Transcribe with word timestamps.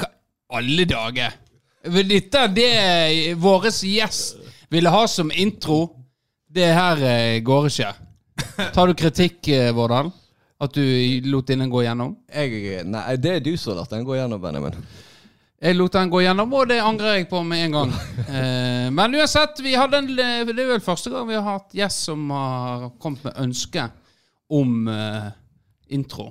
Hva 0.00 0.10
alle 0.58 0.84
dager? 0.88 1.34
Dette 1.80 2.44
er 2.44 2.54
det 2.54 2.70
vår 3.40 3.70
gjest 3.70 4.40
ville 4.70 4.88
ha 4.88 5.08
som 5.08 5.32
intro. 5.34 5.96
Det 6.50 6.66
her 6.74 7.02
eh, 7.02 7.40
går 7.42 7.68
ikke. 7.70 7.92
Tar 8.74 8.90
du 8.90 8.94
kritikk, 8.98 9.48
eh, 9.48 9.70
Vårdal? 9.74 10.10
At 10.60 10.74
du 10.74 10.82
lot 11.30 11.46
den 11.46 11.70
gå 11.70 11.84
gjennom? 11.84 12.16
Jeg, 12.28 12.82
nei, 12.84 13.04
det 13.16 13.36
er 13.36 13.44
du 13.44 13.54
som 13.56 13.72
har 13.72 13.80
latt 13.82 13.94
den 13.94 14.04
gå 14.04 14.18
gjennom, 14.18 14.42
Benjamin. 14.42 14.76
Jeg 15.60 15.76
lot 15.76 15.94
den 15.94 16.10
gå 16.12 16.22
gjennom, 16.24 16.52
og 16.56 16.68
det 16.70 16.80
angrer 16.82 17.18
jeg 17.18 17.28
på 17.30 17.42
med 17.46 17.66
en 17.66 17.78
gang. 17.78 17.94
Eh, 18.30 18.88
men 18.94 19.14
uansett, 19.18 19.58
vi 19.64 19.74
hadde 19.74 19.98
en, 19.98 20.10
det 20.14 20.26
er 20.54 20.68
vel 20.68 20.82
første 20.84 21.10
gang 21.10 21.26
vi 21.28 21.34
har 21.38 21.46
hatt 21.46 21.74
gjest 21.74 22.06
som 22.06 22.28
har 22.30 22.84
kommet 23.02 23.24
med 23.26 23.40
ønske 23.42 23.88
om 24.54 24.86
eh, 24.90 25.30
intro. 25.96 26.28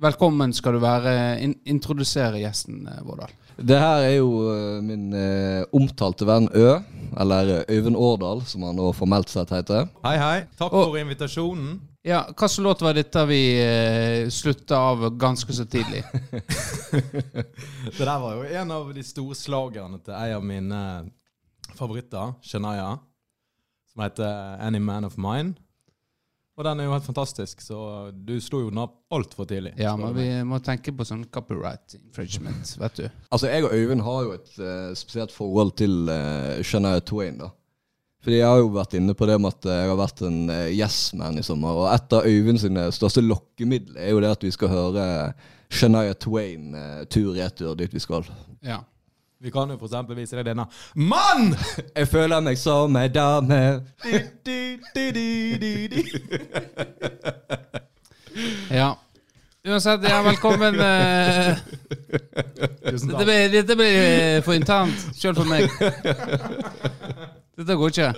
Velkommen 0.00 0.52
skal 0.56 0.78
du 0.78 0.80
være. 0.82 1.12
In 1.44 1.54
introdusere 1.68 2.38
gjesten, 2.40 2.86
eh, 2.88 3.00
Vårdal. 3.04 3.32
Det 3.60 3.76
her 3.76 4.06
er 4.06 4.14
jo 4.16 4.28
eh, 4.48 4.78
min 4.80 5.10
eh, 5.12 5.64
omtalte 5.76 6.24
venn 6.24 6.46
Ø, 6.56 6.78
eller 7.20 7.50
eh, 7.58 7.74
Øyvind 7.76 7.98
Årdal, 8.00 8.40
som 8.48 8.62
han 8.64 8.78
nå 8.80 8.86
formelt 8.96 9.28
sett 9.28 9.52
heter. 9.52 9.90
Hei, 10.06 10.14
hei. 10.16 10.38
Takk 10.56 10.72
Og- 10.72 10.86
for 10.92 10.98
invitasjonen. 11.02 11.78
Ja, 12.02 12.22
Hva 12.32 12.48
slags 12.48 12.62
låt 12.64 12.80
var 12.80 12.94
dette 12.96 13.26
vi 13.28 13.40
eh, 13.60 14.30
slutta 14.32 14.78
av 14.80 15.02
ganske 15.20 15.52
så 15.52 15.66
tidlig? 15.68 16.00
Det 17.92 17.98
der 18.00 18.20
var 18.22 18.38
jo 18.38 18.46
en 18.62 18.70
av 18.72 18.88
de 18.96 19.02
store 19.04 19.36
slagerne 19.36 20.00
til 20.00 20.14
en 20.16 20.32
av 20.38 20.46
mine 20.48 20.80
favoritter, 21.76 22.32
Shania, 22.40 22.94
som 23.92 24.00
heter 24.06 24.56
Any 24.64 24.80
Man 24.80 25.04
of 25.04 25.18
Mine. 25.20 25.52
Og 26.58 26.66
den 26.66 26.80
er 26.80 26.88
jo 26.88 26.92
helt 26.92 27.06
fantastisk, 27.06 27.62
så 27.64 27.78
du 28.12 28.34
slo 28.42 28.64
jo 28.64 28.72
den 28.72 28.82
opp 28.82 28.98
altfor 29.14 29.46
tidlig. 29.48 29.72
Ja, 29.80 29.94
men 29.96 30.12
vi 30.16 30.26
må 30.44 30.58
tenke 30.64 30.92
på 30.92 31.06
sånn 31.08 31.22
copyright 31.32 31.94
infringement, 31.96 32.74
vet 32.82 32.98
du. 32.98 33.06
Altså, 33.30 33.48
jeg 33.48 33.64
og 33.64 33.72
Øyvind 33.76 34.04
har 34.04 34.26
jo 34.26 34.34
et 34.36 34.52
uh, 34.58 34.90
spesielt 34.98 35.32
forhold 35.32 35.72
til 35.80 36.10
uh, 36.10 36.60
Shania 36.66 37.00
Twain, 37.00 37.40
da. 37.40 37.48
Fordi 38.20 38.36
jeg 38.36 38.50
har 38.50 38.60
jo 38.60 38.68
vært 38.74 38.98
inne 38.98 39.14
på 39.16 39.24
det 39.30 39.38
med 39.40 39.54
at 39.54 39.66
eh, 39.66 39.78
jeg 39.80 39.88
har 39.88 39.96
vært 39.96 40.18
en 40.28 40.40
uh, 40.52 40.66
yes-man 40.68 41.40
i 41.40 41.44
sommer. 41.44 41.78
Og 41.80 41.86
et 41.88 42.16
av 42.18 42.26
Øyvind 42.28 42.60
sine 42.60 42.82
største 42.92 43.22
lokkemidler 43.24 43.96
er 43.96 44.12
jo 44.12 44.20
det 44.20 44.34
at 44.34 44.44
vi 44.44 44.52
skal 44.52 44.72
høre 44.74 45.04
Shania 45.72 46.12
Twain 46.20 46.74
uh, 46.76 47.06
tur-retur 47.08 47.78
dit 47.80 47.96
vi 47.96 48.02
skal. 48.04 48.28
Ja. 48.66 48.82
Vi 49.40 49.48
kan 49.50 49.70
jo 49.72 49.78
for 49.80 49.88
eksempel 49.88 50.18
vise 50.20 50.36
deg 50.36 50.50
denne 50.50 50.66
Mann! 51.00 51.54
Jeg 51.96 52.08
føler 52.12 52.42
meg 52.44 52.58
som 52.60 52.96
ei 53.00 53.08
dame. 53.08 53.80
Du, 54.04 54.10
du, 54.44 55.06
du, 55.08 56.00
ja. 58.68 58.90
Uansett, 59.64 60.04
ja, 60.04 60.18
velkommen. 60.26 60.76
eh, 60.84 61.56
Tusen 62.84 63.08
dette, 63.08 63.16
takk. 63.16 63.24
blir, 63.24 63.46
dette 63.54 63.76
blir 63.80 63.96
eh, 64.02 64.42
for 64.44 64.56
internt, 64.56 65.06
sjøl 65.16 65.36
for 65.38 65.48
meg. 65.48 65.72
Dette 67.60 67.78
går 67.80 67.94
ikke. 67.94 68.10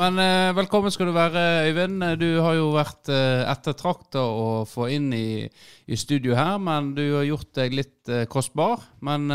Men 0.00 0.18
eh, 0.22 0.50
velkommen 0.58 0.90
skal 0.94 1.12
du 1.12 1.14
være, 1.14 1.44
Øyvind. 1.70 2.02
Du 2.18 2.28
har 2.42 2.58
jo 2.58 2.72
vært 2.74 3.10
uh, 3.14 3.46
ettertrakta 3.54 4.26
å 4.26 4.66
få 4.70 4.90
inn 4.94 5.08
i, 5.14 5.46
i 5.86 5.98
studio 5.98 6.34
her, 6.38 6.58
men 6.62 6.92
du 6.98 7.04
har 7.14 7.30
gjort 7.30 7.50
deg 7.62 7.78
litt 7.78 8.14
kostbar. 8.30 8.82
Men 9.06 9.30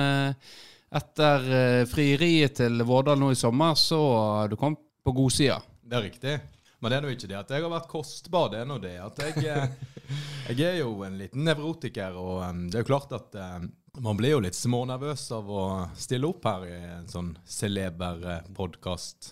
etter 0.94 1.47
uh, 1.49 1.83
frieriet 1.89 2.58
til 2.61 2.83
Vårdal 2.88 3.19
nå 3.22 3.31
i 3.33 3.38
sommer, 3.39 3.77
så 3.80 4.02
har 4.13 4.52
du 4.52 4.58
kommet 4.59 4.81
på 5.03 5.16
godsida. 5.17 5.59
Det 5.83 5.97
er 5.97 6.05
riktig. 6.08 6.35
Men 6.83 6.91
det 6.91 6.97
er 6.97 7.05
nå 7.05 7.11
ikke 7.13 7.27
det 7.31 7.35
at 7.39 7.52
jeg 7.53 7.63
har 7.63 7.72
vært 7.72 7.85
kostbar. 7.88 8.50
Det 8.52 8.58
er 8.59 8.66
nå 8.67 8.75
det 8.83 8.97
at 9.00 9.19
jeg 9.23 9.45
eh, 9.47 9.75
Jeg 10.50 10.66
er 10.67 10.81
jo 10.81 10.97
en 11.08 11.16
liten 11.16 11.45
nevrotiker, 11.47 12.17
og 12.19 12.41
eh, 12.44 12.58
det 12.67 12.75
er 12.75 12.83
jo 12.83 12.89
klart 12.89 13.13
at 13.16 13.38
eh, 13.39 13.61
man 14.03 14.19
blir 14.19 14.33
jo 14.35 14.41
litt 14.44 14.58
smånervøs 14.58 15.23
av 15.38 15.47
å 15.47 15.63
stille 15.95 16.27
opp 16.27 16.44
her 16.50 16.66
i 16.68 16.79
en 16.97 17.07
sånn 17.07 17.29
celeber 17.47 18.28
eh, 18.28 18.50
podkast. 18.57 19.31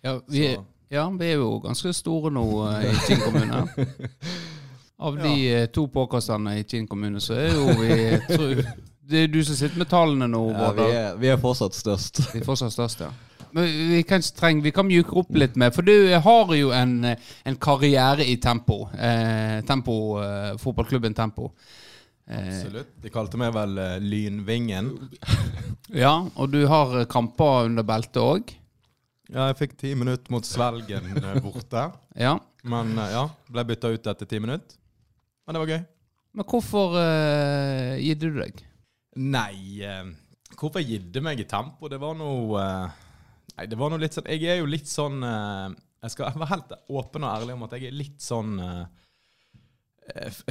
Ja, 0.00 0.16
vi, 0.24 0.54
ja, 0.88 1.04
vi 1.20 1.28
er 1.28 1.42
jo 1.42 1.58
ganske 1.60 1.92
store 1.92 2.32
nå 2.32 2.46
eh, 2.70 2.88
i 2.88 2.96
Kinn 3.04 3.20
kommune. 3.26 3.60
Av 5.10 5.16
de 5.16 5.34
ja. 5.36 5.60
to 5.72 5.86
påkastene 5.92 6.58
i 6.60 6.64
Kinn 6.68 6.88
kommune, 6.88 7.20
så 7.24 7.36
er 7.40 7.54
jo 7.56 7.76
vi 7.76 7.94
tror, 8.24 8.64
Det 9.10 9.24
er 9.24 9.32
du 9.32 9.40
som 9.42 9.58
sitter 9.58 9.80
med 9.80 9.90
tallene 9.90 10.28
nå, 10.30 10.44
Ja, 10.54 10.70
vi, 10.76 10.86
er, 10.94 11.18
vi 11.18 11.30
er 11.32 11.40
fortsatt 11.40 11.74
størst. 11.74 12.22
Vi 12.34 12.42
er 12.42 12.46
fortsatt 12.46 12.74
størst, 12.76 13.04
ja. 13.06 13.10
Men 13.50 13.66
vi 13.66 14.02
kan, 14.06 14.22
treng, 14.22 14.60
vi 14.62 14.70
kan 14.70 14.86
mjuke 14.86 15.16
opp 15.18 15.34
litt 15.34 15.56
med, 15.58 15.74
for 15.74 15.82
du 15.82 16.12
har 16.22 16.52
jo 16.54 16.70
en, 16.74 16.92
en 17.02 17.56
karriere 17.58 18.22
i 18.22 18.36
tempo. 18.42 18.84
Eh, 18.94 19.58
tempo 19.66 19.96
eh, 20.22 20.52
fotballklubben 20.62 21.16
Tempo. 21.18 21.50
Eh, 22.30 22.46
Absolutt. 22.46 22.94
De 23.02 23.10
kalte 23.10 23.40
meg 23.40 23.50
vel 23.56 23.78
eh, 23.82 23.96
Lynvingen. 24.04 24.92
ja, 26.04 26.14
og 26.36 26.52
du 26.52 26.62
har 26.70 27.00
eh, 27.00 27.08
kamper 27.10 27.66
under 27.66 27.86
beltet 27.86 28.22
òg. 28.22 28.52
Ja, 29.30 29.48
jeg 29.50 29.58
fikk 29.64 29.76
ti 29.78 29.94
minutter 29.98 30.30
mot 30.34 30.46
Svelgen 30.46 31.10
borte. 31.42 31.88
Ja. 32.26 32.36
Men 32.66 32.92
ja, 32.98 33.22
ble 33.48 33.62
bytta 33.64 33.88
ut 33.88 34.08
etter 34.10 34.28
ti 34.28 34.38
minutter. 34.42 34.76
Men 35.46 35.56
det 35.56 35.62
var 35.62 35.70
gøy. 35.72 35.84
Men 36.36 36.46
hvorfor 36.46 36.92
uh, 36.94 37.94
gitt 37.98 38.20
du 38.20 38.28
deg? 38.36 38.58
Nei, 39.18 39.82
eh, 39.82 40.10
hvorfor 40.54 40.84
gidde 40.84 41.22
meg 41.24 41.40
i 41.42 41.48
tempo? 41.50 41.88
Det 41.90 41.98
var 41.98 42.14
noe 42.18 42.60
eh, 42.62 42.98
Nei, 43.56 43.66
det 43.66 43.78
var 43.80 43.90
noe 43.90 43.98
litt 43.98 44.14
sånn 44.14 44.28
Jeg 44.30 44.46
er 44.46 44.60
jo 44.60 44.68
litt 44.70 44.86
sånn 44.86 45.24
eh, 45.26 45.72
Jeg 46.04 46.14
skal 46.14 46.36
være 46.38 46.52
helt 46.52 46.76
åpen 46.86 47.26
og 47.26 47.32
ærlig 47.32 47.56
om 47.56 47.66
at 47.66 47.74
jeg 47.76 47.88
er 47.90 47.96
litt 47.98 48.22
sånn 48.22 48.54
eh, 48.62 48.84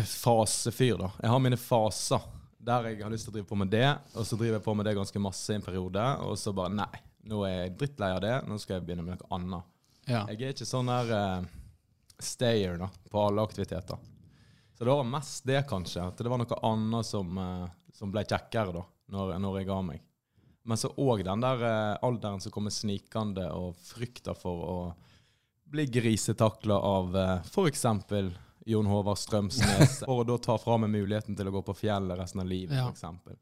fasefyr, 0.08 1.00
da. 1.00 1.10
Jeg 1.24 1.32
har 1.34 1.42
mine 1.44 1.60
faser 1.60 2.28
der 2.60 2.90
jeg 2.90 3.00
har 3.04 3.12
lyst 3.12 3.28
til 3.28 3.34
å 3.34 3.38
drive 3.38 3.48
på 3.48 3.58
med 3.60 3.72
det, 3.72 3.88
og 4.14 4.28
så 4.28 4.36
driver 4.36 4.58
jeg 4.58 4.66
på 4.66 4.76
med 4.76 4.88
det 4.88 4.98
ganske 4.98 5.22
masse 5.24 5.54
i 5.54 5.58
en 5.58 5.64
periode, 5.64 6.04
og 6.28 6.36
så 6.40 6.52
bare 6.56 6.76
Nei, 6.76 7.02
nå 7.32 7.42
er 7.48 7.56
jeg 7.56 7.76
drittlei 7.80 8.10
av 8.16 8.22
det, 8.24 8.34
nå 8.48 8.58
skal 8.60 8.78
jeg 8.78 8.86
begynne 8.88 9.06
med 9.06 9.16
noe 9.16 9.32
annet. 9.38 9.68
Ja. 10.10 10.26
Jeg 10.32 10.42
er 10.42 10.56
ikke 10.56 10.68
sånn 10.68 10.92
der 10.92 11.12
eh, 11.16 11.50
stayer 12.20 12.80
da, 12.82 12.90
på 13.12 13.22
alle 13.24 13.46
aktiviteter. 13.46 14.00
Så 14.76 14.86
det 14.86 14.96
var 14.96 15.08
mest 15.08 15.48
det, 15.48 15.60
kanskje. 15.70 16.08
At 16.08 16.20
det 16.20 16.32
var 16.32 16.40
noe 16.42 16.60
annet 16.68 17.08
som, 17.08 17.40
eh, 17.44 17.66
som 17.94 18.12
ble 18.14 18.24
kjekkere 18.28 18.74
da, 18.76 18.84
når, 19.14 19.36
når 19.42 19.60
jeg 19.62 19.68
ga 19.70 19.80
meg. 19.82 20.02
Men 20.70 20.78
så 20.78 20.92
òg 21.02 21.24
den 21.26 21.42
der 21.42 21.64
eh, 21.66 21.98
alderen 22.06 22.42
som 22.44 22.54
kommer 22.54 22.74
snikende, 22.74 23.48
og 23.56 23.78
frykter 23.82 24.36
for 24.38 24.66
å 24.70 24.76
bli 25.70 25.86
grisetakla 25.90 26.78
av 26.78 27.16
eh, 27.18 27.36
f.eks. 27.48 27.86
Jon 28.70 28.86
Håvard 28.92 29.18
Strømsnes, 29.18 30.02
for 30.08 30.22
å 30.22 30.28
da 30.28 30.36
ta 30.44 30.58
fra 30.62 30.76
meg 30.78 30.92
muligheten 30.94 31.38
til 31.40 31.50
å 31.50 31.54
gå 31.56 31.64
på 31.72 31.78
fjellet 31.86 32.20
resten 32.20 32.44
av 32.44 32.52
livet, 32.52 32.76
Ja. 32.78 32.90
eksempel. 32.92 33.40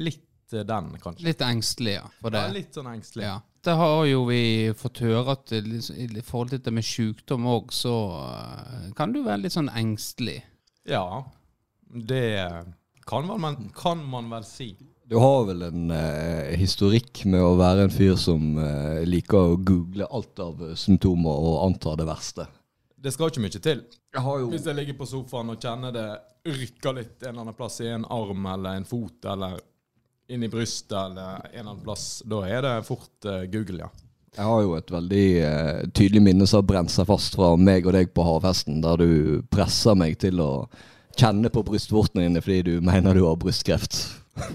Litt 0.00 0.54
eh, 0.56 0.64
den, 0.66 0.90
kanskje. 1.02 1.28
Litt 1.28 1.44
engstelig, 1.46 1.98
ja. 2.00 2.08
Ja, 2.32 2.42
litt 2.50 2.74
sånn 2.74 2.90
engstelig. 2.90 3.28
Ja. 3.28 3.36
Det 3.60 3.74
har 3.76 4.06
jo 4.08 4.22
vi 4.24 4.40
fått 4.74 5.02
høre 5.04 5.34
at 5.36 5.52
i 5.52 6.22
forhold 6.24 6.54
til 6.54 6.62
det 6.64 6.72
med 6.72 6.86
sykdom 6.88 7.44
òg, 7.52 7.74
så 7.76 7.92
kan 8.96 9.12
du 9.12 9.20
være 9.20 9.42
litt 9.44 9.52
sånn 9.52 9.68
engstelig. 9.76 10.38
Ja, 10.88 11.04
det 11.92 12.22
kan 13.10 13.26
man, 13.40 13.58
kan 13.74 14.02
man 14.06 14.30
vel 14.30 14.44
si. 14.46 14.70
Du 15.10 15.16
har 15.18 15.44
vel 15.48 15.64
en 15.66 15.90
eh, 15.90 16.52
historikk 16.60 17.24
med 17.26 17.42
å 17.42 17.56
være 17.58 17.88
en 17.88 17.90
fyr 17.90 18.14
som 18.14 18.54
eh, 18.62 19.00
liker 19.08 19.54
å 19.54 19.56
google 19.58 20.06
alt 20.06 20.38
av 20.38 20.60
eh, 20.62 20.76
symptomer 20.78 21.46
og 21.50 21.64
anta 21.64 21.96
det 21.98 22.06
verste. 22.06 22.46
Det 22.94 23.10
skal 23.10 23.32
ikke 23.32 23.42
mye 23.42 23.62
til. 23.64 23.80
Jeg 24.14 24.22
har 24.22 24.38
jo 24.38 24.52
Hvis 24.52 24.68
jeg 24.68 24.78
ligger 24.78 24.98
på 25.00 25.08
sofaen 25.10 25.50
og 25.50 25.58
kjenner 25.58 25.94
det 25.96 26.06
rykker 26.46 26.94
litt 26.94 27.24
en 27.24 27.32
eller 27.32 27.42
annen 27.42 27.56
plass 27.58 27.80
i 27.82 27.88
en 27.90 28.06
arm 28.06 28.46
eller 28.52 28.78
en 28.78 28.86
fot 28.86 29.26
eller 29.32 29.58
inn 30.30 30.46
i 30.46 30.52
brystet 30.52 30.94
eller 30.94 31.42
en 31.42 31.50
eller 31.50 31.72
annen 31.72 31.82
plass, 31.82 32.06
da 32.22 32.44
er 32.46 32.62
det 32.68 32.76
fort 32.86 33.26
eh, 33.26 33.48
Google, 33.50 33.88
ja. 33.88 33.90
Jeg 34.36 34.46
har 34.46 34.62
jo 34.62 34.76
et 34.78 34.94
veldig 34.94 35.26
eh, 35.42 35.82
tydelig 35.90 36.22
minne 36.22 36.46
som 36.46 36.60
har 36.60 36.68
brent 36.70 36.94
seg 36.94 37.08
fast 37.10 37.34
fra 37.34 37.50
meg 37.58 37.88
og 37.88 37.96
deg 37.98 38.14
på 38.14 38.22
havhesten, 38.22 38.78
der 38.84 39.02
du 39.02 39.42
presser 39.50 39.98
meg 39.98 40.20
til 40.22 40.38
å 40.44 40.52
kjenne 41.18 41.50
på 41.52 41.62
brystvortene 41.66 42.22
dine 42.26 42.42
fordi 42.44 42.62
du 42.66 42.80
mener 42.84 43.14
du 43.16 43.24
har 43.26 43.36
brystkreft. 43.40 43.98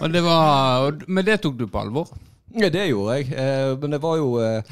Og 0.00 0.10
det 0.12 0.20
var, 0.24 0.96
men 1.08 1.24
det 1.24 1.38
tok 1.44 1.56
du 1.58 1.66
på 1.70 1.80
alvor? 1.80 2.08
Ja, 2.50 2.68
det 2.72 2.88
gjorde 2.90 3.14
jeg, 3.20 3.28
eh, 3.38 3.76
men 3.78 3.90
det 3.94 4.00
var 4.02 4.16
jo 4.18 4.40
eh, 4.42 4.62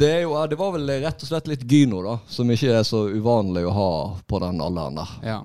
Det 0.00 0.08
er 0.08 0.22
jo, 0.24 0.32
det 0.48 0.56
var 0.56 0.72
vel 0.74 0.88
rett 1.04 1.22
og 1.22 1.28
slett 1.28 1.48
litt 1.50 1.64
gyno, 1.68 2.00
da, 2.06 2.14
som 2.32 2.48
ikke 2.50 2.72
er 2.78 2.84
så 2.88 3.04
uvanlig 3.12 3.66
å 3.68 3.74
ha 3.76 3.90
på 4.26 4.38
den 4.40 4.60
alderen 4.64 4.96
der. 4.96 5.10
Ja. 5.28 5.38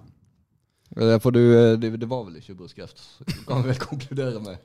Eh, 0.96 1.18
For 1.20 1.36
du, 1.36 1.42
eh, 1.44 1.74
det, 1.80 1.92
det 2.00 2.08
var 2.08 2.24
vel 2.28 2.40
ikke 2.40 2.56
brystkreft, 2.62 3.04
kan 3.50 3.62
vi 3.64 3.74
vel 3.74 3.82
konkludere 3.84 4.40
med. 4.44 4.56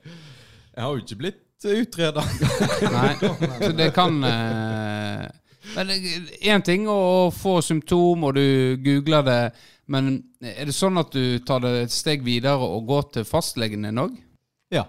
Jeg 0.70 0.84
har 0.84 0.94
jo 0.94 1.02
ikke 1.02 1.18
blitt 1.24 1.40
utreda. 1.68 2.24
Nei, 2.96 3.12
så 3.60 3.70
det 3.76 3.90
kan 3.96 4.16
eh, 4.24 5.26
Men 5.76 5.92
én 6.40 6.64
ting 6.64 6.88
å 6.90 7.28
få 7.34 7.60
symptom, 7.62 8.24
og 8.28 8.38
du 8.38 8.78
googler 8.82 9.26
det, 9.26 9.42
men 9.90 10.12
er 10.40 10.70
det 10.70 10.74
sånn 10.74 10.98
at 11.02 11.12
du 11.12 11.38
tar 11.46 11.62
det 11.64 11.74
et 11.84 11.94
steg 11.94 12.24
videre 12.26 12.58
og 12.64 12.88
går 12.88 13.06
til 13.18 13.28
fastlegen 13.28 13.86
din 13.86 14.00
òg? 14.00 14.16
Ja. 14.72 14.86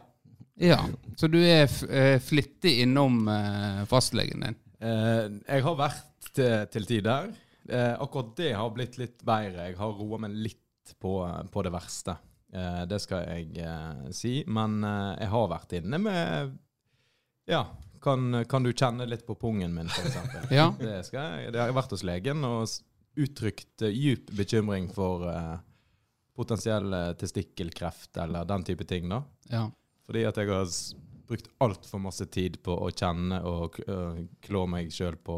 Ja. 0.62 0.80
Så 1.18 1.30
du 1.32 1.40
er 1.42 1.66
f 1.66 1.84
eh, 1.90 2.18
flittig 2.22 2.80
innom 2.86 3.26
eh, 3.30 3.84
fastlegen 3.90 4.46
din? 4.46 4.58
Eh, 4.82 5.28
jeg 5.48 5.66
har 5.66 5.78
vært 5.78 6.32
til, 6.34 6.68
til 6.74 6.88
tider. 6.90 7.32
Eh, 7.70 7.94
akkurat 8.02 8.36
det 8.38 8.54
har 8.58 8.74
blitt 8.74 8.98
litt 9.02 9.22
bedre. 9.26 9.70
Jeg 9.70 9.78
har 9.80 9.96
roa 9.98 10.22
meg 10.22 10.38
litt 10.50 10.96
på, 11.02 11.20
på 11.52 11.64
det 11.66 11.74
verste. 11.74 12.18
Eh, 12.54 12.82
det 12.86 13.00
skal 13.00 13.24
jeg 13.30 13.58
eh, 13.64 14.12
si. 14.16 14.34
Men 14.48 14.84
eh, 14.84 15.16
jeg 15.24 15.32
har 15.32 15.50
vært 15.52 15.76
inne 15.80 16.00
med 16.04 16.58
Ja, 17.50 17.66
kan, 18.04 18.44
kan 18.50 18.64
du 18.66 18.72
kjenne 18.74 19.08
litt 19.08 19.26
på 19.28 19.36
pungen 19.40 19.74
min, 19.76 19.88
f.eks.? 19.92 20.18
Ja. 20.52 20.70
Det, 20.80 20.98
skal 21.08 21.38
jeg, 21.46 21.54
det 21.56 21.62
har 21.62 21.72
jeg 21.72 21.78
vært 21.80 21.96
hos 21.96 22.04
legen 22.08 22.44
og 22.48 22.66
uttrykt 23.22 23.84
djup 23.92 24.32
bekymring 24.40 24.86
for 24.96 25.26
potensiell 26.36 26.94
testikkelkreft 27.20 28.16
eller 28.24 28.48
den 28.48 28.64
type 28.68 28.88
ting. 28.88 29.10
da. 29.12 29.24
ja. 29.52 29.66
Fordi 30.08 30.24
at 30.28 30.38
jeg 30.40 30.50
har 30.50 30.68
brukt 31.28 31.50
altfor 31.64 32.00
masse 32.04 32.26
tid 32.34 32.58
på 32.64 32.74
å 32.84 32.88
kjenne 32.92 33.38
og 33.48 33.78
klå 34.44 34.64
meg 34.68 34.90
sjøl 34.96 35.16
på 35.24 35.36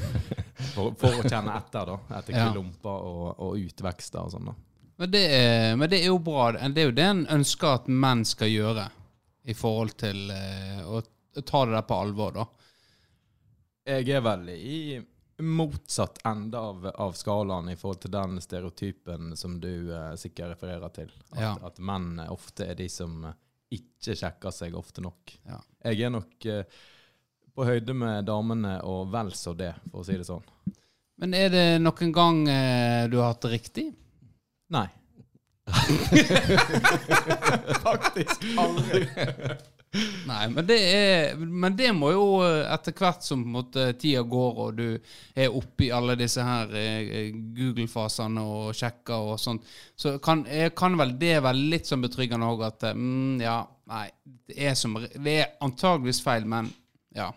for, 0.74 0.92
for 0.98 1.22
å 1.22 1.24
kjenne 1.24 1.54
etter, 1.58 1.88
da. 1.94 1.96
Etter 2.18 2.36
Ja. 2.36 2.50
klumper 2.52 3.06
og, 3.08 3.24
og 3.46 3.56
utvekster 3.62 4.26
og 4.26 4.34
sånn. 4.34 4.50
da. 4.50 4.56
Men 4.98 5.10
det, 5.14 5.20
er, 5.30 5.76
men 5.78 5.90
det 5.90 6.00
er 6.02 6.08
jo 6.10 6.18
bra. 6.18 6.48
Det 6.58 6.82
er 6.82 6.88
jo 6.88 6.94
det 6.96 7.04
en 7.06 7.24
ønsker 7.38 7.76
at 7.76 7.86
menn 7.90 8.24
skal 8.26 8.50
gjøre 8.50 8.88
i 9.48 9.54
forhold 9.56 9.94
til 10.00 10.24
eh, 10.34 10.80
å 10.84 10.98
ta 11.46 11.60
det 11.68 11.76
der 11.76 11.84
på 11.86 11.98
alvor, 12.02 12.34
da. 12.34 12.46
Jeg 13.88 14.08
er 14.18 14.24
vel 14.26 14.48
i 14.52 14.98
motsatt 15.38 16.18
ende 16.26 16.58
av, 16.58 16.82
av 16.98 17.12
skalaen 17.16 17.70
i 17.70 17.76
forhold 17.78 18.00
til 18.02 18.10
den 18.12 18.40
stereotypen 18.42 19.36
som 19.38 19.54
du 19.62 19.70
eh, 19.94 20.16
sikkert 20.18 20.56
refererer 20.56 20.90
til. 20.96 21.12
At, 21.30 21.38
Ja. 21.44 21.52
at 21.70 21.78
menn 21.78 22.18
ofte 22.26 22.66
er 22.66 22.74
de 22.80 22.88
som 22.90 23.22
eh, 23.30 23.36
ikke 23.78 24.16
sjekker 24.18 24.50
seg 24.52 24.74
ofte 24.76 25.04
nok. 25.04 25.36
Ja. 25.46 25.60
Jeg 25.92 26.08
er 26.08 26.12
nok 26.16 26.48
eh, 26.50 26.64
på 27.54 27.68
høyde 27.70 27.94
med 27.96 28.26
damene 28.28 28.80
og 28.86 29.08
vel 29.14 29.30
så 29.38 29.54
det, 29.56 29.72
for 29.92 30.02
å 30.02 30.06
si 30.10 30.18
det 30.18 30.26
sånn. 30.26 30.42
Men 31.22 31.34
er 31.38 31.48
det 31.54 31.64
noen 31.86 32.12
gang 32.14 32.42
eh, 32.50 33.06
du 33.10 33.16
har 33.22 33.30
hatt 33.32 33.46
det 33.46 33.54
riktig? 33.54 33.86
Nei. 34.74 34.88
Faktisk 37.84 38.44
aldri. 38.56 39.02
Nei, 40.28 40.48
men 40.52 40.66
det, 40.68 40.76
er, 40.76 41.36
men 41.36 41.76
det 41.76 41.88
må 41.96 42.10
jo 42.12 42.24
eh, 42.44 42.66
etter 42.74 42.92
hvert 42.96 43.24
som 43.24 43.40
på 43.40 43.48
en 43.48 43.54
måte, 43.54 43.86
tida 44.00 44.20
går 44.28 44.58
og 44.66 44.76
du 44.76 44.98
er 45.32 45.48
oppe 45.48 45.86
i 45.86 45.90
alle 45.96 46.16
disse 46.20 46.44
her 46.44 46.74
eh, 46.76 47.30
Google-fasene 47.56 48.44
og 48.44 48.76
sjekker 48.76 49.32
og 49.32 49.40
sånt, 49.40 49.64
så 49.96 50.18
kan, 50.20 50.44
eh, 50.44 50.68
kan 50.76 50.98
vel 51.00 51.16
det 51.20 51.38
være 51.40 51.64
litt 51.72 51.88
sånn 51.88 52.04
betryggende 52.04 52.50
òg 52.52 52.66
at 52.68 52.90
eh, 52.90 53.00
mm, 53.00 53.40
ja, 53.40 53.62
nei, 53.88 54.06
det 54.50 54.60
er, 54.68 54.76
som, 54.76 54.98
det 55.00 55.38
er 55.38 55.54
antageligvis 55.64 56.20
feil, 56.24 56.44
men 56.48 56.68
ja. 57.16 57.30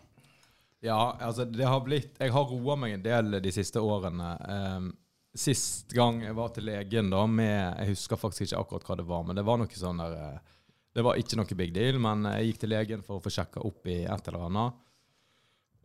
Ja, 0.81 1.13
altså 1.21 1.45
det 1.45 1.67
har 1.69 1.83
blitt 1.85 2.15
Jeg 2.17 2.31
har 2.33 2.47
roa 2.49 2.73
meg 2.79 2.95
en 2.95 3.03
del 3.05 3.35
de 3.43 3.51
siste 3.53 3.77
årene. 3.85 4.31
Ehm, 4.49 4.87
sist 5.33 5.93
gang 5.95 6.21
jeg 6.25 6.35
var 6.35 6.51
til 6.51 6.67
legen 6.67 7.11
da 7.11 7.23
med 7.27 7.77
Jeg 7.79 7.93
husker 7.93 8.19
faktisk 8.19 8.49
ikke 8.49 8.63
akkurat 8.65 8.87
hva 8.87 8.97
det 8.99 9.07
var, 9.07 9.23
men 9.27 9.37
det 9.37 9.45
var 9.47 9.61
noe 9.61 9.79
sånn 9.83 10.01
der 10.01 10.15
eh, 10.17 10.57
Det 10.97 11.05
var 11.07 11.19
ikke 11.19 11.39
noe 11.39 11.57
big 11.57 11.73
deal, 11.75 11.99
men 12.03 12.27
jeg 12.27 12.49
gikk 12.49 12.63
til 12.63 12.73
legen 12.73 13.05
for 13.05 13.19
å 13.19 13.23
få 13.23 13.31
sjekka 13.31 13.63
opp 13.63 13.87
i 13.87 14.01
et 14.03 14.27
eller 14.27 14.49
annet. 14.49 14.81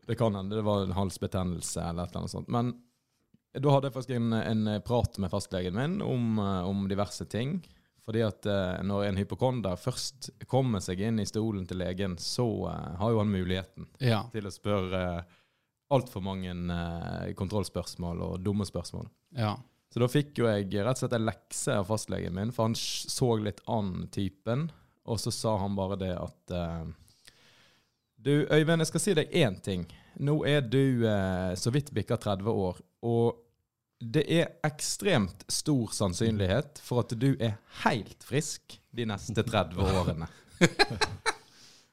Det 0.06 0.16
kan 0.18 0.34
hende 0.34 0.58
det 0.58 0.66
var 0.66 0.82
en 0.82 0.96
halsbetennelse 0.96 1.82
eller 1.82 2.06
et 2.06 2.10
eller 2.10 2.24
annet 2.24 2.34
sånt. 2.34 2.50
Men 2.50 2.74
da 3.56 3.72
hadde 3.72 3.88
jeg 3.88 3.94
faktisk 3.94 4.16
en, 4.18 4.34
en 4.34 4.68
prat 4.84 5.18
med 5.22 5.30
fastlegen 5.30 5.78
min 5.78 6.00
om, 6.02 6.38
eh, 6.42 6.66
om 6.66 6.88
diverse 6.90 7.28
ting. 7.30 7.60
Fordi 8.06 8.22
at 8.22 8.46
eh, 8.50 8.82
når 8.86 9.08
en 9.08 9.22
hypokonder 9.22 9.78
først 9.78 10.32
kommer 10.50 10.82
seg 10.82 11.00
inn 11.06 11.22
i 11.22 11.26
stolen 11.26 11.66
til 11.70 11.80
legen, 11.82 12.18
så 12.18 12.46
har 12.66 13.14
jo 13.14 13.22
han 13.22 13.30
muligheten 13.30 13.86
ja. 14.02 14.24
til 14.34 14.46
å 14.46 14.54
spørre 14.54 15.02
altfor 15.94 16.24
mange 16.24 16.50
eh, 16.50 17.32
kontrollspørsmål 17.38 18.22
og 18.26 18.44
dumme 18.44 18.66
spørsmål. 18.68 19.08
ja. 19.38 19.56
Så 19.96 20.00
da 20.02 20.08
fikk 20.10 20.40
jo 20.40 20.48
jeg 20.50 20.66
rett 20.84 20.98
og 20.98 21.00
slett 21.00 21.14
en 21.16 21.24
lekse 21.24 21.74
av 21.80 21.86
fastlegen 21.88 22.34
min, 22.36 22.50
for 22.52 22.66
han 22.66 22.74
så 22.76 23.30
litt 23.40 23.62
an 23.70 24.08
typen. 24.12 24.66
Og 25.06 25.20
så 25.22 25.30
sa 25.32 25.54
han 25.62 25.76
bare 25.78 25.96
det 26.00 26.10
at 26.18 26.52
eh, 26.52 26.82
Du, 28.26 28.32
Øyvind, 28.50 28.82
jeg 28.82 28.90
skal 28.90 29.04
si 29.04 29.14
deg 29.16 29.32
én 29.38 29.56
ting. 29.62 29.86
Nå 30.20 30.40
er 30.44 30.66
du 30.66 31.06
eh, 31.06 31.54
så 31.56 31.72
vidt 31.72 31.94
bikka 31.96 32.18
30 32.20 32.50
år, 32.50 32.80
og 33.06 33.42
det 34.00 34.26
er 34.28 34.58
ekstremt 34.66 35.46
stor 35.48 35.92
sannsynlighet 35.96 36.82
for 36.84 37.00
at 37.00 37.14
du 37.16 37.30
er 37.40 37.56
helt 37.86 38.26
frisk 38.26 38.76
de 38.92 39.06
neste 39.08 39.46
30 39.46 39.80
årene. 39.80 40.28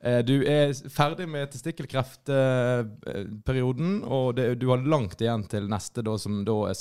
Eh, 0.04 0.20
Du 0.28 0.34
er 0.44 0.74
ferdig 0.92 1.30
med 1.32 1.48
testikkelkreftperioden, 1.54 4.02
og 4.04 4.34
det, 4.36 4.50
du 4.60 4.68
har 4.72 4.78
langt 4.84 5.22
igjen 5.24 5.46
til 5.50 5.68
neste, 5.72 6.04
da, 6.04 6.18
som 6.20 6.42
da 6.48 6.58
er 6.70 6.76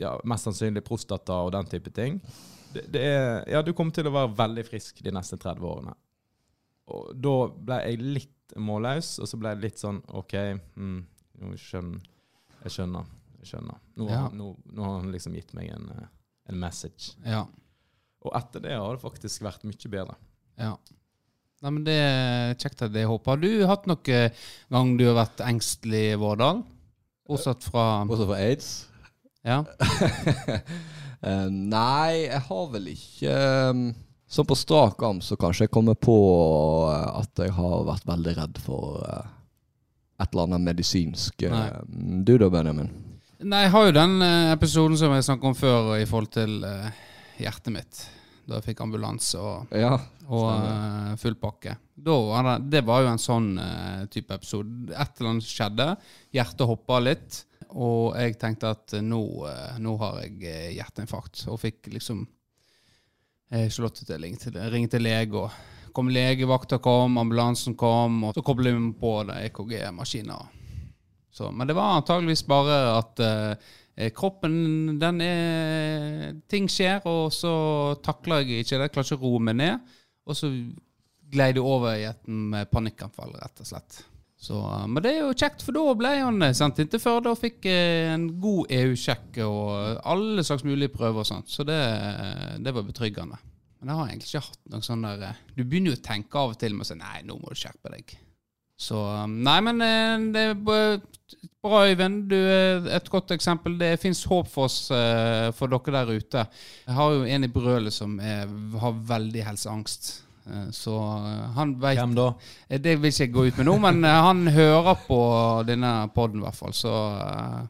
ja, 0.00 0.14
mest 0.24 0.44
sannsynlig 0.48 0.82
prostata 0.86 1.32
og 1.44 1.52
den 1.52 1.66
type 1.68 1.90
ting. 1.94 2.20
Det, 2.74 2.86
det 2.94 3.02
er, 3.04 3.44
ja, 3.52 3.60
du 3.62 3.72
kommer 3.76 3.92
til 3.94 4.06
å 4.08 4.12
være 4.14 4.32
veldig 4.38 4.64
frisk 4.66 5.02
de 5.04 5.10
neste 5.14 5.36
30 5.38 5.60
årene. 5.68 5.92
Og 6.94 7.12
da 7.16 7.34
ble 7.54 7.76
jeg 7.84 8.00
litt 8.02 8.54
målløs, 8.60 9.18
og 9.22 9.26
så 9.30 9.36
ble 9.40 9.48
jeg 9.54 9.62
litt 9.64 9.78
sånn 9.80 10.00
OK, 10.20 10.34
mm, 10.76 10.98
skjønner, 11.60 12.00
jeg 12.64 12.70
skjønner. 12.78 13.04
Jeg 13.40 13.46
skjønner. 13.52 13.76
Nå, 14.00 14.04
Ja. 14.08 14.18
har- 14.24 14.32
nå, 14.32 14.46
nå 14.72 14.82
har 14.84 14.94
han 15.00 15.12
liksom 15.12 15.34
gitt 15.36 15.52
meg 15.54 15.66
en, 15.74 15.88
eh, 15.98 16.06
en 16.48 16.58
message. 16.60 17.12
ja. 17.24 17.44
Og 18.24 18.32
etter 18.38 18.60
det 18.64 18.72
har 18.72 18.92
det 18.96 19.02
faktisk 19.02 19.42
vært 19.44 19.64
mye 19.68 19.88
bedre. 19.92 20.14
Ja. 20.56 20.70
Nei, 21.64 21.70
men 21.72 21.84
Det 21.86 21.94
er 21.96 22.56
kjekt 22.60 22.82
at 22.84 22.92
det 22.92 23.06
håper. 23.08 23.32
Har 23.32 23.40
du 23.40 23.66
hatt 23.70 23.86
noen 23.88 24.34
gang 24.74 24.96
du 25.00 25.06
har 25.08 25.16
vært 25.16 25.40
engstelig, 25.46 26.18
Vårdal? 26.20 26.60
Bortsett 27.24 27.64
fra 27.64 28.04
Bortsett 28.04 28.28
fra 28.28 28.40
aids? 28.42 28.74
Ja. 29.44 29.62
Eh, 31.24 31.46
nei, 31.48 32.26
jeg 32.26 32.40
har 32.50 32.64
vel 32.68 32.88
ikke 32.90 33.34
um, 33.72 33.78
Sånn 34.28 34.44
på 34.44 34.58
strak 34.60 35.00
arm 35.08 35.22
så 35.24 35.38
kanskje 35.40 35.64
jeg 35.64 35.70
kommer 35.72 35.96
på 35.96 36.16
eh, 36.90 37.06
at 37.22 37.40
jeg 37.40 37.54
har 37.56 37.86
vært 37.88 38.04
veldig 38.10 38.34
redd 38.42 38.60
for 38.60 38.98
eh, 39.08 39.30
et 40.20 40.26
eller 40.26 40.50
annet 40.50 40.66
medisinsk. 40.66 41.46
Nei. 41.48 41.62
Du 42.28 42.34
da, 42.42 42.50
Benjamin? 42.52 42.92
Nei, 43.40 43.62
jeg 43.64 43.72
har 43.72 43.86
jo 43.88 43.96
den 43.96 44.26
episoden 44.52 45.00
som 45.00 45.16
jeg 45.16 45.24
snakket 45.24 45.48
om 45.48 45.56
før 45.56 45.88
i 45.96 46.04
forhold 46.10 46.34
til 46.36 46.60
hjertet 47.40 47.72
mitt. 47.72 48.04
Da 48.44 48.58
jeg 48.58 48.66
fikk 48.68 48.82
ambulanse 48.84 49.40
og, 49.40 49.72
Ja. 49.72 49.94
og 50.28 50.48
eh, 50.52 51.16
full 51.20 51.36
pakke. 51.40 51.78
Var 52.04 52.46
det, 52.48 52.54
det 52.74 52.82
var 52.84 53.04
jo 53.04 53.10
en 53.12 53.22
sånn 53.22 53.52
uh, 53.56 54.04
type 54.12 54.34
episode. 54.36 54.90
Et 54.92 55.20
eller 55.20 55.30
annet 55.30 55.48
skjedde. 55.48 55.86
Hjertet 56.34 56.68
hoppa 56.68 56.98
litt. 57.00 57.44
Og 57.74 58.12
jeg 58.18 58.36
tenkte 58.38 58.74
at 58.74 58.96
eh, 58.98 59.04
nå, 59.04 59.20
uh, 59.48 59.78
nå 59.80 59.94
har 60.02 60.18
jeg 60.26 60.74
hjerteinfarkt. 60.76 61.46
Og 61.52 61.60
fikk 61.62 61.92
liksom 61.94 62.26
slåttetilling 63.54 64.34
til 64.40 64.56
ringe 64.72 64.90
til, 64.90 65.04
lege. 65.04 65.38
og 65.38 65.92
kom 65.94 66.08
Legevakta 66.10 66.80
kom, 66.82 67.20
ambulansen 67.20 67.76
kom, 67.78 68.16
og 68.26 68.32
så 68.34 68.42
koblet 68.42 68.74
vi 68.74 68.88
på 68.98 69.12
EKG-maskiner. 69.30 70.48
Men 71.52 71.68
det 71.68 71.76
var 71.78 72.00
antageligvis 72.00 72.42
bare 72.50 72.78
at 72.96 73.22
kroppen, 74.16 74.54
den 74.98 75.20
er 75.22 76.32
Ting 76.50 76.66
skjer, 76.70 77.04
og 77.06 77.28
så 77.34 77.52
takler 78.02 78.42
jeg 78.42 78.64
ikke 78.64 78.78
det. 78.78 78.88
Jeg 78.88 78.94
klarer 78.96 79.08
ikke 79.10 79.20
å 79.20 79.28
roe 79.28 79.44
meg 79.50 79.58
ned. 79.60 79.94
Og 80.24 80.38
så 80.38 80.50
glei 81.34 81.52
det 81.54 81.62
over 81.62 81.94
i 81.98 82.08
et 82.08 82.26
panikkanfall, 82.72 83.36
rett 83.38 83.62
og 83.62 83.68
slett. 83.68 84.00
Så, 84.44 84.58
eh, 84.58 84.86
men 84.90 85.02
det 85.04 85.14
er 85.14 85.22
jo 85.22 85.36
kjekt, 85.36 85.64
for 85.64 85.76
da 85.76 85.94
ble 85.96 86.12
han 86.18 86.44
eh, 86.44 86.54
sendt 86.56 86.82
inn 86.82 86.90
til 86.92 87.00
Førde 87.00 87.32
og 87.32 87.40
fikk 87.40 87.64
eh, 87.70 88.10
en 88.12 88.26
god 88.42 88.72
EU-sjekk 88.76 89.40
og 89.46 90.02
alle 90.10 90.44
slags 90.44 90.66
mulige 90.68 90.92
prøver 90.92 91.22
og 91.22 91.28
sånt. 91.28 91.48
Så 91.52 91.64
det, 91.68 91.78
eh, 91.80 92.58
det 92.60 92.74
var 92.76 92.84
betryggende. 92.84 93.40
Men 93.80 93.92
jeg 93.92 94.00
har 94.00 94.10
egentlig 94.10 94.30
ikke 94.30 94.44
hatt 94.48 94.60
noe 94.72 94.84
sånn 94.84 95.02
der 95.04 95.24
eh, 95.28 95.40
Du 95.56 95.62
begynner 95.62 95.92
jo 95.92 96.00
å 96.00 96.04
tenke 96.04 96.40
av 96.40 96.54
og 96.54 96.60
til 96.60 96.76
med 96.76 96.86
å 96.86 96.90
si 96.90 96.98
nei, 97.00 97.18
nå 97.28 97.38
må 97.40 97.52
du 97.52 97.60
skjerpe 97.60 97.92
deg. 97.94 98.14
Så 98.84 98.98
um, 99.24 99.38
Nei, 99.46 99.58
men 99.64 99.80
eh, 99.84 100.24
det 100.34 100.42
er 100.50 100.58
bra, 101.64 101.84
Øyvind. 101.88 102.26
Du 102.28 102.36
er 102.36 102.88
et 102.98 103.06
godt 103.12 103.32
eksempel. 103.32 103.78
Det 103.80 103.94
fins 104.02 104.20
håp 104.28 104.50
for 104.52 104.68
oss, 104.68 104.90
eh, 104.92 105.48
for 105.56 105.72
dere 105.72 105.94
der 106.04 106.12
ute. 106.18 106.42
Jeg 106.84 106.96
har 106.98 107.14
jo 107.16 107.22
en 107.24 107.46
i 107.46 107.52
brølet 107.54 107.94
som 107.96 108.18
er, 108.20 108.50
har 108.82 108.98
veldig 109.14 109.46
helseangst. 109.48 110.10
Eh, 110.44 110.66
Så 110.76 110.92
eh, 111.00 111.46
han 111.56 111.72
veit 111.80 111.96
Hvem 112.02 112.12
da? 112.18 112.26
Eh, 112.68 112.76
Det 112.84 112.98
vil 113.00 113.08
ikke 113.14 113.24
jeg 113.24 113.32
gå 113.38 113.46
ut 113.48 113.62
med 113.62 113.70
nå, 113.70 113.78
men 113.86 114.04
eh, 114.04 114.20
han 114.28 114.44
hører 114.52 115.00
på 115.08 115.20
denne 115.70 115.94
poden 116.14 116.42
i 116.42 116.44
hvert 116.44 116.60
fall. 116.60 116.76
Så 116.76 116.92
eh, 116.92 117.62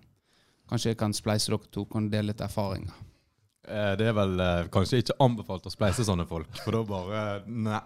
kanskje 0.73 0.91
jeg 0.97 0.99
kan 1.05 1.15
spleise 1.15 1.53
dere 1.55 1.71
to, 1.71 1.87
kan 1.87 2.11
dele 2.11 2.33
litt 2.33 2.43
erfaringer. 2.43 3.04
Eh, 3.67 3.95
Det 3.97 4.07
er 4.11 4.13
vel 4.17 4.41
eh, 4.45 4.67
kanskje 4.73 4.99
ikke 5.01 5.15
anbefalt 5.25 5.65
å 5.67 5.73
spleise 5.73 6.05
sånne 6.05 6.27
folk, 6.29 6.51
for 6.65 6.73
da 6.77 6.83
bare 6.85 7.21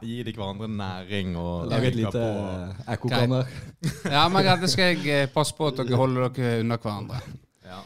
gi 0.02 0.16
gir 0.16 0.24
de 0.26 0.32
hverandre 0.34 0.66
næring 0.68 1.36
og 1.38 1.68
Lage 1.70 1.86
et 1.92 1.94
lite 2.00 2.10
på. 2.10 2.24
eh, 2.24 2.94
ekkokammer. 2.94 3.46
Ja, 4.10 4.24
men 4.28 4.42
greit, 4.44 4.60
det 4.64 4.70
skal 4.72 4.96
jeg 4.96 5.30
passe 5.34 5.54
på 5.54 5.68
at 5.70 5.76
dere 5.84 5.96
holder 6.00 6.28
dere 6.34 6.60
unna 6.64 6.78
hverandre. 6.82 7.20
Ja. 7.64 7.78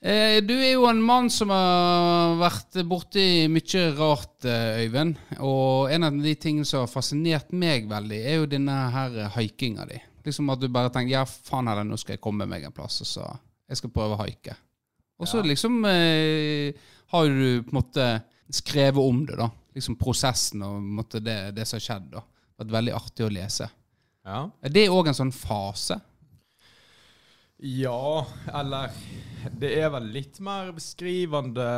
Eh, 0.00 0.40
Du 0.40 0.54
er 0.54 0.72
jo 0.72 0.86
en 0.88 1.02
mann 1.02 1.28
som 1.28 1.50
har 1.52 2.36
vært 2.40 2.78
borti 2.88 3.26
mye 3.52 3.84
rart, 3.98 4.44
Øyvind. 4.48 5.16
Og 5.40 5.90
en 5.92 6.04
av 6.08 6.12
de 6.22 6.34
tingene 6.34 6.64
som 6.64 6.80
har 6.86 6.92
fascinert 6.92 7.52
meg 7.52 7.88
veldig, 7.90 8.20
er 8.24 8.36
jo 8.40 8.46
denne 8.46 8.76
her 8.94 9.28
haikinga 9.36 9.84
di. 9.90 10.00
Liksom 10.24 10.48
at 10.50 10.60
du 10.60 10.68
bare 10.68 10.88
tenker 10.94 11.10
ja, 11.18 11.24
faen 11.24 11.68
heller, 11.68 11.84
nå 11.84 11.98
skal 11.98 12.14
jeg 12.16 12.20
komme 12.24 12.46
meg 12.48 12.64
en 12.64 12.72
plass, 12.72 13.00
og 13.04 13.06
så 13.10 13.26
jeg 13.68 13.76
skal 13.82 13.90
prøve 13.90 14.16
å 14.16 14.22
haike. 14.24 14.56
Og 15.20 15.26
så 15.26 15.40
Ja. 15.42 15.48
liksom 15.50 15.84
eh, 15.84 16.72
har 17.12 17.28
du 17.28 17.62
på 17.64 17.72
en 17.72 17.78
måte 17.78 18.08
skrevet 18.52 19.00
om 19.02 19.24
det, 19.26 19.36
da. 19.38 19.50
Liksom 19.76 19.96
prosessen 20.00 20.64
og 20.66 20.82
måte, 20.82 21.20
det, 21.24 21.38
det 21.56 21.66
som 21.68 21.78
har 21.78 21.84
skjedd. 21.84 22.10
da. 22.16 22.24
Vært 22.58 22.74
veldig 22.74 22.94
artig 22.96 23.26
å 23.26 23.32
lese. 23.32 23.68
Ja. 24.28 24.42
Er 24.60 24.74
det 24.74 24.88
òg 24.92 25.08
en 25.08 25.16
sånn 25.16 25.32
fase? 25.32 26.00
Ja, 27.58 28.26
eller 28.54 28.92
Det 29.58 29.70
er 29.80 29.88
vel 29.90 30.10
litt 30.14 30.38
mer 30.44 30.70
beskrivende 30.76 31.68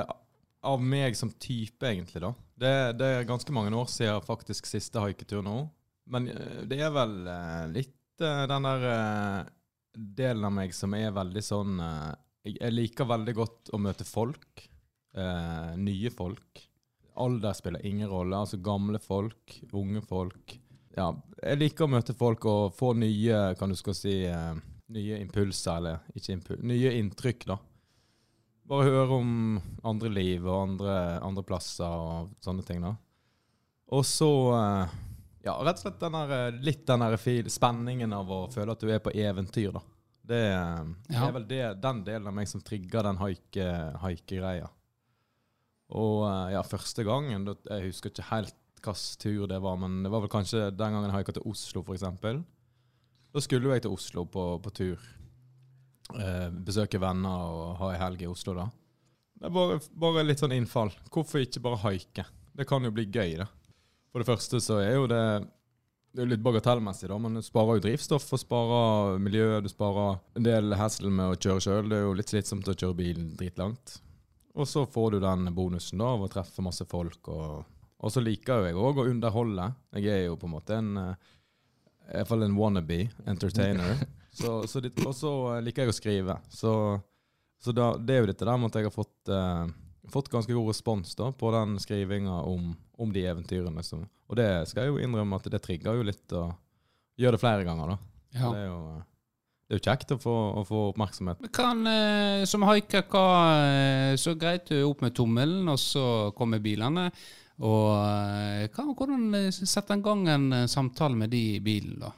av 0.61 0.83
meg 0.83 1.17
som 1.17 1.31
type, 1.33 1.87
egentlig, 1.89 2.21
da. 2.21 2.35
Det, 2.61 2.73
det 3.01 3.07
er 3.07 3.29
ganske 3.29 3.53
mange 3.55 3.73
år 3.77 3.87
siden 3.89 4.25
faktisk 4.27 4.69
siste 4.69 5.01
haiketur 5.01 5.45
nå. 5.45 5.63
Men 6.11 6.29
eh, 6.33 6.65
det 6.69 6.83
er 6.85 6.93
vel 6.93 7.15
eh, 7.31 7.65
litt 7.73 8.25
eh, 8.25 8.43
den 8.51 8.67
der 8.69 9.47
delen 9.95 10.49
av 10.51 10.53
meg 10.55 10.75
som 10.77 10.93
er 10.95 11.15
veldig 11.15 11.43
sånn 11.43 11.81
jeg 12.47 12.73
liker 12.73 13.09
veldig 13.11 13.33
godt 13.37 13.73
å 13.75 13.81
møte 13.83 14.07
folk. 14.07 14.63
Eh, 15.17 15.77
nye 15.77 16.11
folk. 16.11 16.67
Alder 17.21 17.53
spiller 17.53 17.85
ingen 17.87 18.09
rolle. 18.09 18.37
Altså 18.37 18.61
gamle 18.63 18.99
folk, 19.03 19.59
unge 19.73 20.03
folk. 20.07 20.59
Ja, 20.97 21.11
jeg 21.43 21.59
liker 21.61 21.87
å 21.87 21.91
møte 21.93 22.15
folk 22.19 22.45
og 22.51 22.73
få 22.77 22.93
nye, 22.99 23.55
kan 23.59 23.71
du 23.71 23.77
skal 23.79 23.95
si 23.95 24.25
eh, 24.27 24.55
nye 24.91 25.21
impulser, 25.23 25.77
eller 25.79 26.01
ikke 26.19 26.33
impulser, 26.35 26.65
nye 26.67 26.95
inntrykk, 26.99 27.45
da. 27.47 27.59
Bare 28.71 28.87
høre 28.87 29.17
om 29.19 29.31
andre 29.87 30.11
liv 30.15 30.45
og 30.47 30.61
andre, 30.69 30.97
andre 31.27 31.43
plasser 31.47 31.87
og 31.91 32.35
sånne 32.45 32.63
ting, 32.67 32.83
da. 32.87 32.95
Og 33.91 34.05
så 34.07 34.31
eh, 34.55 34.99
Ja, 35.43 35.55
rett 35.65 35.79
og 35.81 35.87
slett 35.87 36.03
den 36.03 36.13
der, 36.19 36.33
eh, 36.37 36.59
litt 36.61 36.83
den 36.87 37.49
spenningen 37.49 38.13
av 38.13 38.29
å 38.31 38.43
føle 38.53 38.75
at 38.75 38.83
du 38.83 38.91
er 38.93 39.01
på 39.01 39.11
eventyr, 39.17 39.73
da. 39.73 39.81
Det, 40.31 40.43
eh, 40.53 40.85
det 41.09 41.17
Ja. 41.17 41.29
er 41.29 41.33
vel 41.33 41.47
det, 41.49 41.63
den 41.81 42.05
delen 42.05 42.27
av 42.29 42.35
meg 42.35 42.47
som 42.49 42.61
trigger 42.61 43.03
den 43.09 43.17
haike- 43.17 43.97
haikegreia. 44.03 44.69
Og 45.99 46.25
eh, 46.29 46.53
ja, 46.55 46.63
første 46.67 47.05
gangen 47.07 47.49
Jeg 47.49 47.87
husker 47.89 48.13
ikke 48.13 48.31
helt 48.31 48.57
hvilken 48.81 49.21
tur 49.21 49.47
det 49.51 49.61
var, 49.61 49.77
men 49.77 50.03
det 50.05 50.11
var 50.13 50.23
vel 50.25 50.33
kanskje 50.33 50.71
den 50.73 50.95
gangen 50.95 51.11
jeg 51.11 51.19
haika 51.19 51.35
til 51.37 51.45
Oslo, 51.51 51.83
f.eks. 51.85 52.05
Da 53.31 53.43
skulle 53.45 53.75
jeg 53.75 53.85
til 53.85 53.93
Oslo 53.93 54.25
på, 54.25 54.45
på 54.65 54.73
tur. 54.73 55.03
Eh, 56.17 56.49
besøke 56.65 57.01
venner 57.01 57.53
og 57.53 57.75
ha 57.83 57.91
ei 57.93 58.01
helg 58.01 58.25
i 58.25 58.31
Oslo, 58.31 58.57
da. 58.57 58.71
Det 59.41 59.49
er 59.51 59.55
bare, 59.55 59.79
bare 59.93 60.25
litt 60.25 60.41
sånn 60.41 60.57
innfall. 60.57 60.91
Hvorfor 61.13 61.45
ikke 61.45 61.63
bare 61.65 61.83
haike? 61.85 62.25
Det 62.57 62.67
kan 62.69 62.85
jo 62.85 62.93
bli 62.93 63.07
gøy, 63.07 63.37
det. 63.43 63.49
For 64.11 64.23
det 64.23 64.29
første 64.33 64.61
så 64.65 64.81
er 64.83 64.97
jo 64.97 65.09
det 65.11 65.25
det 66.11 66.25
er 66.25 66.31
litt 66.33 66.43
bagatellmessig, 66.43 67.07
da, 67.07 67.17
men 67.23 67.39
du 67.39 67.43
sparer 67.45 67.79
jo 67.79 67.85
drivstoff 67.85 68.25
og 68.35 68.41
sparer 68.43 69.21
miljø. 69.23 69.61
Du 69.63 69.69
sparer 69.71 70.17
en 70.35 70.47
del 70.47 70.75
hassle 70.75 71.13
med 71.15 71.37
å 71.37 71.37
kjøre 71.39 71.63
sjøl. 71.63 71.91
Det 71.91 72.01
er 72.01 72.03
jo 72.03 72.17
litt 72.19 72.33
slitsomt 72.33 72.67
å 72.67 72.75
kjøre 72.75 72.97
bil 72.99 73.21
dritlangt. 73.39 74.01
Og 74.55 74.69
så 74.69 74.87
får 74.87 75.11
du 75.11 75.21
den 75.23 75.51
bonusen 75.55 76.01
da 76.01 76.15
av 76.15 76.25
å 76.25 76.31
treffe 76.31 76.65
masse 76.65 76.87
folk. 76.89 77.29
Og, 77.31 77.77
og 78.01 78.13
så 78.13 78.23
liker 78.23 78.61
jo 78.61 78.71
jeg 78.71 78.79
òg 78.79 79.03
å 79.03 79.11
underholde. 79.11 79.69
Jeg 79.99 80.11
er 80.15 80.25
jo 80.27 80.39
på 80.41 80.49
en 80.49 80.55
måte 80.57 80.79
en 80.81 80.97
eh, 80.99 81.29
i 82.11 82.17
hvert 82.19 82.31
fall 82.31 82.43
en 82.43 82.57
wannabe 82.59 83.05
entertainer. 83.31 84.03
så, 84.41 84.63
så 84.67 84.83
det, 84.83 84.97
og 85.07 85.15
så 85.15 85.33
liker 85.63 85.87
jeg 85.87 85.93
å 85.93 85.97
skrive. 85.97 86.37
Så, 86.51 86.73
så 87.63 87.75
da, 87.77 87.93
det 87.97 88.17
er 88.17 88.25
jo 88.25 88.31
dette 88.33 88.49
der 88.49 88.59
med 88.59 88.73
at 88.73 88.81
jeg 88.81 88.89
har 88.89 88.95
fått, 88.95 89.31
eh, 89.31 89.67
fått 90.11 90.33
ganske 90.33 90.55
god 90.57 90.73
respons 90.73 91.15
da, 91.19 91.31
på 91.31 91.53
den 91.55 91.79
skrivinga 91.83 92.41
om, 92.49 92.73
om 92.99 93.15
de 93.15 93.25
eventyrene. 93.31 93.85
Som, 93.87 94.09
og 94.27 94.41
det 94.41 94.51
skal 94.71 94.87
jeg 94.89 94.95
jo 94.95 95.05
innrømme 95.05 95.39
at 95.39 95.51
det 95.53 95.63
trigger 95.63 96.01
jo 96.01 96.09
litt 96.11 96.35
å 96.35 96.49
gjøre 97.21 97.39
det 97.39 97.45
flere 97.45 97.69
ganger. 97.69 97.95
da. 97.95 97.99
Ja. 98.35 98.51
Det, 98.51 98.59
er 98.59 98.69
jo, 98.69 98.83
det 99.71 99.77
er 99.77 99.79
jo 99.79 99.87
kjekt 99.87 100.13
å 100.17 100.17
få, 100.19 100.33
å 100.59 100.63
få 100.67 100.79
oppmerksomhet. 100.89 101.45
Men 101.45 101.51
Kan, 101.55 101.85
eh, 101.87 102.41
som 102.51 102.65
haiker, 102.67 103.05
hva, 103.07 103.27
eh, 103.63 104.15
så 104.19 104.33
greit 104.35 104.67
du 104.67 104.81
opp 104.83 105.05
med 105.05 105.15
tommelen, 105.15 105.69
og 105.71 105.79
så 105.79 106.07
kommer 106.35 106.59
bilene. 106.59 107.05
Og 107.63 107.93
eh, 107.95 108.65
hva, 108.75 108.87
hvordan 108.89 109.29
setter 109.53 109.69
sette 109.71 109.95
en 109.95 110.03
gang 110.03 110.25
en 110.33 110.49
eh, 110.57 110.67
samtale 110.67 111.15
med 111.21 111.31
de 111.31 111.43
i 111.53 111.61
bilen, 111.63 112.01
da? 112.03 112.11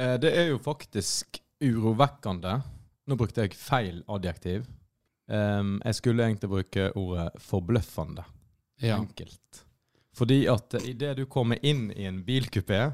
Eh, 0.00 0.14
det 0.22 0.30
er 0.40 0.48
jo 0.54 0.62
faktisk 0.64 1.36
urovekkende. 1.60 2.54
Nå 3.12 3.18
brukte 3.20 3.44
jeg 3.44 3.60
feil 3.60 4.00
adjektiv. 4.08 4.64
Um, 5.28 5.82
jeg 5.82 5.98
skulle 5.98 6.24
egentlig 6.24 6.48
bruke 6.48 6.88
ordet 6.96 7.28
forbløffende. 7.44 8.24
Ja. 8.80 9.02
Enkelt. 9.02 9.60
Fordi 10.16 10.46
at 10.48 10.78
idet 10.80 11.12
du 11.20 11.26
kommer 11.28 11.60
inn 11.60 11.90
i 11.92 12.08
en 12.08 12.22
bilkupé 12.24 12.86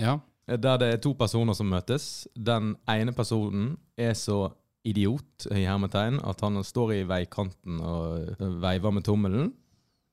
ja. 0.00 0.16
Eh, 0.48 0.56
der 0.58 0.78
det 0.82 0.92
er 0.94 1.02
to 1.02 1.14
personer 1.18 1.54
som 1.54 1.68
møtes, 1.70 2.26
den 2.36 2.74
ene 2.90 3.12
personen 3.16 3.76
er 3.98 4.14
så 4.18 4.52
idiot 4.86 5.48
i 5.50 5.64
hermetegn 5.66 6.20
at 6.22 6.40
han 6.44 6.60
står 6.64 6.92
i 6.94 7.02
veikanten 7.08 7.80
og 7.82 8.36
eh, 8.40 8.56
veiver 8.62 8.94
med 8.94 9.06
tommelen, 9.06 9.52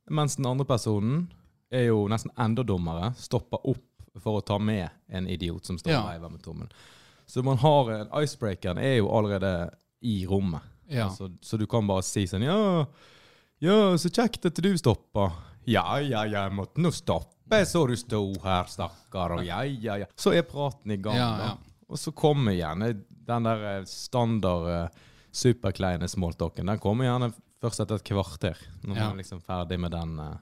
mens 0.09 0.35
den 0.39 0.49
andre 0.49 0.65
personen 0.67 1.27
er 1.73 1.87
jo 1.87 2.07
nesten 2.11 2.33
enda 2.37 2.65
dummere, 2.67 3.13
stopper 3.17 3.61
opp 3.69 3.85
for 4.21 4.37
å 4.37 4.45
ta 4.45 4.59
med 4.61 4.89
en 5.09 5.27
idiot 5.31 5.65
som 5.65 5.77
står 5.79 5.93
Ja. 5.93 6.01
og 6.03 6.11
veiver 6.11 6.29
med 6.29 6.43
tommelen. 6.45 6.73
Så 7.25 7.41
man 7.41 7.57
har 7.57 8.09
Icebreakeren 8.21 8.77
er 8.77 8.97
jo 8.99 9.09
allerede 9.09 9.71
i 10.01 10.25
rommet. 10.27 10.61
Ja. 10.91 11.07
Så, 11.09 11.31
så 11.41 11.57
du 11.57 11.65
kan 11.65 11.87
bare 11.87 12.03
si 12.05 12.25
sånn 12.27 12.43
Ja, 12.43 12.85
ja 13.63 13.77
så 13.97 14.11
kjekt 14.11 14.45
at 14.45 14.59
du 14.61 14.69
stoppa. 14.77 15.31
Ja, 15.65 15.85
ja, 16.03 16.25
ja, 16.27 16.43
jeg 16.43 16.53
måtte 16.57 16.83
nå 16.83 16.91
stoppe 16.91 17.32
så 17.67 17.87
du 17.87 17.95
sto 17.97 18.33
her, 18.43 18.63
stakkar. 18.71 19.31
Og 19.37 19.43
ja, 19.45 19.61
ja, 19.65 19.97
ja. 20.03 20.05
Så 20.15 20.33
er 20.33 20.41
praten 20.47 20.91
i 20.91 20.97
gang, 20.97 21.15
Ja, 21.17 21.29
da. 21.37 21.43
ja. 21.43 21.57
Og 21.93 21.99
så 21.99 22.11
kommer 22.15 22.51
gjerne 22.55 22.93
den 23.27 23.43
der 23.45 23.63
eh, 23.77 23.83
standard 23.85 24.69
eh, 24.71 24.87
superkleine 25.31 26.07
smalltalken. 26.09 26.65
Den 26.71 26.79
kommer 26.81 27.05
gjerne 27.05 27.31
først 27.61 27.79
etter 27.83 27.95
et 27.99 28.03
kvarter, 28.07 28.57
når 28.83 28.95
Ja. 28.97 29.03
man 29.07 29.13
er 29.13 29.21
liksom 29.23 29.41
ferdig 29.41 29.77
med 29.79 29.91
den, 29.91 30.17
eh, 30.19 30.37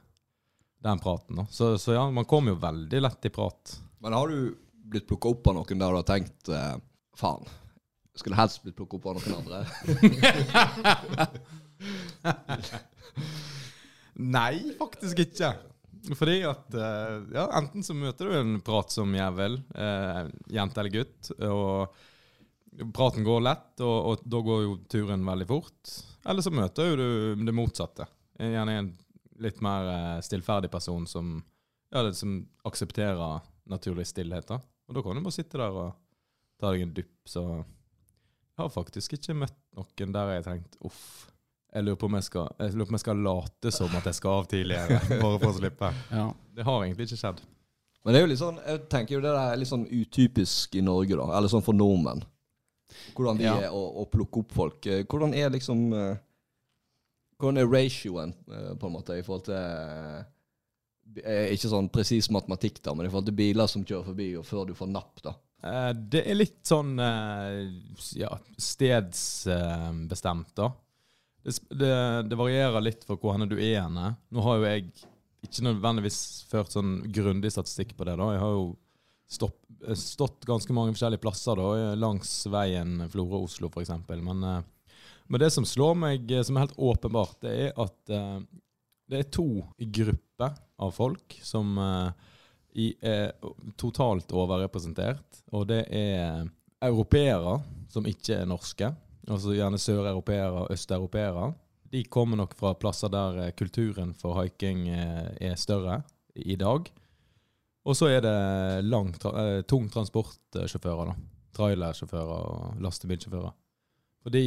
den 0.83 0.99
praten. 0.99 1.35
Da. 1.41 1.45
Så, 1.51 1.73
så 1.77 1.93
ja, 1.97 2.05
man 2.09 2.25
kommer 2.25 2.51
jo 2.55 2.59
veldig 2.61 3.01
lett 3.01 3.25
i 3.25 3.29
prat. 3.29 3.75
Men 3.99 4.13
har 4.13 4.27
du 4.31 4.55
blitt 4.91 5.07
plukka 5.07 5.29
opp 5.29 5.47
av 5.47 5.53
noen 5.59 5.79
der 5.79 5.89
du 5.91 5.95
har 5.99 6.07
tenkt 6.07 6.49
eh, 6.49 6.77
Faen, 7.19 7.45
skulle 8.15 8.35
helst 8.39 8.63
blitt 8.63 8.75
plukka 8.79 8.97
opp 8.97 9.05
av 9.11 9.19
noen 9.19 9.35
andre? 9.41 9.65
Nei, 14.21 14.55
faktisk 14.79 15.19
ikke. 15.25 15.51
Fordi 16.09 16.39
at 16.49 16.73
eh, 16.73 17.17
ja, 17.35 17.45
enten 17.59 17.85
så 17.85 17.93
møter 17.97 18.29
du 18.29 18.37
en 18.39 18.55
prat 18.65 18.93
som 18.93 19.11
jævel, 19.13 19.59
eh, 19.75 20.23
jente 20.55 20.81
eller 20.81 20.95
gutt, 20.95 21.29
og 21.45 22.87
praten 22.95 23.25
går 23.27 23.43
lett, 23.45 23.83
og, 23.83 23.97
og 24.09 24.25
da 24.25 24.41
går 24.47 24.63
jo 24.65 24.73
turen 24.89 25.25
veldig 25.27 25.47
fort. 25.49 25.93
Eller 26.25 26.45
så 26.45 26.53
møter 26.53 26.95
du 26.97 27.45
det 27.45 27.55
motsatte. 27.55 28.07
Gjerne 28.41 28.77
en 28.79 28.91
litt 29.41 29.61
mer 29.61 29.89
eh, 29.91 30.19
stillferdig 30.25 30.71
person 30.73 31.07
som, 31.09 31.35
ja, 31.93 32.05
som 32.13 32.39
aksepterer 32.67 33.41
naturlig 33.69 34.07
stillhet. 34.09 34.47
da. 34.49 34.59
Og 34.89 34.97
da 34.97 35.03
kan 35.05 35.17
du 35.17 35.25
bare 35.25 35.37
sitte 35.37 35.61
der 35.61 35.77
og 35.83 35.93
ta 36.61 36.73
deg 36.73 36.85
en 36.85 36.95
dupp. 36.97 37.13
Så 37.29 37.43
jeg 37.45 38.63
har 38.63 38.73
faktisk 38.73 39.17
ikke 39.17 39.37
møtt 39.43 39.59
noen 39.77 40.15
der 40.15 40.33
jeg 40.33 40.43
har 40.43 40.49
tenkt 40.49 40.77
uff. 40.85 41.30
Jeg 41.71 41.83
lurer 41.87 41.95
på 42.01 42.05
om 42.09 42.15
jeg 42.19 42.23
skal, 42.27 42.47
jeg 42.59 42.73
lurer 42.75 42.85
på 42.89 42.91
om 42.91 42.97
jeg 42.97 43.03
skal 43.05 43.21
late 43.23 43.71
som 43.71 43.93
at 43.95 44.07
jeg 44.09 44.15
skal 44.17 44.31
av 44.41 44.45
tidligere, 44.51 44.97
bare 45.23 45.37
for 45.39 45.49
å 45.53 45.57
slippe. 45.59 45.91
ja. 46.11 46.25
Det 46.51 46.63
har 46.67 46.83
egentlig 46.83 47.05
ikke 47.07 47.17
skjedd. 47.21 47.39
Men 48.03 48.11
det 48.13 48.19
er 48.19 48.25
jo 48.25 48.29
litt 48.33 48.41
sånn, 48.41 48.57
jeg 48.65 48.79
tenker 48.91 49.13
jo 49.15 49.21
det 49.23 49.31
der 49.31 49.51
er 49.53 49.59
litt 49.61 49.69
sånn 49.69 49.85
utypisk 49.87 50.75
i 50.75 50.81
Norge, 50.83 51.15
da. 51.15 51.29
Eller 51.37 51.47
sånn 51.53 51.63
for 51.63 51.73
nordmenn. 51.77 52.23
Hvordan 53.15 53.37
vi 53.39 53.45
Ja. 53.47 53.53
er 53.69 53.71
å, 53.71 53.83
å 54.01 54.03
plukke 54.11 54.39
opp 54.43 54.51
folk. 54.51 54.85
Eh, 54.91 55.05
Hvordan 55.07 55.31
er 55.37 55.49
liksom 55.53 55.93
eh, 55.95 56.17
Hvordan 57.39 57.57
er 57.61 57.69
ratioen, 57.71 58.33
eh, 58.51 58.73
på 58.77 58.85
en 58.89 58.93
måte, 58.97 59.15
i 59.17 59.23
forhold 59.23 59.45
til 59.47 59.55
Ikke 61.55 61.69
sånn 61.71 61.87
presis 61.91 62.27
matematikk, 62.35 62.81
da, 62.83 62.93
men 62.95 63.05
i 63.07 63.09
forhold 63.09 63.25
til 63.31 63.35
biler 63.39 63.67
som 63.71 63.83
kjører 63.87 64.05
forbi, 64.11 64.27
og 64.39 64.45
før 64.49 64.67
du 64.67 64.73
får 64.75 64.91
napp, 64.91 65.21
da. 65.23 65.33
Eh, 65.63 65.93
Det 65.93 66.25
er 66.27 66.35
litt 66.35 66.59
sånn 66.67 66.97
ja, 68.19 68.33
stedsbestemt, 69.51 70.51
da. 70.57 70.69
Det, 71.43 71.55
det, 71.69 71.93
det 72.29 72.37
varierer 72.37 72.83
litt 72.83 73.05
for 73.07 73.17
hvor 73.17 73.35
henne 73.35 73.49
du 73.49 73.57
er 73.57 73.81
henne. 73.81 74.13
Nå 74.29 74.45
har 74.45 74.59
jo 74.59 74.67
jeg 74.69 74.85
ikke 75.41 75.65
nødvendigvis 75.65 76.19
ført 76.51 76.73
sånn 76.75 76.99
grundig 77.13 77.51
statistikk 77.53 77.95
på 77.97 78.05
det. 78.05 78.15
da. 78.19 78.29
Jeg 78.35 78.43
har 78.43 78.55
jo 78.55 78.65
stopp, 79.31 79.57
eh, 79.87 79.97
stått 79.97 80.45
ganske 80.45 80.75
mange 80.75 80.93
forskjellige 80.95 81.23
plasser 81.23 81.57
da, 81.57 81.95
langs 81.97 82.33
veien 82.51 83.07
Florø-Oslo 83.09 83.71
f.eks. 83.71 83.93
Men, 84.11 84.43
eh, 84.43 84.99
men 85.31 85.41
det 85.41 85.51
som 85.55 85.65
slår 85.67 85.95
meg, 85.97 86.31
eh, 86.31 86.43
som 86.43 86.57
er 86.57 86.67
helt 86.67 86.77
åpenbart, 86.77 87.39
det 87.45 87.55
er 87.67 87.79
at 87.79 88.13
eh, 88.13 88.41
det 89.11 89.19
er 89.19 89.31
to 89.33 89.47
grupper 89.77 90.55
av 90.81 90.93
folk 90.95 91.35
som 91.43 91.77
eh, 91.81 92.11
er 93.03 93.33
totalt 93.79 94.31
overrepresentert. 94.31 95.41
Og 95.51 95.65
det 95.67 95.83
er 95.91 96.45
europeere 96.81 97.57
som 97.91 98.07
ikke 98.07 98.41
er 98.41 98.47
norske. 98.49 98.91
Altså 99.29 99.53
gjerne 99.53 99.77
søreuropeere 99.81 100.63
og 100.63 100.71
østeuropeere. 100.73 101.51
De 101.91 102.03
kommer 102.07 102.39
nok 102.39 102.55
fra 102.57 102.71
plasser 102.79 103.11
der 103.11 103.37
eh, 103.45 103.51
kulturen 103.57 104.13
for 104.17 104.37
haiking 104.39 104.87
eh, 104.89 105.27
er 105.51 105.55
større 105.59 106.01
i 106.35 106.55
dag. 106.55 106.87
Og 107.85 107.95
så 107.97 108.07
er 108.13 108.21
det 108.23 108.35
lang, 108.87 109.11
tra 109.19 109.31
eh, 109.41 109.61
tung 109.67 109.89
transportsjåfører, 109.91 111.11
da. 111.11 111.15
Trailersjåfører 111.57 112.45
og 112.47 112.81
lastebilsjåfører. 112.81 113.51
For 114.21 114.29
de, 114.33 114.41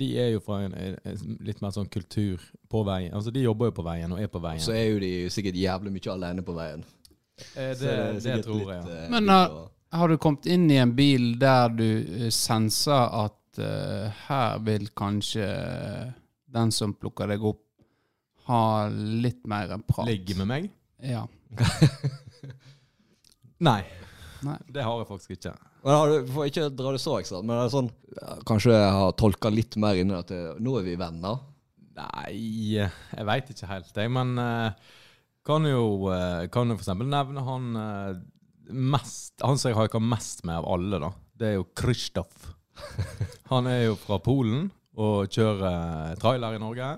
de 0.00 0.06
er 0.18 0.30
jo 0.32 0.40
fra 0.40 0.62
en, 0.64 0.72
en 0.74 1.34
litt 1.44 1.58
mer 1.60 1.74
sånn 1.76 1.90
kultur 1.92 2.40
på 2.72 2.80
veien. 2.88 3.12
Altså 3.14 3.30
De 3.34 3.42
jobber 3.44 3.68
jo 3.68 3.74
på 3.76 3.84
veien 3.84 4.12
og 4.16 4.22
er 4.24 4.30
på 4.32 4.40
veien. 4.40 4.62
Så 4.64 4.72
er 4.72 4.86
jo 4.94 5.02
de 5.02 5.10
sikkert 5.30 5.58
jævlig 5.60 5.92
mye 5.92 6.14
alene 6.14 6.44
på 6.46 6.54
veien. 6.56 6.84
Eh, 7.54 7.74
det, 7.76 7.82
det, 7.84 8.22
det, 8.24 8.38
tror 8.48 8.64
jeg, 8.64 8.80
ja. 8.80 9.02
Men, 9.12 9.28
litt 9.28 9.52
uh, 9.52 9.60
å- 9.60 9.98
Har 10.00 10.08
du 10.08 10.16
kommet 10.22 10.46
inn 10.46 10.64
i 10.72 10.78
en 10.80 10.92
bil 10.96 11.34
der 11.40 11.68
du 11.76 11.86
senser 12.32 13.06
at 13.24 13.36
eh, 13.58 14.22
her 14.28 14.60
vil 14.62 14.86
kanskje 14.96 15.46
den 16.50 16.72
som 16.74 16.94
plukker 16.94 17.30
deg 17.30 17.42
opp, 17.42 17.64
ha 18.50 18.88
litt 18.90 19.42
mer 19.50 19.74
enn 19.74 19.82
prat? 19.86 20.08
Ligge 20.08 20.36
med 20.38 20.50
meg? 20.50 20.70
Ja. 21.02 21.26
Nei. 23.70 23.82
Nei. 24.46 24.56
Det 24.72 24.86
har 24.86 25.02
jeg 25.02 25.08
faktisk 25.10 25.36
ikke. 25.36 25.52
Men 25.84 25.96
har 25.96 26.10
du, 26.10 26.32
får 26.32 26.50
ikke 26.50 26.66
dra 26.76 26.92
det 26.94 27.02
så 27.02 27.16
ekstra, 27.20 27.40
men 27.44 27.56
det 27.56 27.62
er 27.62 27.72
sånn 27.72 27.90
Kanskje 28.48 28.74
jeg 28.74 28.90
har 28.96 29.14
tolka 29.20 29.52
litt 29.52 29.76
mer 29.80 30.00
inn 30.00 30.12
i 30.12 30.18
at 30.18 30.32
det, 30.32 30.40
nå 30.60 30.74
er 30.80 30.84
vi 30.84 30.96
venner. 31.00 31.38
Nei, 32.00 32.34
jeg 32.80 33.26
veit 33.28 33.52
ikke 33.52 33.70
helt, 33.70 33.92
jeg. 33.96 34.12
Men 34.12 34.34
uh, 34.40 34.96
kan 35.46 35.66
jo 35.68 36.08
uh, 36.08 36.46
Kan 36.52 36.72
jo 36.72 36.78
eksempel 36.78 37.08
nevne 37.10 37.44
han 37.44 37.68
uh, 37.76 38.12
mest 38.70 39.42
Han 39.44 39.58
som 39.58 39.72
jeg 39.72 39.78
haika 39.78 40.00
mest 40.02 40.44
med 40.48 40.60
av 40.60 40.68
alle, 40.70 41.02
da. 41.02 41.12
Det 41.40 41.50
er 41.50 41.58
jo 41.58 41.68
Krzysztof. 41.76 42.50
Han 43.52 43.66
er 43.70 43.84
jo 43.88 43.96
fra 43.98 44.18
Polen 44.22 44.68
og 45.00 45.30
kjører 45.32 46.16
trailer 46.20 46.56
i 46.56 46.62
Norge. 46.62 46.90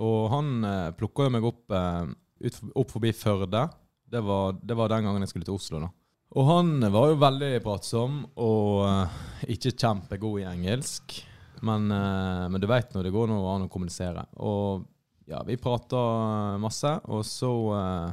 Og 0.00 0.30
han 0.32 0.64
eh, 0.64 0.90
plukka 0.96 1.26
jo 1.26 1.32
meg 1.34 1.44
opp, 1.44 1.64
eh, 1.76 2.50
for- 2.54 2.76
opp 2.80 2.92
forbi 2.94 3.10
Førde. 3.12 3.66
Det 4.10 4.22
var, 4.24 4.54
det 4.56 4.76
var 4.78 4.90
den 4.90 5.04
gangen 5.06 5.22
jeg 5.26 5.32
skulle 5.34 5.46
til 5.46 5.58
Oslo, 5.58 5.82
da. 5.84 5.90
Og 6.30 6.46
han 6.46 6.70
var 6.94 7.10
jo 7.10 7.18
veldig 7.20 7.50
pratsom 7.64 8.20
og 8.38 8.86
eh, 8.86 9.18
ikke 9.56 9.74
kjempegod 9.74 10.40
i 10.40 10.48
engelsk. 10.48 11.18
Men, 11.66 11.90
eh, 11.92 12.46
men 12.48 12.62
du 12.62 12.66
veit 12.70 12.94
når 12.94 13.06
det 13.06 13.12
går 13.14 13.28
noe 13.28 13.54
an 13.54 13.66
å 13.66 13.70
kommunisere. 13.72 14.24
Og 14.40 14.86
ja, 15.30 15.42
vi 15.46 15.58
prata 15.60 16.00
masse, 16.58 16.90
og 17.06 17.20
så 17.22 17.50
uh, 17.70 18.08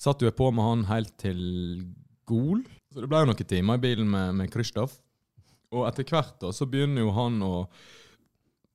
satt 0.00 0.22
jo 0.22 0.28
jeg 0.30 0.36
på 0.38 0.46
med 0.56 0.64
han 0.64 0.84
helt 0.88 1.12
til 1.20 1.40
Gol. 2.24 2.62
Så 2.88 3.02
det 3.02 3.10
ble 3.10 3.20
jo 3.20 3.28
noen 3.28 3.48
timer 3.50 3.76
i 3.76 3.82
bilen 3.82 4.08
med, 4.08 4.38
med 4.38 4.52
Krzysztof. 4.54 4.94
Og 5.74 5.88
etter 5.88 6.06
hvert 6.08 6.38
da, 6.42 6.52
så 6.54 6.68
begynner 6.70 7.06
jo 7.06 7.12
han 7.18 7.42
å 7.44 7.54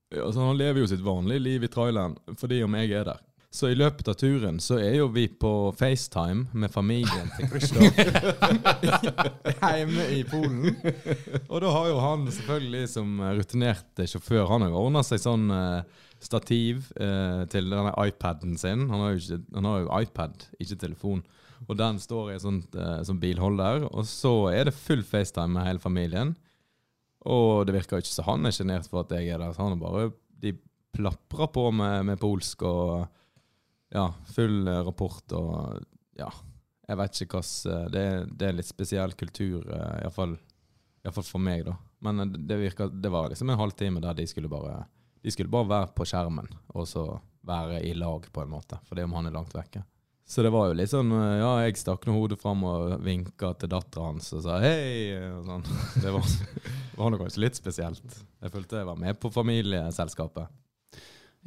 Altså 0.09 0.41
Han 0.41 0.57
lever 0.57 0.81
jo 0.81 0.87
sitt 0.89 1.03
vanlige 1.05 1.43
liv 1.45 1.65
i 1.67 1.69
traileren 1.69 2.15
fordi 2.39 2.63
om 2.65 2.73
jeg 2.79 2.95
er 2.97 3.03
der. 3.11 3.19
Så 3.53 3.71
i 3.71 3.75
løpet 3.77 4.05
av 4.11 4.17
turen 4.17 4.59
så 4.61 4.77
er 4.77 4.99
jo 4.99 5.07
vi 5.09 5.23
på 5.41 5.51
FaceTime 5.77 6.51
med 6.53 6.69
familien 6.69 7.31
til 7.33 7.47
Kristoff 7.49 7.97
hjemme 9.61 10.05
i 10.13 10.19
Polen. 10.29 10.75
Og 11.47 11.55
da 11.63 11.71
har 11.73 11.87
jo 11.89 12.03
han 12.03 12.27
selvfølgelig 12.29 12.83
som 12.91 13.15
rutinert 13.37 14.03
sjåfør 14.05 14.45
Han 14.51 14.65
har 14.65 14.73
jo 14.73 14.83
ordna 14.83 15.01
seg 15.05 15.23
sånn 15.23 15.49
eh, 15.53 16.05
stativ 16.21 16.91
eh, 17.01 17.41
til 17.49 17.73
denne 17.73 17.93
iPaden 18.05 18.53
sin. 18.61 18.85
Han 18.91 19.05
har, 19.05 19.17
ikke, 19.17 19.41
han 19.55 19.69
har 19.71 19.81
jo 19.81 19.91
iPad, 19.97 20.45
ikke 20.61 20.81
telefon. 20.85 21.25
Og 21.65 21.77
den 21.79 21.97
står 21.99 22.29
i 22.29 22.37
en 22.37 22.43
sånn 22.45 22.61
eh, 22.77 22.99
som 23.07 23.17
bilholder. 23.21 23.87
Og 23.89 24.05
så 24.05 24.33
er 24.53 24.69
det 24.69 24.77
full 24.77 25.01
FaceTime 25.01 25.55
med 25.57 25.65
hele 25.71 25.81
familien. 25.81 26.35
Og 27.27 27.65
det 27.67 27.73
virker 27.75 27.97
jo 27.97 28.03
ikke 28.03 28.13
som 28.13 28.27
han 28.29 28.45
er 28.47 28.53
sjenert 28.55 28.87
for 28.87 29.01
at 29.03 29.11
jeg 29.17 29.27
er 29.33 29.41
der. 29.41 29.51
Så 29.53 29.63
han 29.65 29.75
er 29.75 29.81
bare 29.81 30.11
De 30.39 30.53
plaprer 30.95 31.47
på 31.53 31.65
med, 31.75 32.05
med 32.05 32.19
polsk 32.19 32.63
og 32.63 33.07
ja, 33.93 34.07
full 34.33 34.67
eh, 34.67 34.83
rapport 34.85 35.33
og 35.37 35.81
ja. 36.17 36.29
Jeg 36.89 36.97
vet 36.97 37.19
ikke 37.21 37.39
hva 37.41 37.73
det, 37.93 38.01
er- 38.01 38.25
det 38.31 38.47
er 38.47 38.55
litt 38.57 38.69
spesiell 38.69 39.13
kultur, 39.17 39.65
eh, 39.69 39.99
iallfall 40.03 40.37
for 41.23 41.39
meg, 41.41 41.65
da. 41.67 41.75
Men 42.05 42.19
eh, 42.23 42.25
det 42.49 42.57
virker, 42.61 42.89
Det 42.89 43.11
var 43.13 43.29
liksom 43.29 43.49
en 43.53 43.59
halvtime 43.59 44.01
der 44.01 44.13
de 44.17 44.25
skulle 44.27 44.49
bare 44.49 44.85
De 45.23 45.31
skulle 45.31 45.51
bare 45.51 45.67
være 45.69 45.91
på 45.95 46.05
skjermen, 46.07 46.47
og 46.73 46.87
så 46.87 47.05
være 47.43 47.81
i 47.85 47.93
lag, 47.93 48.25
på 48.31 48.41
en 48.41 48.49
måte. 48.53 48.77
For 48.87 48.95
det 48.95 49.03
om 49.03 49.13
han 49.17 49.27
er 49.27 49.35
langt 49.35 49.53
vekke. 49.55 49.83
Så 50.29 50.43
det 50.45 50.51
var 50.53 50.69
jo 50.69 50.77
litt 50.77 50.91
sånn 50.91 51.09
eh, 51.09 51.39
Ja, 51.41 51.51
jeg 51.65 51.79
stakk 51.81 52.05
nå 52.05 52.13
hodet 52.19 52.37
fram 52.41 52.61
og 52.69 52.99
vinka 53.01 53.55
til 53.57 53.71
dattera 53.71 54.11
hans 54.11 54.29
og 54.37 54.43
sa 54.45 54.59
hei. 54.61 55.17
Og 55.25 55.47
sånn. 55.47 55.65
Det 56.03 56.13
var, 56.13 56.33
var 56.99 57.13
nok 57.13 57.23
kanskje 57.25 57.45
litt 57.47 57.57
spesielt. 57.57 58.17
Jeg 58.37 58.53
følte 58.53 58.83
jeg 58.83 58.89
var 58.91 58.99
med 58.99 59.17
på 59.17 59.31
familieselskapet. 59.33 60.51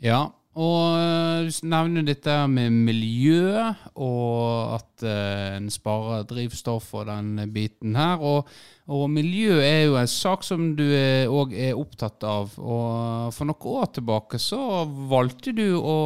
Ja, 0.03 0.25
og 0.59 0.97
eh, 0.99 1.47
du 1.47 1.69
nevner 1.71 2.09
dette 2.09 2.35
med 2.51 2.75
miljø, 2.89 3.69
og 4.03 4.75
at 4.81 5.07
eh, 5.07 5.61
en 5.61 5.71
sparer 5.71 6.27
drivstoff 6.27 6.91
og 6.99 7.07
den 7.07 7.39
biten 7.55 7.95
her. 7.95 8.19
Og, 8.19 8.51
og 8.91 9.07
miljø 9.15 9.61
er 9.63 9.85
jo 9.85 9.95
en 10.01 10.11
sak 10.11 10.43
som 10.49 10.73
du 10.75 10.89
òg 11.31 11.55
er 11.55 11.79
opptatt 11.79 12.27
av. 12.27 12.59
Og 12.59 13.31
for 13.31 13.47
noen 13.47 13.79
år 13.79 13.95
tilbake 13.95 14.43
så 14.43 14.83
valgte 15.15 15.55
du 15.55 15.69
å, 15.79 15.97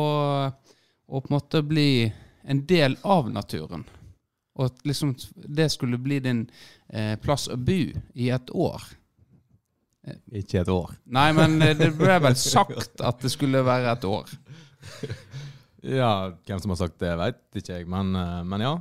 å 0.52 1.24
på 1.24 1.32
en 1.32 1.38
måte 1.38 1.64
bli 1.64 1.88
en 2.46 2.62
del 2.66 2.96
av 3.02 3.30
naturen. 3.32 3.84
Og 4.56 4.70
at 4.70 4.86
liksom 4.88 5.14
det 5.34 5.68
skulle 5.74 5.98
bli 6.00 6.20
din 6.24 6.46
eh, 6.88 7.16
plass 7.20 7.48
å 7.52 7.58
bo 7.60 7.80
i 8.14 8.30
et 8.32 8.52
år. 8.54 8.86
Ikke 10.38 10.62
et 10.62 10.70
år. 10.70 10.94
Nei, 11.12 11.28
men 11.36 11.58
eh, 11.62 11.74
det 11.76 11.90
ble 11.98 12.18
vel 12.24 12.38
sagt 12.56 13.02
at 13.04 13.22
det 13.22 13.32
skulle 13.34 13.64
være 13.66 13.96
et 13.96 14.10
år. 14.10 14.36
Ja, 15.86 16.32
hvem 16.48 16.58
som 16.58 16.72
har 16.72 16.78
sagt 16.80 16.96
det, 16.98 17.12
veit 17.14 17.58
ikke 17.60 17.76
jeg. 17.76 17.86
Men, 17.90 18.08
eh, 18.18 18.40
men 18.48 18.64
ja, 18.64 18.72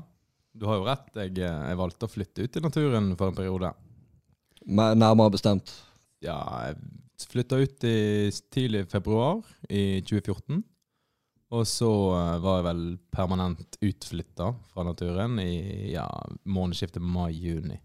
du 0.57 0.65
har 0.65 0.79
jo 0.79 0.87
rett. 0.87 1.09
Jeg, 1.13 1.35
eh, 1.37 1.65
jeg 1.69 1.77
valgte 1.77 2.07
å 2.07 2.11
flytte 2.11 2.45
ut 2.45 2.57
i 2.57 2.63
naturen 2.63 3.11
for 3.19 3.29
en 3.29 3.37
periode. 3.37 3.69
Men 4.65 4.97
Nærmere 4.97 5.35
bestemt. 5.35 5.73
Ja, 6.25 6.39
jeg 6.65 7.27
flytta 7.29 7.59
ut 7.61 7.85
i 7.85 8.31
tidlig 8.49 8.87
februar 8.89 9.43
i 9.69 10.01
2014. 10.07 10.63
Og 11.55 11.63
så 11.69 11.89
eh, 12.17 12.37
var 12.43 12.59
jeg 12.59 12.67
vel 12.67 12.83
permanent 13.13 13.77
utflytta 13.79 14.51
fra 14.73 14.85
naturen 14.87 15.39
i 15.39 15.93
ja, 15.93 16.07
månedsskiftet 16.43 17.03
mai-juni. 17.03 17.77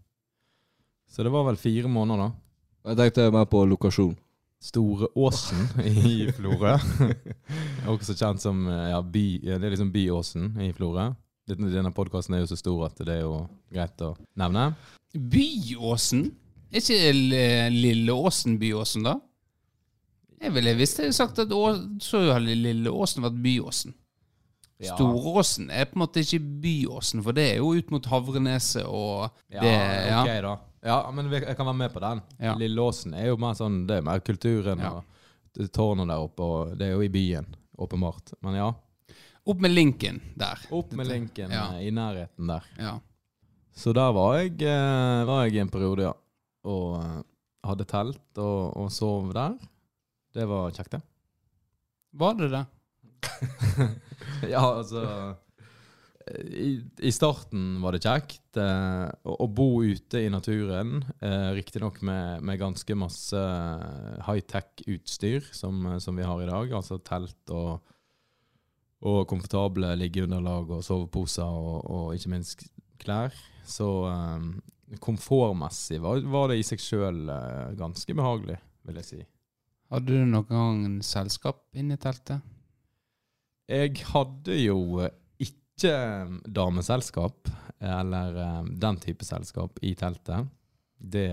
Så 1.11 1.23
det 1.23 1.31
var 1.31 1.45
vel 1.47 1.59
fire 1.59 1.91
måneder, 1.91 2.27
da. 2.27 2.91
Jeg 2.91 2.99
tenkte 2.99 3.31
mer 3.35 3.47
på 3.51 3.63
lokasjon. 3.69 4.15
Store 4.61 5.07
Åsen 5.17 5.63
i 5.87 6.27
Florø. 6.37 6.75
Også 7.89 8.15
kjent 8.17 8.43
som 8.43 8.65
eh, 8.69 8.91
ja, 8.91 9.01
by, 9.01 9.25
det 9.47 9.57
er 9.57 9.73
liksom 9.73 9.93
Byåsen 9.93 10.51
i 10.61 10.71
Florø. 10.75 11.11
Denne, 11.49 11.71
denne 11.73 11.91
podkasten 11.95 12.37
er 12.37 12.43
jo 12.43 12.51
så 12.51 12.59
stor 12.59 12.85
at 12.87 13.01
det 13.01 13.15
er 13.17 13.23
jo 13.25 13.41
greit 13.73 14.03
å 14.05 14.13
nevne. 14.37 14.71
Byåsen? 15.15 16.27
Er 16.71 16.79
ikke 16.79 17.71
Lilleåsen 17.73 18.59
Byåsen, 18.61 19.07
da? 19.09 19.17
Jeg 20.41 20.53
ville 20.55 20.73
visst 20.79 20.97
jeg 20.99 21.13
sagt 21.13 21.39
at 21.39 21.49
Å- 21.53 21.99
så 22.01 22.21
hadde 22.33 22.55
Lille 22.57 22.89
Åsen 22.89 23.23
vært 23.23 23.41
Byåsen. 23.43 23.93
Ja. 24.81 24.95
Storåsen 24.95 25.69
er 25.69 25.85
på 25.85 25.93
en 25.99 26.01
måte 26.07 26.23
ikke 26.23 26.39
Byåsen, 26.63 27.21
for 27.21 27.33
det 27.37 27.43
er 27.51 27.57
jo 27.61 27.73
ut 27.77 27.91
mot 27.93 28.05
Havreneset 28.09 28.83
og 28.87 29.29
Ja, 29.53 29.61
det 29.61 29.73
ja. 30.09 30.21
ok 30.23 30.31
da. 30.47 30.53
Ja, 30.83 31.11
men 31.13 31.29
jeg 31.29 31.55
kan 31.55 31.65
være 31.67 31.77
med 31.77 31.93
på 31.93 32.01
den. 32.01 32.21
Ja. 32.41 32.55
Lilleåsen 32.57 33.13
er 33.13 33.27
jo 33.27 33.37
mer 33.37 33.53
sånn, 33.53 33.83
det 33.85 33.97
er 33.99 34.01
mer 34.07 34.19
kulturen 34.25 34.79
Ja. 34.81 34.95
og 34.97 35.69
tårnet 35.71 36.07
der 36.09 36.17
oppe, 36.17 36.41
og 36.41 36.77
det 36.79 36.87
er 36.87 36.91
jo 36.95 37.01
i 37.05 37.09
byen, 37.13 37.45
åpenbart. 37.77 38.33
Men 38.41 38.55
ja, 38.55 38.71
Opp 39.45 39.59
med 39.59 39.71
Linken 39.71 40.19
der. 40.37 40.57
opp 40.71 40.91
med 40.93 41.07
linken 41.07 41.49
Ja. 41.51 41.73
eh, 41.73 41.87
i 41.87 41.91
nærheten 41.91 42.47
der. 42.47 42.63
Ja. 42.79 42.99
Så 43.75 43.93
der 43.93 44.11
var 44.13 44.37
jeg, 44.39 44.61
eh, 44.61 45.25
var 45.25 45.45
jeg 45.45 45.55
i 45.55 45.59
en 45.59 45.69
periode, 45.69 46.01
ja. 46.01 46.13
Og 46.65 47.01
eh, 47.03 47.21
hadde 47.65 47.85
telt 47.85 48.37
og, 48.37 48.75
og 48.77 48.91
sov 48.91 49.31
der. 49.33 49.57
Det 50.33 50.47
var 50.47 50.71
kjekt, 50.75 50.97
det. 50.97 51.01
Var 52.11 52.35
det 52.39 52.51
det? 52.51 52.65
ja, 54.53 54.61
altså 54.61 55.05
i, 56.39 56.81
I 56.97 57.11
starten 57.11 57.81
var 57.81 57.95
det 57.95 58.03
kjekt 58.05 58.57
eh, 58.59 59.07
å, 59.25 59.35
å 59.45 59.47
bo 59.51 59.83
ute 59.83 60.21
i 60.21 60.29
naturen. 60.31 61.01
Eh, 61.19 61.51
Riktignok 61.57 62.01
med, 62.05 62.43
med 62.45 62.59
ganske 62.61 62.97
masse 62.97 63.41
high-tech-utstyr 64.27 65.49
som, 65.55 65.87
som 65.99 66.19
vi 66.19 66.27
har 66.27 66.43
i 66.43 66.49
dag. 66.49 66.73
Altså 66.77 66.99
telt 67.05 67.55
og, 67.55 67.81
og 69.07 69.23
komfortable 69.29 69.93
liggeunderlag 69.99 70.71
og 70.77 70.85
soveposer 70.85 71.47
og, 71.47 71.81
og 71.89 72.15
ikke 72.17 72.35
minst 72.35 72.67
klær. 73.01 73.35
Så 73.67 73.89
eh, 74.11 74.97
komfortmessig 75.01 76.01
var, 76.03 76.23
var 76.31 76.51
det 76.51 76.61
i 76.61 76.67
seg 76.67 76.83
sjøl 76.83 77.23
eh, 77.31 77.77
ganske 77.79 78.17
behagelig, 78.17 78.59
vil 78.87 79.01
jeg 79.01 79.09
si. 79.13 79.23
Hadde 79.91 80.07
du 80.07 80.23
noen 80.23 80.47
gang 80.47 80.83
selskap 81.03 81.65
inne 81.75 81.97
i 81.97 81.99
teltet? 81.99 82.39
Jeg 83.71 84.05
hadde 84.11 84.55
jo 84.55 85.01
eh, 85.03 85.11
ikke 85.43 85.91
eh, 85.91 86.31
dameselskap, 86.47 87.51
eller 87.83 88.39
eh, 88.39 88.61
den 88.79 89.01
type 89.03 89.27
selskap, 89.27 89.81
i 89.83 89.91
teltet. 89.99 90.47
Det 90.95 91.27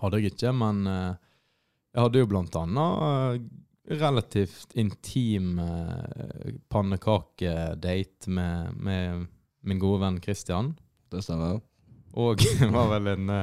hadde 0.00 0.20
jeg 0.20 0.34
ikke, 0.34 0.52
men 0.58 0.82
jeg 0.84 2.00
hadde 2.02 2.18
jo 2.18 2.28
blant 2.28 2.56
annet 2.58 3.44
relativt 3.94 4.74
intim 4.74 5.52
pannekakedate 6.72 8.32
med, 8.34 8.74
med 8.74 9.28
min 9.62 9.78
gode 9.78 10.02
venn 10.02 10.18
Christian. 10.24 10.72
Det 11.14 11.22
stemmer. 11.22 11.62
Og 12.18 12.42
var 12.74 12.90
vel 12.96 13.12
en 13.14 13.36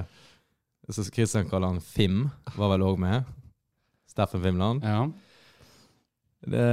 Så 0.91 1.08
Christian 1.08 1.48
kaller 1.48 1.72
han 1.72 1.80
Fim, 1.80 2.26
var 2.58 2.76
vel 2.76 2.84
òg 2.84 3.00
med. 3.00 3.32
Steffen 4.12 4.43
Fimland. 4.43 4.84
Ja. 4.84 5.06
Det, 6.41 6.67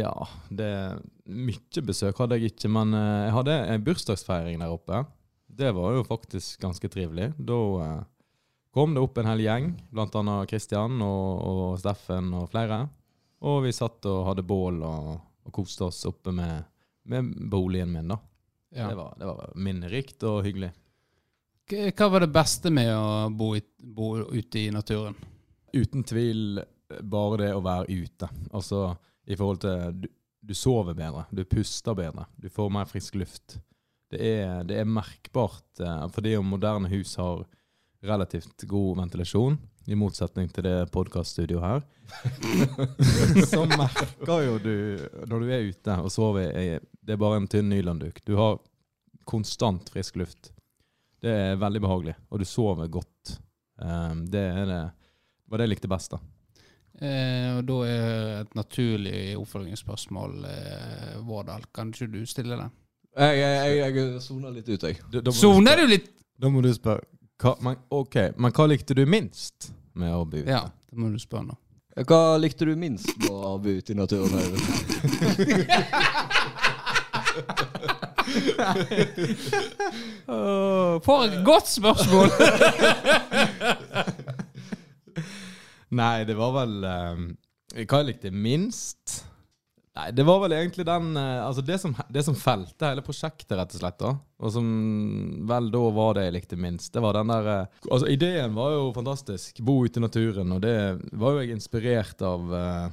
ja, 0.00 0.28
det 0.50 0.70
Mye 1.30 1.82
besøk 1.86 2.18
hadde 2.18 2.40
jeg 2.40 2.52
ikke, 2.52 2.68
men 2.74 2.94
eh, 2.98 3.26
jeg 3.28 3.34
hadde 3.36 3.58
en 3.74 3.84
bursdagsfeiring 3.86 4.58
der 4.58 4.72
oppe. 4.74 5.04
Det 5.46 5.70
var 5.76 5.94
jo 5.94 6.02
faktisk 6.06 6.60
ganske 6.64 6.90
trivelig. 6.90 7.30
Da 7.38 7.60
eh, 7.84 8.00
kom 8.74 8.96
det 8.96 9.04
opp 9.04 9.20
en 9.20 9.30
hel 9.30 9.44
gjeng, 9.44 9.70
blant 9.94 10.16
annet 10.18 10.50
Christian 10.50 10.98
og, 11.04 11.30
og 11.46 11.78
Steffen 11.80 12.32
og 12.34 12.50
flere. 12.50 12.82
Og 13.46 13.62
vi 13.66 13.74
satt 13.74 14.10
og 14.10 14.26
hadde 14.32 14.46
bål 14.46 14.82
og, 14.86 15.14
og 15.46 15.54
koste 15.54 15.86
oss 15.86 16.02
oppe 16.10 16.34
med, 16.34 16.66
med 17.10 17.32
boligen 17.50 17.94
min, 17.94 18.10
da. 18.10 18.18
ja. 18.74 18.90
Det, 18.90 18.98
var, 18.98 19.14
det 19.18 19.30
var 19.30 19.54
minnerikt 19.54 20.26
og 20.26 20.42
hyggelig. 20.46 20.72
Hva 21.72 22.08
var 22.10 22.26
det 22.26 22.32
beste 22.34 22.72
med 22.74 22.90
å 22.92 23.30
bo, 23.30 23.54
i, 23.56 23.62
bo 23.78 24.16
ute 24.34 24.66
i 24.66 24.70
naturen? 24.74 25.14
Uten 25.72 26.02
tvil 26.04 26.58
bare 27.00 27.40
det 27.44 27.52
å 27.54 27.64
være 27.64 28.02
ute. 28.02 28.28
Altså 28.52 28.92
i 29.26 29.36
forhold 29.38 29.62
til 29.62 30.00
Du, 30.02 30.08
du 30.42 30.54
sover 30.58 30.96
bedre, 30.98 31.26
du 31.30 31.44
puster 31.46 31.94
bedre, 31.94 32.26
du 32.36 32.48
får 32.50 32.72
mer 32.74 32.88
frisk 32.90 33.14
luft. 33.20 33.60
Det 34.12 34.20
er, 34.20 34.64
det 34.68 34.80
er 34.80 34.88
merkbart, 34.88 35.80
eh, 35.80 36.06
fordi 36.12 36.34
om 36.36 36.50
moderne 36.52 36.90
hus 36.92 37.14
har 37.16 37.44
relativt 38.02 38.66
god 38.68 38.98
ventilasjon, 38.98 39.60
i 39.86 39.96
motsetning 39.98 40.50
til 40.54 40.66
det 40.66 40.90
podkaststudioet 40.94 41.64
her, 41.64 41.80
så 43.50 43.64
merker 43.66 44.44
jo 44.44 44.58
du 44.62 44.74
når 45.30 45.42
du 45.42 45.48
er 45.50 45.70
ute 45.70 45.96
og 46.02 46.12
sover 46.12 46.52
Det 46.52 47.14
er 47.14 47.18
bare 47.18 47.40
en 47.40 47.48
tynn 47.50 47.70
nylandduk. 47.72 48.20
Du 48.26 48.36
har 48.38 48.60
konstant 49.26 49.88
frisk 49.90 50.20
luft. 50.20 50.52
Det 51.22 51.30
er 51.30 51.58
veldig 51.58 51.82
behagelig, 51.82 52.14
og 52.30 52.42
du 52.42 52.46
sover 52.46 52.90
godt. 52.90 53.36
Um, 53.78 54.26
det 54.30 54.42
er 54.42 54.70
det 54.70 54.82
var 55.52 55.60
det 55.60 55.66
jeg 55.66 55.74
likte 55.74 55.90
best, 55.90 56.14
da. 56.14 56.18
Eh, 57.02 57.56
og 57.58 57.64
da 57.66 57.76
er 57.90 58.44
et 58.44 58.52
naturlig 58.54 59.32
oppfølgingsspørsmål, 59.40 60.44
eh, 60.46 61.16
Vårdal. 61.26 61.64
Kan 61.74 61.88
ikke 61.90 62.06
du 62.12 62.20
stille 62.30 62.54
det? 62.60 62.68
Jeg, 63.18 63.38
jeg, 63.42 63.76
jeg, 63.76 63.94
jeg 63.96 64.20
soner 64.24 64.50
litt 64.54 64.68
ut, 64.70 64.82
jeg. 64.86 65.00
Du 65.10 65.18
Soner 65.34 65.72
spørre- 65.74 65.82
du 65.82 65.86
litt? 65.90 66.06
Da 66.40 66.48
må 66.48 66.62
du 66.64 66.70
spørre 66.74 67.02
hva, 67.42 67.56
men, 67.60 67.76
Ok, 67.90 68.14
men 68.38 68.52
hva 68.54 68.66
likte 68.70 68.94
du 68.94 69.02
minst 69.06 69.72
med 69.98 70.12
å 70.14 70.22
bo 70.24 70.36
ute? 70.38 70.48
Ja, 70.54 70.62
det 70.90 70.98
må 71.02 71.10
du 71.12 71.18
spørre 71.18 71.46
nå. 71.50 71.56
Hva 72.08 72.38
likte 72.40 72.64
du 72.64 72.76
minst 72.78 73.10
med 73.18 73.30
å 73.34 73.58
bo 73.60 73.68
ute 73.68 73.92
i 73.92 73.96
naturen? 73.98 74.32
For 81.04 81.24
et 81.24 81.44
godt 81.44 81.68
spørsmål! 81.68 82.28
Nei, 85.92 86.24
det 86.24 86.38
var 86.38 86.54
vel 86.56 86.78
eh, 86.88 87.84
Hva 87.84 88.00
jeg 88.00 88.08
likte 88.08 88.32
minst? 88.32 89.22
Nei, 89.92 90.06
det 90.16 90.24
var 90.24 90.38
vel 90.40 90.54
egentlig 90.56 90.86
den 90.88 91.10
uh, 91.18 91.44
Altså 91.44 91.64
det 91.68 91.76
som, 91.82 91.92
det 92.08 92.22
som 92.24 92.36
felte 92.38 92.88
hele 92.88 93.04
prosjektet, 93.04 93.52
rett 93.58 93.74
og 93.76 93.82
slett, 93.82 93.98
da. 94.00 94.12
Og 94.40 94.54
som 94.54 94.68
vel 95.48 95.68
da 95.74 95.82
var 95.92 96.16
det 96.16 96.24
jeg 96.26 96.36
likte 96.38 96.56
minst. 96.60 96.94
Det 96.94 97.02
var 97.04 97.18
den 97.18 97.32
der 97.32 97.50
uh, 97.50 97.82
Altså 97.90 98.08
ideen 98.08 98.56
var 98.56 98.72
jo 98.72 98.86
fantastisk. 98.96 99.60
Bo 99.60 99.82
ute 99.84 100.00
i 100.00 100.04
naturen. 100.04 100.54
Og 100.56 100.62
det 100.64 100.76
var 101.12 101.36
jo 101.36 101.42
jeg 101.42 101.58
inspirert 101.58 102.24
av, 102.24 102.48
uh, 102.48 102.88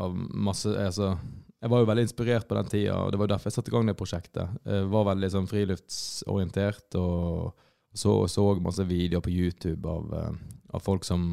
av 0.00 0.16
masse 0.48 0.72
Altså 0.72 1.16
jeg 1.58 1.72
var 1.72 1.82
jo 1.82 1.88
veldig 1.90 2.04
inspirert 2.06 2.46
på 2.46 2.54
den 2.54 2.68
tida, 2.70 2.96
og 3.02 3.08
det 3.10 3.18
var 3.18 3.26
jo 3.26 3.30
derfor 3.32 3.50
jeg 3.50 3.54
satte 3.56 3.72
i 3.72 3.74
gang 3.74 3.88
det 3.88 3.96
prosjektet. 3.98 4.58
Jeg 4.62 4.84
var 4.92 5.08
veldig 5.08 5.30
sånn 5.32 5.48
friluftsorientert 5.50 6.94
og 7.00 7.64
så, 7.98 8.12
så 8.30 8.44
masse 8.62 8.86
videoer 8.86 9.24
på 9.24 9.32
YouTube 9.34 9.90
av, 9.90 10.12
av 10.70 10.84
folk 10.84 11.02
som 11.08 11.32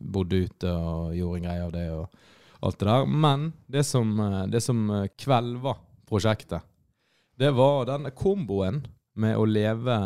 bodde 0.00 0.44
ute 0.46 0.72
og 0.72 1.14
gjorde 1.16 1.40
en 1.40 1.48
greie 1.48 1.64
av 1.64 1.72
det 1.74 1.86
og 1.92 2.18
alt 2.60 2.78
det 2.78 2.88
der. 2.88 3.06
Men 3.06 3.52
det 3.66 3.84
som, 3.84 4.20
eh, 4.20 4.46
det 4.46 4.60
som 4.60 4.90
eh, 4.90 5.08
kvelva 5.16 5.76
prosjektet, 6.08 6.62
det 7.38 7.50
var 7.54 7.86
den 7.86 8.10
komboen 8.10 8.82
med 9.14 9.36
å 9.38 9.44
leve 9.46 9.98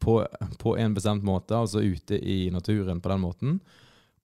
på, 0.00 0.26
på 0.58 0.76
en 0.78 0.94
bestemt 0.94 1.24
måte, 1.24 1.56
altså 1.56 1.80
ute 1.80 2.16
i 2.16 2.50
naturen 2.50 3.00
på 3.00 3.08
den 3.12 3.20
måten, 3.20 3.58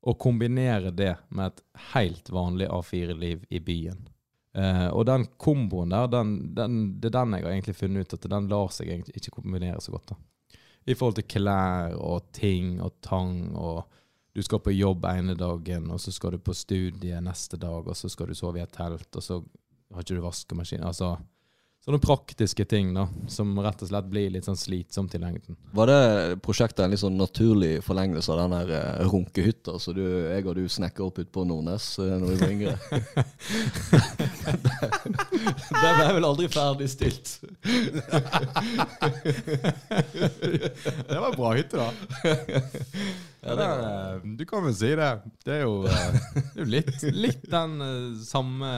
og 0.00 0.18
kombinere 0.18 0.90
det 0.96 1.16
med 1.28 1.50
et 1.50 1.62
helt 1.92 2.30
vanlig 2.32 2.70
A4-liv 2.72 3.44
i 3.52 3.60
byen. 3.60 4.08
Eh, 4.56 4.88
og 4.88 5.04
den 5.06 5.26
komboen 5.38 5.92
der, 5.92 6.08
den, 6.10 6.32
den, 6.56 6.78
det 7.00 7.10
er 7.10 7.18
den 7.20 7.36
jeg 7.36 7.44
har 7.44 7.52
egentlig 7.52 7.76
funnet 7.76 8.06
ut 8.06 8.16
at 8.16 8.30
den 8.32 8.48
lar 8.50 8.72
seg 8.74 8.88
egentlig 8.88 9.20
ikke 9.20 9.36
kombinere 9.36 9.82
så 9.84 9.92
godt. 9.94 10.14
da. 10.14 10.58
I 10.88 10.96
forhold 10.96 11.20
til 11.20 11.28
klær 11.28 11.94
og 12.00 12.30
ting 12.34 12.78
og 12.80 12.96
tang 13.04 13.52
og 13.52 13.84
du 14.32 14.42
skal 14.42 14.62
på 14.62 14.74
jobb 14.74 15.04
ene 15.10 15.34
dagen, 15.34 15.90
og 15.90 16.00
så 16.00 16.12
skal 16.14 16.36
du 16.36 16.42
på 16.44 16.54
studie 16.54 17.20
neste 17.24 17.58
dag, 17.60 17.88
og 17.88 17.96
så 17.96 18.08
skal 18.08 18.30
du 18.30 18.38
sove 18.38 18.60
i 18.60 18.64
et 18.64 18.72
telt, 18.74 19.08
og 19.16 19.24
så 19.24 19.40
har 19.90 20.04
ikke 20.04 20.18
du 20.20 20.24
vaskemaskin. 20.24 20.84
Altså 20.86 21.16
sånne 21.90 22.02
praktiske 22.02 22.64
ting 22.64 22.94
da, 22.94 23.08
som 23.28 23.58
rett 23.58 23.82
og 23.82 23.88
slett 23.90 24.08
blir 24.10 24.30
litt 24.30 24.46
sånn 24.46 24.58
slitsomt 24.58 25.14
i 25.14 25.20
lengden. 25.22 25.56
Var 25.74 25.90
det 25.90 26.36
prosjektet 26.44 26.84
en 26.84 26.92
litt 26.94 27.02
sånn 27.02 27.18
naturlig 27.18 27.82
forlengelse 27.84 28.30
av 28.32 28.38
den 28.44 28.54
der 28.54 28.68
eh, 28.78 29.08
runkehytta 29.10 29.78
som 29.82 29.96
du, 29.96 30.04
jeg 30.04 30.46
og 30.46 30.54
du 30.58 30.68
snekka 30.70 31.02
opp 31.06 31.18
ute 31.18 31.32
på 31.34 31.44
Nordnes 31.48 31.98
eh, 31.98 32.14
når 32.20 32.28
vi 32.30 32.36
var 32.40 32.50
yngre? 32.54 32.76
Den 35.80 35.96
ble 35.96 36.06
vel 36.14 36.26
aldri 36.26 36.46
ferdigstilt. 36.52 37.40
det 41.08 41.18
var 41.18 41.28
en 41.30 41.36
bra 41.38 41.50
hytte, 41.56 41.76
da. 41.80 41.88
Ja, 43.40 43.56
det 43.56 43.66
du 44.38 44.44
kan 44.46 44.64
vel 44.66 44.74
si 44.76 44.92
det. 44.98 45.10
Det 45.46 45.58
er 45.58 45.62
jo, 45.64 45.84
eh, 45.88 46.20
det 46.36 46.44
er 46.54 46.62
jo 46.62 46.70
litt, 46.76 47.02
litt 47.26 47.44
den 47.50 47.76
samme 48.24 48.70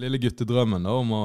lille 0.00 0.20
guttedrømmen 0.22 0.82
da, 0.88 0.96
om 0.98 1.16
å, 1.16 1.24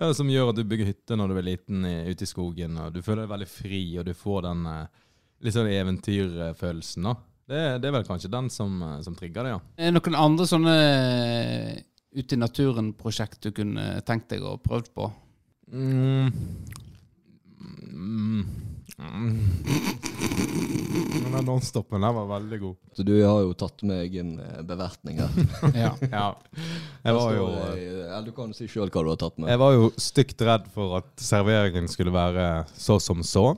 ja, 0.00 0.10
som 0.16 0.30
gjør 0.32 0.50
at 0.52 0.58
du 0.58 0.64
bygger 0.64 0.88
hytte 0.88 1.16
når 1.18 1.30
du 1.32 1.38
er 1.38 1.46
liten 1.50 1.84
i, 1.84 1.96
ute 2.08 2.24
i 2.24 2.30
skogen. 2.30 2.78
og 2.80 2.94
Du 2.94 3.02
føler 3.04 3.26
deg 3.26 3.34
veldig 3.34 3.50
fri, 3.52 3.82
og 4.00 4.06
du 4.08 4.14
får 4.16 4.46
den 4.48 4.64
eh, 4.70 5.02
litt 5.44 5.56
sånn 5.56 5.68
eventyrfølelsen. 5.74 7.08
da. 7.10 7.14
Det, 7.50 7.62
det 7.82 7.88
er 7.90 7.94
vel 7.98 8.06
kanskje 8.06 8.32
den 8.32 8.48
som, 8.52 8.80
eh, 8.86 8.98
som 9.04 9.16
trigger 9.18 9.44
det, 9.44 9.54
ja. 9.56 9.60
Er 9.76 9.90
det 9.90 9.98
noen 9.98 10.18
andre 10.18 10.46
sånne 10.48 10.76
eh, 10.80 11.82
ute 12.16 12.36
i 12.36 12.40
naturen-prosjekt 12.40 13.44
du 13.44 13.52
kunne 13.56 13.86
tenkt 14.06 14.30
deg 14.32 14.46
å 14.46 14.56
prøve 14.62 14.88
på? 14.94 15.10
Mm. 15.70 16.32
Mm. 17.90 18.69
Mm. 19.00 19.38
Men 21.22 21.32
den 21.32 21.44
nonstopen 21.44 22.02
der 22.04 22.12
var 22.12 22.26
veldig 22.28 22.58
god. 22.60 22.76
Så 22.96 23.04
du 23.06 23.12
har 23.22 23.40
jo 23.44 23.52
tatt 23.58 23.82
med 23.86 24.14
en 24.20 24.32
eh, 24.44 24.62
bevertning 24.66 25.20
her. 25.22 25.30
Ja. 25.84 25.92
Ja. 26.10 26.26
Jeg 27.04 27.16
var 27.16 27.34
jo, 27.34 27.46
eh, 27.70 27.84
ja, 28.10 28.20
du 28.26 28.32
kan 28.36 28.52
si 28.56 28.68
sjøl 28.68 28.92
hva 28.92 29.04
du 29.06 29.12
har 29.12 29.20
tatt 29.20 29.38
med. 29.38 29.48
jeg 29.52 29.62
var 29.62 29.76
jo 29.76 29.90
stygt 29.96 30.44
redd 30.44 30.68
for 30.74 30.98
at 31.00 31.10
serveringen 31.22 31.88
skulle 31.88 32.12
være 32.14 32.66
så 32.76 32.98
som 33.00 33.24
så. 33.24 33.54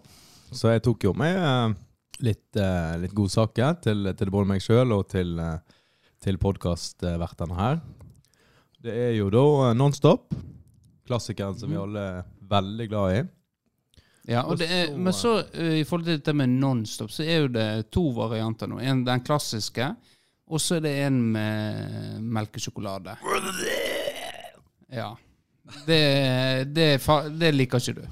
Så 0.52 0.70
jeg 0.70 0.85
tok 0.85 1.09
jo 1.09 1.14
med 1.16 1.35
eh, 1.40 1.74
litt, 2.22 2.62
litt 3.02 3.14
godsaker 3.16 3.81
til, 3.83 4.12
til 4.14 4.31
både 4.31 4.52
meg 4.52 4.62
sjøl 4.62 4.94
og 4.94 5.09
til, 5.11 5.35
til 6.22 6.38
podkastvertene 6.38 7.59
her. 7.59 7.81
Det 8.83 8.94
er 9.09 9.14
jo 9.16 9.31
da 9.33 9.72
Nonstop. 9.74 10.31
Klassikeren 11.09 11.59
som 11.59 11.70
vi 11.72 11.81
alle 11.81 12.02
er 12.12 12.26
veldig 12.52 12.87
glad 12.92 13.16
i. 13.16 13.22
Ja, 14.29 14.45
og 14.45 14.53
Og 14.53 14.59
det 14.59 14.69
er, 14.71 14.87
så- 14.87 14.97
men 14.99 15.13
så 15.13 15.33
uh, 15.59 15.75
i 15.81 15.85
forhold 15.85 16.05
til 16.07 16.19
dette 16.21 16.33
med 16.39 16.49
Nonstop, 16.49 17.11
så 17.11 17.25
er 17.27 17.41
jo 17.43 17.49
det 17.49 17.91
to 17.91 18.05
varianter 18.15 18.67
nå. 18.71 18.79
En, 18.81 19.05
den 19.05 19.21
klassiske, 19.27 19.89
og 20.47 20.61
så 20.61 20.77
er 20.77 20.81
det 20.85 20.93
en 21.07 21.17
med 21.33 22.21
melkesjokolade. 22.23 23.17
Ja. 24.93 25.17
Det, 25.87 26.01
det, 26.75 26.89
det 27.41 27.53
liker 27.55 27.81
ikke 27.81 27.95
du. 28.03 28.07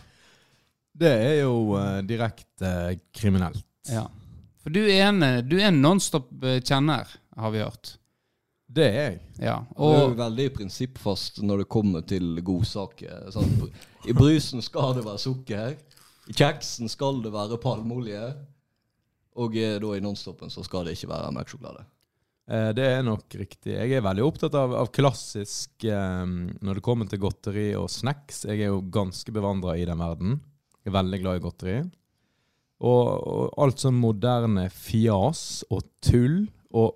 Det 1.00 1.10
er 1.12 1.34
jo 1.42 1.54
uh, 1.76 2.00
direkte 2.04 2.70
uh, 2.90 2.94
kriminelt. 3.16 3.64
Ja. 3.90 4.06
For 4.60 4.72
du 4.74 4.80
er 4.84 5.06
en, 5.08 5.22
du 5.48 5.56
er 5.58 5.68
en 5.70 5.80
Nonstop-kjenner, 5.82 7.08
har 7.40 7.50
vi 7.54 7.62
hørt. 7.62 7.94
Det 8.70 8.84
er 8.86 8.98
jeg. 9.00 9.14
Ja, 9.42 9.56
Du 9.76 9.82
er 9.88 9.96
jo 10.04 10.10
og 10.12 10.18
veldig 10.18 10.48
prinsippfast 10.54 11.40
når 11.42 11.62
det 11.64 11.68
kommer 11.72 12.04
til 12.06 12.36
godsaker. 12.46 13.30
Sånn, 13.34 13.48
I 14.06 14.14
brusen 14.14 14.62
skal 14.62 14.92
det 14.98 15.02
være 15.06 15.18
sukker. 15.22 15.72
I 16.30 16.34
kjeksen 16.36 16.90
skal 16.90 17.18
det 17.24 17.32
være 17.34 17.58
palmeolje. 17.62 18.22
Og 19.40 19.56
eh, 19.58 19.78
da 19.82 19.94
i 19.96 20.02
Nonstopen 20.02 20.52
så 20.52 20.62
skal 20.66 20.86
det 20.86 20.94
ikke 20.96 21.10
være 21.10 21.32
melkesjokolade. 21.34 21.84
Eh, 22.50 22.70
Det 22.76 22.86
er 22.86 23.02
nok 23.06 23.34
riktig. 23.38 23.74
Jeg 23.74 23.96
er 23.96 24.04
veldig 24.04 24.26
opptatt 24.26 24.54
av, 24.58 24.74
av 24.78 24.90
klassisk 24.94 25.86
eh, 25.86 26.26
når 26.26 26.78
det 26.78 26.84
kommer 26.86 27.10
til 27.10 27.22
godteri 27.22 27.70
og 27.78 27.90
snacks. 27.90 28.44
Jeg 28.46 28.62
er 28.62 28.70
jo 28.74 28.82
ganske 28.94 29.34
bevandra 29.34 29.76
i 29.78 29.86
den 29.88 29.98
verden. 29.98 30.38
Jeg 30.80 30.92
er 30.92 30.98
veldig 31.00 31.22
glad 31.24 31.40
i 31.40 31.44
godteri. 31.44 31.78
Og, 32.80 33.08
og 33.10 33.58
alt 33.60 33.82
sånn 33.82 33.98
moderne 34.00 34.68
fjas 34.72 35.64
og 35.68 35.82
tull 36.04 36.44
og 36.72 36.94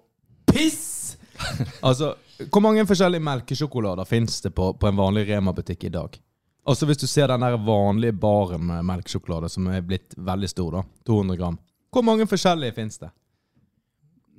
piss! 0.49 1.17
altså, 1.87 2.15
hvor 2.49 2.63
mange 2.65 2.87
forskjellige 2.89 3.27
melkesjokolader 3.27 4.07
fins 4.09 4.39
det 4.47 4.55
på, 4.57 4.71
på 4.79 4.89
en 4.89 4.99
vanlig 4.99 5.27
Rema-butikk 5.29 5.91
i 5.91 5.93
dag? 5.93 6.17
Altså 6.65 6.87
Hvis 6.89 7.03
du 7.03 7.07
ser 7.07 7.29
den 7.29 7.45
der 7.45 7.59
vanlige 7.61 8.17
baren 8.17 8.63
med 8.67 8.87
melkesjokolade 8.89 9.51
som 9.53 9.67
er 9.69 9.85
blitt 9.85 10.17
veldig 10.17 10.49
stor, 10.49 10.79
da, 10.79 10.83
200 11.05 11.37
gram. 11.37 11.59
Hvor 11.93 12.05
mange 12.07 12.27
forskjellige 12.27 12.75
fins 12.79 12.97
det? 13.03 13.11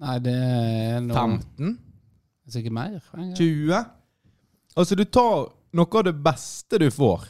Nei, 0.02 0.18
det 0.20 0.34
er 0.34 1.04
noe 1.06 1.16
15? 1.38 1.76
Sikkert 2.52 2.76
mer. 2.76 2.98
20? 3.38 3.78
Altså, 4.76 4.98
du 4.98 5.06
tar 5.06 5.46
noe 5.78 6.00
av 6.02 6.08
det 6.10 6.16
beste 6.26 6.82
du 6.82 6.90
får. 6.92 7.30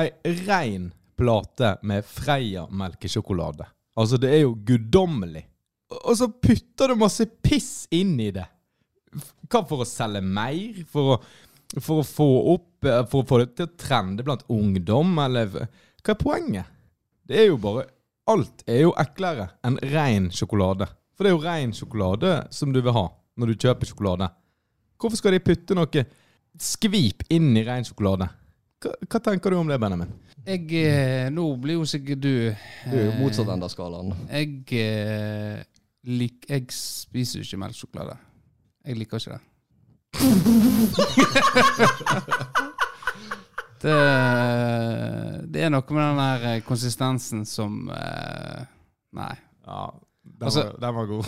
Ei 0.00 0.08
rein 0.46 0.90
plate 1.20 1.76
med 1.86 2.04
Freia 2.08 2.64
melkesjokolade. 2.72 3.68
Altså, 4.00 4.18
det 4.18 4.32
er 4.32 4.42
jo 4.46 4.56
guddommelig. 4.66 5.44
Og 6.02 6.16
så 6.18 6.30
putter 6.32 6.90
du 6.90 6.98
masse 7.04 7.26
piss 7.44 7.86
inn 7.92 8.16
i 8.20 8.30
det. 8.34 8.48
Hva, 9.52 9.60
for 9.68 9.84
å 9.84 9.88
selge 9.88 10.22
mer? 10.24 10.82
For 10.88 11.14
å, 11.14 11.18
for 11.80 12.02
å 12.02 12.06
få 12.06 12.28
opp 12.54 12.84
eh, 12.84 13.02
For 13.08 13.22
å 13.22 13.28
få 13.28 13.38
det 13.42 13.52
til 13.56 13.68
å 13.68 13.74
trende 13.80 14.24
blant 14.26 14.44
ungdom, 14.52 15.14
eller 15.22 15.50
Hva 15.56 16.14
er 16.14 16.20
poenget? 16.20 16.72
Det 17.28 17.38
er 17.40 17.50
jo 17.52 17.58
bare 17.62 17.86
Alt 18.30 18.62
er 18.70 18.84
jo 18.84 18.92
eklere 19.00 19.48
enn 19.66 19.80
ren 19.90 20.28
sjokolade. 20.30 20.86
For 21.16 21.26
det 21.26 21.32
er 21.32 21.34
jo 21.34 21.42
ren 21.42 21.72
sjokolade 21.74 22.34
som 22.54 22.70
du 22.70 22.78
vil 22.78 22.94
ha 22.94 23.08
når 23.40 23.50
du 23.50 23.64
kjøper 23.64 23.88
sjokolade. 23.90 24.28
Hvorfor 25.00 25.18
skal 25.18 25.34
de 25.34 25.40
putte 25.42 25.74
noe 25.74 26.04
skvip 26.62 27.24
inn 27.34 27.50
i 27.58 27.64
ren 27.66 27.82
sjokolade? 27.86 28.28
Hva, 28.82 28.94
hva 29.08 29.20
tenker 29.26 29.50
du 29.50 29.58
om 29.58 29.70
det, 29.70 29.80
Benjamin? 29.82 30.14
Jeg, 30.46 30.66
eh, 30.74 31.28
nå 31.34 31.44
blir 31.62 31.78
jo 31.78 31.86
sikkert 31.86 32.22
du 32.22 32.32
Du 32.50 32.94
er 32.96 33.08
jo 33.08 33.18
motsatt 33.20 33.46
enden 33.46 33.66
av 33.66 33.70
skalaen. 33.70 34.14
Jeg 34.30 34.62
eh, 34.78 35.62
lik, 36.10 36.46
Jeg 36.50 36.66
spiser 36.74 37.40
jo 37.40 37.46
ikke 37.46 37.62
melkesjokolade. 37.62 38.18
Jeg 38.86 38.98
liker 38.98 39.22
ikke 39.22 39.36
det. 39.36 39.42
Det. 43.82 45.42
Det 45.52 45.64
er 45.66 45.72
noe 45.72 45.94
med 45.96 46.02
den 46.04 46.20
der 46.22 46.44
eh, 46.52 46.60
konsistensen 46.66 47.44
som 47.48 47.88
eh, 47.92 48.62
Nei. 49.18 49.32
Ja, 49.66 49.82
den, 50.24 50.46
Altså- 50.48 50.62
var, 50.68 50.76
den 50.80 50.94
var 50.94 51.06
god. 51.06 51.24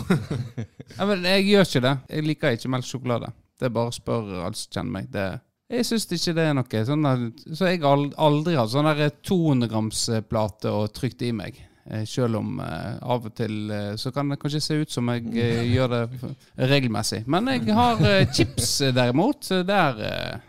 Ja, 0.97 1.05
men 1.09 1.25
jeg 1.27 1.45
gjør 1.49 1.67
ikke 1.67 1.81
det. 1.85 1.95
Jeg 2.09 2.25
liker 2.25 2.55
ikke 2.55 2.71
melkesjokolade. 2.73 3.29
Det 3.59 3.67
er 3.69 3.75
bare 3.75 3.91
å 3.91 3.95
spørre 3.95 4.41
alle 4.47 4.57
som 4.59 4.71
kjenner 4.73 4.95
meg. 4.97 5.11
Det, 5.13 5.25
jeg 5.71 5.85
syns 5.87 6.07
ikke 6.17 6.33
det 6.37 6.47
er 6.49 6.55
noe. 6.57 6.81
Sånn 6.89 7.05
der, 7.05 7.23
så 7.55 7.69
jeg 7.69 7.81
har 7.83 8.03
aldri 8.25 8.55
hatt 8.57 8.71
sånn 8.73 8.89
der 8.89 9.13
200 9.29 9.69
grams 9.71 10.01
eh, 10.09 10.23
plate 10.25 10.73
og 10.73 10.89
trykt 10.97 11.21
i 11.27 11.31
meg. 11.35 11.61
Eh, 11.89 12.03
Selv 12.09 12.39
om 12.39 12.59
eh, 12.63 12.95
av 13.05 13.27
og 13.29 13.35
til 13.37 13.69
eh, 13.71 13.91
så 14.01 14.11
kan 14.15 14.31
det 14.31 14.39
kanskje 14.41 14.61
se 14.65 14.77
ut 14.81 14.91
som 14.93 15.09
jeg 15.13 15.27
gjør 15.75 15.91
det 15.93 16.33
regelmessig. 16.71 17.23
Men 17.29 17.51
jeg 17.53 17.75
har 17.77 18.01
chips 18.33 18.77
derimot. 18.95 19.51
Der 19.67 20.01
er 20.01 20.41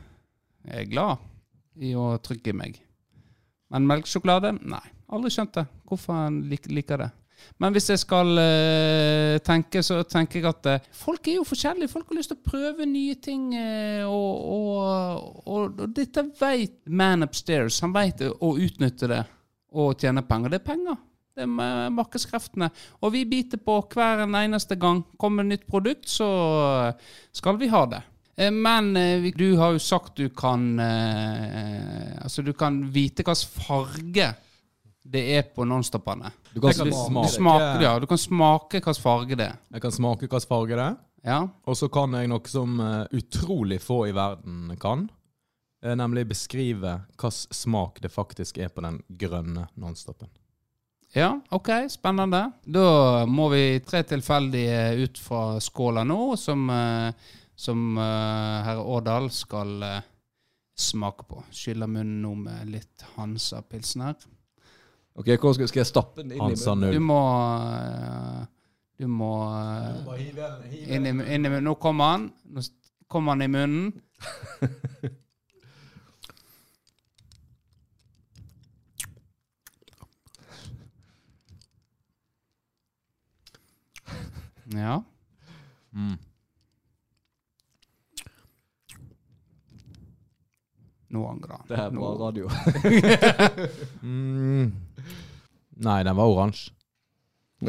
jeg 0.80 0.90
glad 0.94 1.18
i 1.76 1.92
å 1.98 2.14
trykke 2.24 2.54
i 2.54 2.56
meg. 2.56 2.80
Men 3.70 3.86
melkesjokolade? 3.90 4.54
Nei. 4.64 4.82
Aldri 5.12 5.30
skjønt 5.34 5.54
det. 5.58 5.66
Hvorfor 5.86 6.30
lik, 6.50 6.66
liker 6.72 7.04
det. 7.04 7.10
Men 7.62 7.74
hvis 7.76 7.90
jeg 7.92 8.00
skal 8.00 8.30
eh, 8.40 9.36
tenke, 9.44 9.82
så 9.84 10.00
tenker 10.08 10.40
jeg 10.40 10.48
at 10.48 10.68
eh, 10.72 10.86
folk 10.96 11.28
er 11.28 11.36
jo 11.36 11.44
forskjellige. 11.46 11.90
Folk 11.92 12.08
har 12.10 12.16
lyst 12.18 12.32
til 12.32 12.38
å 12.40 12.46
prøve 12.48 12.86
nye 12.88 13.14
ting. 13.22 13.50
eh, 13.54 14.02
og, 14.08 14.40
og, 14.56 15.42
og, 15.44 15.82
og 15.84 15.92
dette 15.94 16.24
vet 16.40 16.78
man 16.88 17.22
upstairs. 17.26 17.78
Han 17.84 17.92
vet 17.94 18.24
å 18.32 18.50
utnytte 18.56 19.10
det 19.12 19.20
og 19.76 20.00
tjene 20.00 20.24
penger. 20.26 20.54
Det 20.56 20.62
er 20.62 20.66
penger. 20.72 20.96
Det 21.36 21.44
er 21.44 21.90
markedskreftene. 21.92 22.70
Og 23.04 23.12
vi 23.12 23.24
biter 23.28 23.60
på 23.60 23.74
hver 23.92 24.22
en 24.24 24.36
eneste 24.38 24.76
gang. 24.80 25.02
Kommer 25.20 25.44
det 25.44 25.50
nytt 25.58 25.66
produkt, 25.68 26.08
så 26.08 26.28
skal 27.36 27.58
vi 27.60 27.68
ha 27.68 27.82
det. 27.92 28.02
Eh, 28.36 28.50
Men 28.52 28.96
eh, 28.96 29.26
du 29.36 29.56
har 29.60 29.72
jo 29.76 29.78
sagt 29.80 30.16
du 30.16 30.28
kan 30.28 30.78
eh, 30.80 32.16
Altså, 32.22 32.42
du 32.42 32.52
kan 32.52 32.82
vite 32.92 33.24
hvilken 33.24 33.62
farge 33.66 34.30
det 35.06 35.22
er 35.36 35.42
på 35.54 35.62
nonstopene. 35.64 36.32
Du 36.52 36.60
kan 36.60 36.72
kan 36.74 36.90
smake. 36.90 37.28
smake. 37.30 37.82
Ja, 37.84 37.92
du 38.02 38.06
kan 38.10 38.18
smake 38.18 38.80
hvilken 38.80 39.02
farge 39.02 39.36
det 39.38 39.46
er. 39.52 39.58
Jeg 39.76 39.84
kan 39.84 39.92
smake 39.94 40.24
hvilken 40.26 40.48
farge 40.48 40.74
det 40.74 40.86
er. 40.88 40.96
Ja. 41.26 41.38
Og 41.66 41.76
så 41.78 41.88
kan 41.92 42.16
jeg 42.16 42.28
noe 42.32 42.48
som 42.50 42.80
eh, 42.80 43.04
utrolig 43.20 43.78
få 43.84 44.06
i 44.08 44.16
verden 44.16 44.72
kan. 44.80 45.08
eh, 45.84 45.94
Nemlig 45.94 46.26
beskrive 46.32 46.96
hvilken 47.12 47.30
smak 47.54 48.00
det 48.02 48.10
faktisk 48.10 48.58
er 48.58 48.68
på 48.72 48.82
den 48.82 49.02
grønne 49.20 49.68
nonstopen. 49.76 50.28
Ja, 51.16 51.30
ok, 51.56 51.70
spennende. 51.88 52.42
Da 52.64 53.24
må 53.28 53.48
vi 53.52 53.80
tre 53.86 54.02
tilfeldige 54.04 54.80
ut 55.00 55.18
fra 55.18 55.56
skåla 55.64 56.04
nå, 56.04 56.36
som, 56.36 56.66
eh, 56.70 57.32
som 57.56 57.96
eh, 57.96 58.66
herr 58.68 58.82
Årdal 58.84 59.30
skal 59.32 59.72
eh, 59.82 60.02
smake 60.76 61.24
på. 61.24 61.40
Skyller 61.56 61.88
munnen 61.88 62.20
nå 62.20 62.34
med 62.44 62.68
litt 62.74 63.06
Hansa-pilsen 63.16 64.04
her. 64.04 64.18
Ok, 65.16 65.32
hvor 65.40 65.56
skal, 65.56 65.70
skal 65.72 65.80
jeg 65.86 65.88
stappe 65.88 66.20
den 66.20 66.34
inn 66.36 66.42
Hansa 66.44 66.74
i 66.74 66.80
munnen? 66.82 66.92
Du 66.92 67.00
må 67.08 67.20
eh, 67.64 68.42
Du 69.00 69.06
må 69.08 69.32
eh, 69.56 70.80
inn 70.84 71.08
i, 71.08 71.14
inn 71.16 71.48
i 71.48 71.48
munnen. 71.48 71.64
Nå 71.64 71.78
kommer 71.80 72.12
han. 72.12 72.28
Nå 72.52 72.64
kommer 73.08 73.36
han 73.38 73.46
i 73.46 73.52
munnen. 73.56 73.94
Ja. 84.74 85.02
Mm. 85.94 86.16
Nå 91.08 91.22
angrer 91.30 91.52
han. 91.54 91.66
Det 91.68 91.76
her 91.78 91.86
er 91.86 91.90
bra 91.94 92.08
Nå- 92.10 92.20
radio. 92.20 92.48
Mm. 94.06 94.72
Nei, 95.76 96.02
den 96.06 96.16
var 96.16 96.26
oransje. 96.32 96.72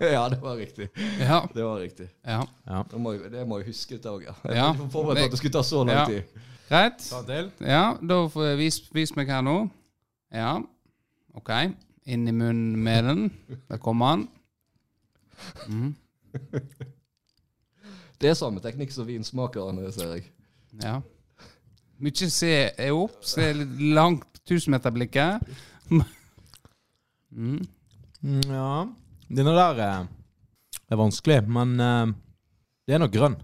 ja, 0.00 0.22
det 0.32 0.38
var 0.40 0.56
riktig. 0.56 0.88
Ja. 1.20 1.42
Det 1.54 1.62
var 1.64 1.78
riktig. 1.80 2.08
ja. 2.24 2.42
Ja. 2.66 2.84
Det 2.90 3.00
må, 3.00 3.12
jeg- 3.16 3.30
det 3.32 3.46
må 3.48 3.58
jeg 3.60 3.66
huske 3.72 3.94
et 3.98 4.06
òg, 4.06 4.22
ja. 4.24 4.34
Jeg 4.44 4.56
Ja. 4.56 4.68
var 4.72 4.88
forberedt 4.92 5.20
på 5.20 5.24
at 5.24 5.30
det 5.34 5.38
skulle 5.38 5.52
ta 5.58 5.62
så 5.62 5.82
lang 5.84 5.96
Ja. 5.96 6.06
tid. 6.06 6.22
Greit. 6.68 7.60
Ja, 7.60 7.82
da 8.02 8.20
får 8.28 8.44
jeg 8.48 8.58
vis, 8.58 8.80
vis 8.94 9.12
meg 9.16 9.28
her 9.30 9.40
nå. 9.42 9.68
Ja. 10.34 10.56
OK. 11.34 11.50
Inn 12.06 12.26
i 12.28 12.32
munnen 12.32 12.76
med 12.82 13.04
den. 13.04 13.30
Der 13.68 13.78
kommer 13.78 14.06
han. 14.06 14.28
Mhm. 15.68 15.94
Det 18.16 18.30
er 18.30 18.36
samme 18.38 18.62
teknikk 18.64 18.94
som 18.94 19.04
vinsmakerne, 19.04 19.90
ser 19.92 20.14
jeg. 20.14 20.22
Ja. 20.80 21.02
Mye 22.00 22.28
se 22.32 22.52
er 22.72 22.92
opp, 22.96 23.18
se 23.24 23.50
langt 23.92 24.40
tusenmeterblikket. 24.48 25.44
Mm. 25.90 26.04
Mm, 27.36 28.40
ja. 28.48 28.86
Denne 29.28 29.52
der 29.54 29.80
eh, 29.84 30.06
er 30.88 30.98
vanskelig, 30.98 31.42
men 31.52 31.74
eh, 31.78 32.14
det 32.88 32.96
er 32.96 33.02
nok 33.02 33.12
grønn. 33.12 33.36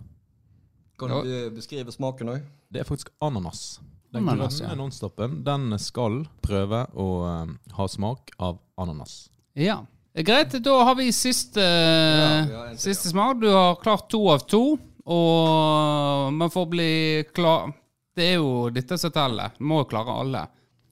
Kan 0.98 1.12
du 1.12 1.50
beskrive 1.52 1.92
smaken 1.92 2.30
òg? 2.32 2.46
Det 2.72 2.80
er 2.80 2.88
faktisk 2.88 3.10
ananas. 3.22 3.82
Den 4.12 4.24
Ananas, 4.24 4.58
grønne 4.58 4.72
ja. 4.72 4.78
nonstopen 4.80 5.36
den 5.44 5.76
skal 5.82 6.22
prøve 6.44 6.86
å 6.96 7.06
eh, 7.28 7.52
ha 7.76 7.88
smak 7.88 8.32
av 8.40 8.62
ananas. 8.80 9.26
Ja. 9.60 9.82
Greit, 10.14 10.52
da 10.64 10.82
har 10.84 10.94
vi 10.94 11.12
siste, 11.12 11.60
ja, 11.60 12.66
vi 12.70 12.78
siste 12.78 13.08
smak. 13.08 13.40
Du 13.40 13.48
har 13.48 13.74
klart 13.80 14.10
to 14.10 14.20
av 14.28 14.38
to, 14.44 14.76
og 15.04 16.32
man 16.36 16.50
får 16.52 16.66
bli 16.68 17.24
klar 17.34 17.72
Det 18.14 18.26
er 18.28 18.34
jo 18.36 18.68
dette 18.68 18.98
som 19.00 19.10
teller. 19.10 19.54
Du 19.56 19.64
må 19.64 19.80
jo 19.80 19.88
klare 19.88 20.12
alle. 20.20 20.42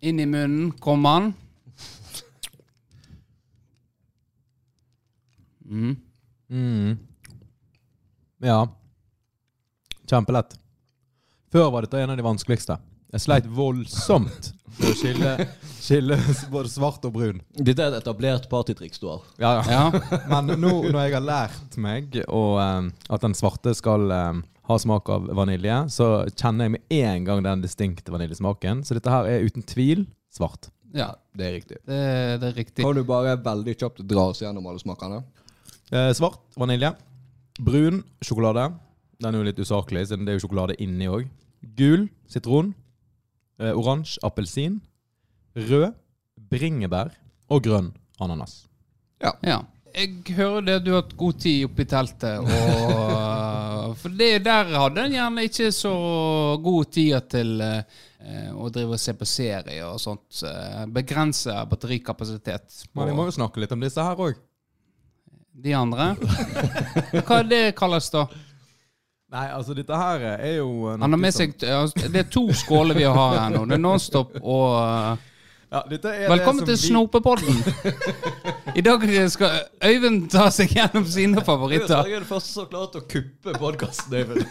Inn 0.00 0.22
i 0.22 0.26
munnen 0.26 0.70
kommer 0.80 1.20
den. 1.20 1.34
Mm. 5.68 5.96
Mm. 6.48 6.96
Ja. 8.40 8.62
Kjempelett. 10.08 10.56
Før 11.52 11.68
var 11.70 11.84
dette 11.84 12.00
en 12.00 12.14
av 12.14 12.16
de 12.16 12.24
vanskeligste. 12.24 12.78
Jeg 13.12 13.20
sleit 13.26 13.52
voldsomt 13.52 14.54
med 14.78 14.86
å 14.90 14.94
skille, 14.96 15.32
skille 15.86 16.18
både 16.52 16.70
svart 16.72 17.04
og 17.08 17.12
brun. 17.16 17.40
Dette 17.56 17.82
er 17.82 17.94
et 17.94 17.98
etablert 18.02 18.46
partytriks 18.52 19.00
du 19.02 19.08
har. 19.10 19.24
Ja, 19.42 19.52
ja. 19.66 19.82
Ja. 19.90 20.20
Men 20.30 20.54
nå 20.60 20.72
når 20.90 21.00
jeg 21.06 21.16
har 21.16 21.26
lært 21.26 21.76
meg 21.80 22.20
og, 22.26 22.54
eh, 22.62 22.90
at 23.10 23.24
den 23.26 23.34
svarte 23.38 23.74
skal 23.78 24.06
eh, 24.14 24.40
ha 24.70 24.78
smak 24.78 25.08
av 25.10 25.26
vanilje, 25.34 25.80
så 25.90 26.10
kjenner 26.30 26.68
jeg 26.68 26.76
med 26.76 26.98
en 27.00 27.26
gang 27.26 27.42
den 27.46 27.64
distinkte 27.64 28.12
vaniljesmaken. 28.14 28.84
Så 28.86 28.94
dette 28.98 29.10
her 29.10 29.26
er 29.26 29.46
uten 29.48 29.66
tvil 29.66 30.06
svart. 30.34 30.70
ja. 30.94 31.12
Det 31.30 31.44
er 31.46 31.52
riktig. 31.54 31.76
Det, 31.86 31.98
det 32.42 32.46
er 32.48 32.56
riktig. 32.56 32.82
Kan 32.82 32.96
du 32.98 33.04
bare 33.06 33.36
veldig 33.38 33.76
kjapt 33.78 34.00
dra 34.10 34.24
oss 34.32 34.40
gjennom 34.42 34.64
alle 34.66 34.80
smakene? 34.82 35.20
Eh, 35.94 36.08
svart 36.18 36.40
vanilje. 36.58 36.90
Brun 37.62 38.00
sjokolade. 38.26 38.64
Den 39.22 39.30
er 39.30 39.38
jo 39.38 39.46
litt 39.46 39.60
usaklig, 39.62 40.02
siden 40.10 40.26
det 40.26 40.32
er 40.32 40.40
jo 40.40 40.42
sjokolade 40.48 40.74
inni 40.82 41.06
òg. 41.06 41.28
Gul 41.78 42.08
sitron. 42.30 42.72
Eh, 43.60 43.76
Oransje 43.76 44.20
appelsin. 44.24 44.78
Rød 45.56 45.92
bringebær. 46.50 47.12
Og 47.50 47.62
grønn 47.66 47.90
ananas. 48.22 48.64
Ja. 49.20 49.60
Jeg 49.90 50.36
hører 50.36 50.62
det 50.62 50.74
at 50.78 50.84
du 50.86 50.92
har 50.94 51.00
hatt 51.02 51.16
god 51.18 51.38
tid 51.42 51.64
oppi 51.66 51.84
teltet. 51.90 52.38
Og, 52.40 53.96
for 54.00 54.14
det 54.14 54.28
der 54.46 54.70
hadde 54.78 55.02
en 55.08 55.16
gjerne 55.16 55.46
ikke 55.48 55.72
så 55.74 55.94
god 56.62 56.92
tid 56.94 57.26
til 57.34 57.56
eh, 57.66 58.52
å 58.54 58.70
drive 58.70 58.94
og 58.94 59.02
se 59.02 59.16
på 59.18 59.26
serie 59.28 59.80
og 59.88 59.98
sånt. 60.00 60.44
Eh, 60.46 60.84
Begrense 60.94 61.56
batterikapasitet. 61.72 62.84
Men 62.94 63.10
vi 63.10 63.16
må 63.18 63.26
jo 63.26 63.34
snakke 63.40 63.64
litt 63.64 63.74
om 63.74 63.82
disse 63.82 64.04
her 64.06 64.22
òg. 64.28 64.38
de 65.60 65.74
andre. 65.76 66.12
Hva 67.26 67.40
er 67.42 67.50
det 67.50 67.64
kalles 67.76 68.06
da? 68.14 68.28
Nei, 69.30 69.46
altså 69.54 69.74
dette 69.78 69.94
her 69.94 70.22
er 70.32 70.56
jo 70.56 70.88
Han 70.90 71.04
har 71.14 71.20
med 71.22 71.34
seg 71.34 71.52
altså, 71.62 72.08
Det 72.10 72.24
er 72.24 72.30
to 72.34 72.48
skåler 72.56 72.98
vi 72.98 73.04
har 73.06 73.36
her 73.36 73.52
nå. 73.54 73.60
Det 73.70 73.76
er 73.76 73.82
Nonstop 73.84 74.32
og 74.40 74.64
uh, 74.74 75.26
ja, 75.70 75.84
dette 75.86 76.10
er 76.10 76.32
Velkommen 76.32 76.64
det 76.66 76.72
til 76.72 76.80
vi- 76.80 76.88
Snopepodden. 76.88 77.60
I 78.74 78.82
dag 78.82 79.04
skal 79.30 79.60
Øyvind 79.86 80.24
ta 80.32 80.48
seg 80.50 80.72
gjennom 80.74 81.04
sine 81.06 81.44
favoritter. 81.46 82.00
Jeg 82.08 82.16
er 82.16 82.24
den 82.24 82.26
første 82.26 82.50
som 82.50 82.64
har 82.64 82.72
klart 82.72 82.96
å 82.98 83.04
kuppe 83.06 83.54
podkasten, 83.54 84.16
Øyvind. 84.18 84.42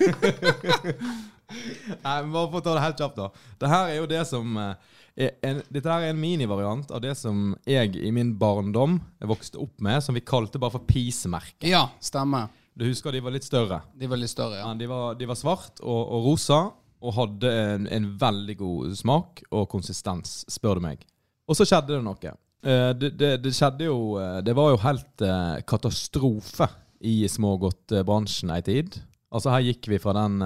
Nei, 2.06 2.14
men 2.22 2.32
bare 2.32 2.48
for 2.54 2.62
å 2.62 2.64
ta 2.64 2.78
det 2.78 2.86
helt 2.86 3.04
kjapt, 3.04 3.20
da. 3.20 3.28
Det 3.60 3.72
her 3.74 3.92
er 3.92 3.98
jo 4.00 4.08
det 4.14 4.22
som 4.30 4.56
eh, 4.64 4.96
er 5.28 5.34
en, 5.50 5.60
Dette 5.76 5.92
her 5.92 6.06
er 6.08 6.14
en 6.14 6.22
minivariant 6.24 6.92
av 6.96 7.04
det 7.04 7.16
som 7.20 7.50
jeg 7.68 8.00
i 8.00 8.14
min 8.16 8.32
barndom 8.40 9.00
vokste 9.28 9.60
opp 9.60 9.76
med, 9.84 10.00
som 10.06 10.16
vi 10.16 10.24
kalte 10.24 10.62
bare 10.62 10.78
for 10.78 10.88
pisemerke. 10.88 11.68
Ja, 11.68 11.90
stemmer. 12.00 12.48
Du 12.80 12.86
husker 12.88 13.12
de 13.12 13.20
var 13.20 13.34
litt 13.36 13.44
større? 13.44 13.82
De 14.00 14.08
var 14.08 14.20
litt 14.22 14.32
større, 14.32 14.62
ja. 14.62 14.68
Ja, 14.68 14.76
de, 14.80 14.88
var, 14.88 15.18
de 15.20 15.28
var 15.28 15.36
svart 15.36 15.82
og, 15.84 16.00
og 16.00 16.30
rosa, 16.30 16.60
og 17.00 17.16
hadde 17.16 17.52
en, 17.52 17.88
en 17.92 18.06
veldig 18.20 18.56
god 18.60 18.94
smak 19.00 19.44
og 19.52 19.66
konsistens, 19.72 20.44
spør 20.52 20.80
du 20.80 20.88
meg. 20.88 21.04
Og 21.50 21.58
så 21.58 21.68
skjedde 21.68 21.98
det 21.98 22.06
noe. 22.06 22.34
Eh, 22.64 22.92
det, 22.96 23.14
det, 23.20 23.32
det 23.44 23.54
skjedde 23.56 23.88
jo 23.88 24.18
eh, 24.20 24.42
Det 24.44 24.52
var 24.58 24.74
jo 24.74 24.82
helt 24.84 25.24
eh, 25.24 25.62
katastrofe 25.68 26.68
i 27.00 27.24
smågodtbransjen 27.32 28.52
ei 28.52 28.64
tid. 28.68 29.00
Altså 29.32 29.54
Her 29.54 29.64
gikk 29.64 29.88
vi 29.92 30.00
fra 30.02 30.12
den, 30.18 30.42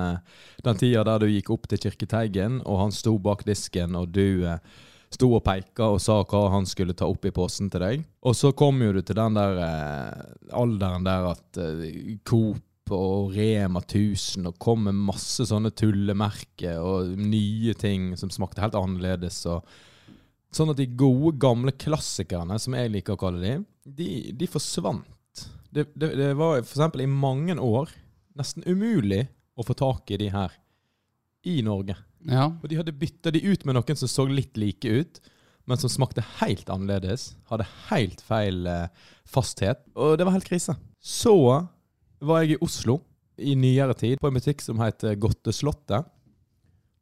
den 0.65 0.77
tida 0.77 1.05
der 1.07 1.23
du 1.23 1.31
gikk 1.31 1.49
opp 1.55 1.69
til 1.71 1.79
Kirketeigen, 1.81 2.59
og 2.67 2.81
han 2.81 2.93
sto 2.93 3.15
bak 3.17 3.45
disken, 3.47 3.95
og 3.95 4.11
du 4.13 4.43
sto 5.13 5.29
og 5.37 5.43
peika 5.45 5.91
og 5.93 6.01
sa 6.03 6.19
hva 6.27 6.43
han 6.53 6.67
skulle 6.69 6.95
ta 6.97 7.07
opp 7.09 7.25
i 7.29 7.33
posen 7.35 7.69
til 7.71 7.83
deg. 7.85 8.03
Og 8.25 8.35
så 8.37 8.53
kom 8.57 8.81
jo 8.83 8.93
du 8.95 9.01
til 9.01 9.17
den 9.19 9.37
der 9.37 9.59
eh, 9.63 10.21
alderen 10.59 11.07
der 11.07 11.31
at 11.31 11.61
eh, 11.61 12.15
Coop 12.27 12.93
og 12.93 13.31
Rema 13.33 13.79
1000 13.79 14.49
og 14.49 14.59
kom 14.61 14.83
med 14.89 14.99
masse 15.07 15.45
sånne 15.47 15.71
tullemerker 15.71 16.83
og 16.83 17.15
nye 17.17 17.73
ting 17.79 18.11
som 18.19 18.31
smakte 18.33 18.63
helt 18.63 18.77
annerledes. 18.77 19.39
og 19.47 19.63
Sånn 20.53 20.69
at 20.69 20.77
de 20.77 20.89
gode, 20.93 21.33
gamle 21.41 21.73
klassikerne, 21.73 22.59
som 22.61 22.75
jeg 22.77 22.91
liker 22.93 23.15
å 23.15 23.21
kalle 23.23 23.41
de, 23.41 23.53
de, 23.87 24.09
de 24.37 24.49
forsvant. 24.51 25.07
Det, 25.73 25.87
det, 25.97 26.11
det 26.19 26.33
var 26.37 26.59
eksempel 26.59 27.01
i 27.01 27.09
mange 27.09 27.55
år 27.57 27.89
nesten 28.37 28.65
umulig 28.67 29.23
å 29.57 29.65
få 29.65 29.73
tak 29.77 30.11
i 30.13 30.19
de 30.21 30.29
her 30.33 30.53
i 31.49 31.57
Norge. 31.65 31.95
Ja. 32.29 32.49
Og 32.61 32.69
de 32.69 32.79
hadde 32.79 32.95
bytta 32.95 33.31
de 33.33 33.41
ut 33.43 33.65
med 33.65 33.77
noen 33.77 33.99
som 33.99 34.09
så 34.11 34.25
litt 34.29 34.57
like 34.59 34.89
ut, 34.89 35.21
men 35.69 35.79
som 35.79 35.91
smakte 35.91 36.23
helt 36.41 36.69
annerledes. 36.71 37.33
Hadde 37.51 37.67
helt 37.89 38.23
feil 38.23 38.67
eh, 38.67 38.87
fasthet. 39.29 39.83
Og 39.95 40.17
det 40.19 40.27
var 40.27 40.35
helt 40.35 40.47
krise. 40.47 40.75
Så 40.99 41.35
var 42.23 42.43
jeg 42.43 42.55
i 42.55 42.61
Oslo 42.63 42.99
i 43.37 43.55
nyere 43.57 43.95
tid, 43.97 44.19
på 44.21 44.29
en 44.29 44.37
butikk 44.37 44.61
som 44.61 44.81
heter 44.83 45.15
Godteslottet. 45.19 46.09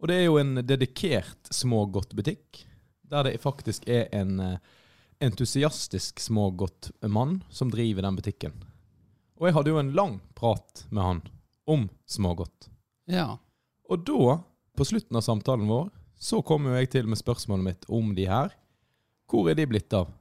Og 0.01 0.09
det 0.09 0.17
er 0.17 0.27
jo 0.29 0.37
en 0.41 0.61
dedikert 0.65 1.51
smågodtbutikk, 1.53 2.63
der 3.11 3.27
det 3.27 3.41
faktisk 3.43 3.85
er 3.89 4.07
en 4.15 4.39
eh, 4.41 4.59
entusiastisk 5.21 6.19
smågodtmann 6.19 7.41
som 7.53 7.69
driver 7.73 8.07
den 8.07 8.17
butikken. 8.17 8.55
Og 9.37 9.49
jeg 9.49 9.57
hadde 9.57 9.73
jo 9.73 9.81
en 9.81 9.93
lang 9.97 10.17
prat 10.37 10.85
med 10.89 11.03
han 11.03 11.21
om 11.69 11.87
smågodt. 12.09 12.69
ja. 13.09 13.37
Og 13.91 14.05
da, 14.07 14.37
på 14.77 14.85
slutten 14.85 15.17
av 15.17 15.21
samtalen 15.21 15.67
vår, 15.67 15.89
så 16.19 16.41
kom 16.45 16.67
jo 16.69 16.75
jeg 16.77 16.91
til 16.93 17.07
med 17.09 17.19
spørsmålet 17.19 17.65
mitt 17.65 17.87
om 17.89 18.13
de 18.15 18.27
her. 18.29 18.53
Hvor 19.29 19.49
er 19.49 19.57
de 19.57 19.65
blitt 19.69 19.93
av? 19.95 20.11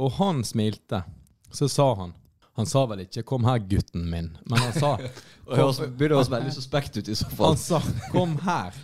Og 0.00 0.12
han 0.18 0.42
smilte. 0.44 1.02
Så 1.50 1.68
sa 1.68 1.94
han 1.94 2.12
Han 2.58 2.66
sa 2.66 2.82
vel 2.86 3.00
ikke 3.06 3.22
'kom 3.22 3.44
her, 3.44 3.58
gutten 3.58 4.10
min', 4.10 4.36
men 4.44 4.58
han 4.58 4.72
sa 4.72 4.96
det 5.00 5.86
begynner 5.96 6.16
å 6.16 6.18
høres 6.18 6.30
veldig 6.30 6.52
suspekt 6.52 6.96
ut 6.98 7.08
i 7.08 7.14
så 7.14 7.28
fall. 7.30 7.54
Han 7.54 7.56
sa 7.56 7.80
'kom 8.10 8.36
her, 8.42 8.74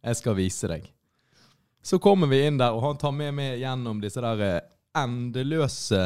jeg 0.00 0.16
skal 0.16 0.34
vise 0.34 0.68
deg'. 0.70 0.86
Så 1.82 1.98
kommer 1.98 2.26
vi 2.26 2.46
inn 2.46 2.56
der, 2.56 2.72
og 2.72 2.82
han 2.82 2.96
tar 2.96 3.12
med 3.12 3.34
meg 3.34 3.58
gjennom 3.60 4.00
disse 4.00 4.22
der 4.22 4.40
eh, 4.40 4.60
endeløse 4.96 6.00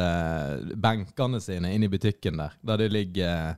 benkene 0.75 1.39
sine 1.39 1.73
inn 1.75 1.83
i 1.83 1.87
butikken 1.87 2.37
der, 2.37 2.57
der 2.61 2.77
det 2.77 2.91
ligger 2.91 3.29
eh, 3.29 3.55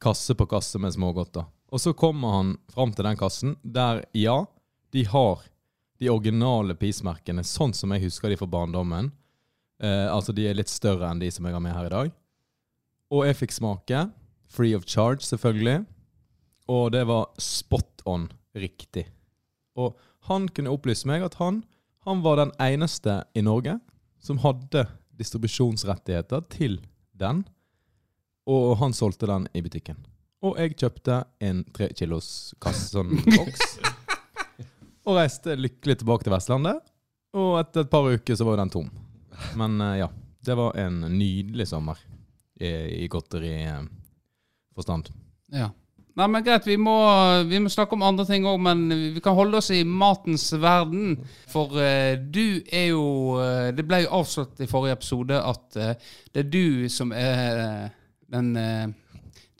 kasse 0.00 0.34
på 0.34 0.46
kasse 0.46 0.78
med 0.78 0.94
smågodter. 0.94 1.44
Og 1.72 1.80
så 1.80 1.94
kommer 1.96 2.36
han 2.36 2.52
fram 2.68 2.92
til 2.92 3.06
den 3.08 3.16
kassen, 3.16 3.56
der 3.62 4.04
ja, 4.12 4.44
de 4.92 5.06
har 5.08 5.40
de 6.02 6.10
originale 6.12 6.76
pismerkene, 6.76 7.44
sånn 7.46 7.72
som 7.72 7.94
jeg 7.94 8.04
husker 8.04 8.28
de 8.28 8.36
fra 8.36 8.48
barndommen. 8.50 9.08
Eh, 9.80 10.08
altså 10.12 10.34
de 10.36 10.44
er 10.50 10.58
litt 10.58 10.72
større 10.72 11.08
enn 11.08 11.22
de 11.22 11.30
som 11.32 11.46
jeg 11.46 11.56
har 11.56 11.64
med 11.64 11.74
her 11.76 11.88
i 11.88 11.94
dag. 11.94 12.12
Og 13.12 13.24
jeg 13.28 13.38
fikk 13.40 13.56
smake. 13.56 14.04
Free 14.52 14.76
of 14.76 14.84
charge, 14.84 15.24
selvfølgelig. 15.24 15.86
Og 16.68 16.92
det 16.92 17.06
var 17.08 17.30
spot 17.40 18.04
on 18.04 18.28
riktig. 18.52 19.06
Og 19.72 19.96
han 20.28 20.50
kunne 20.52 20.74
opplyse 20.74 21.08
meg 21.08 21.24
at 21.24 21.38
han, 21.40 21.62
han 22.04 22.20
var 22.24 22.36
den 22.42 22.52
eneste 22.60 23.22
i 23.32 23.44
Norge 23.44 23.78
som 24.22 24.42
hadde 24.44 24.84
distribusjonsrettigheter 25.18 26.44
til 26.52 26.82
den. 27.16 27.46
Og 28.44 28.76
han 28.82 28.92
solgte 28.92 29.30
den 29.30 29.48
i 29.56 29.64
butikken. 29.64 30.02
Og 30.42 30.58
jeg 30.58 30.74
kjøpte 30.74 31.20
en 31.44 31.62
tre 31.74 31.86
kilos 31.94 32.54
kasse, 32.62 32.90
sånn 32.96 33.10
boks. 33.36 33.76
og 35.06 35.16
reiste 35.18 35.54
lykkelig 35.58 36.00
tilbake 36.00 36.24
til 36.26 36.34
Vestlandet. 36.34 36.78
Og 37.38 37.60
etter 37.60 37.80
et 37.84 37.92
par 37.92 38.04
uker 38.10 38.34
så 38.36 38.44
var 38.48 38.56
den 38.60 38.72
tom. 38.72 38.88
Men 39.58 39.80
eh, 39.80 40.00
ja, 40.02 40.08
det 40.44 40.54
var 40.58 40.70
en 40.78 41.00
nydelig 41.14 41.66
sommer 41.70 41.96
i, 42.60 43.04
i 43.04 43.08
godteriforstand. 43.12 45.04
ja. 45.54 45.68
Nei, 46.12 46.26
men 46.28 46.42
greit, 46.44 46.66
vi 46.68 46.74
må, 46.76 46.92
vi 47.48 47.56
må 47.64 47.70
snakke 47.72 47.96
om 47.96 48.02
andre 48.04 48.26
ting 48.28 48.44
òg, 48.44 48.58
men 48.60 48.82
vi 49.14 49.20
kan 49.24 49.32
holde 49.32 49.56
oss 49.62 49.70
i 49.72 49.78
matens 49.88 50.50
verden. 50.60 51.14
For 51.48 51.72
uh, 51.72 52.20
du 52.20 52.60
er 52.68 52.90
jo 52.90 53.06
uh, 53.40 53.70
Det 53.72 53.80
ble 53.88 54.02
jo 54.02 54.10
avslått 54.18 54.60
i 54.60 54.68
forrige 54.68 54.98
episode 54.98 55.38
at 55.40 55.78
uh, 55.80 55.94
det 56.34 56.42
er 56.42 56.50
du 56.52 56.90
som 56.92 57.14
er 57.16 57.88
den 58.28 58.52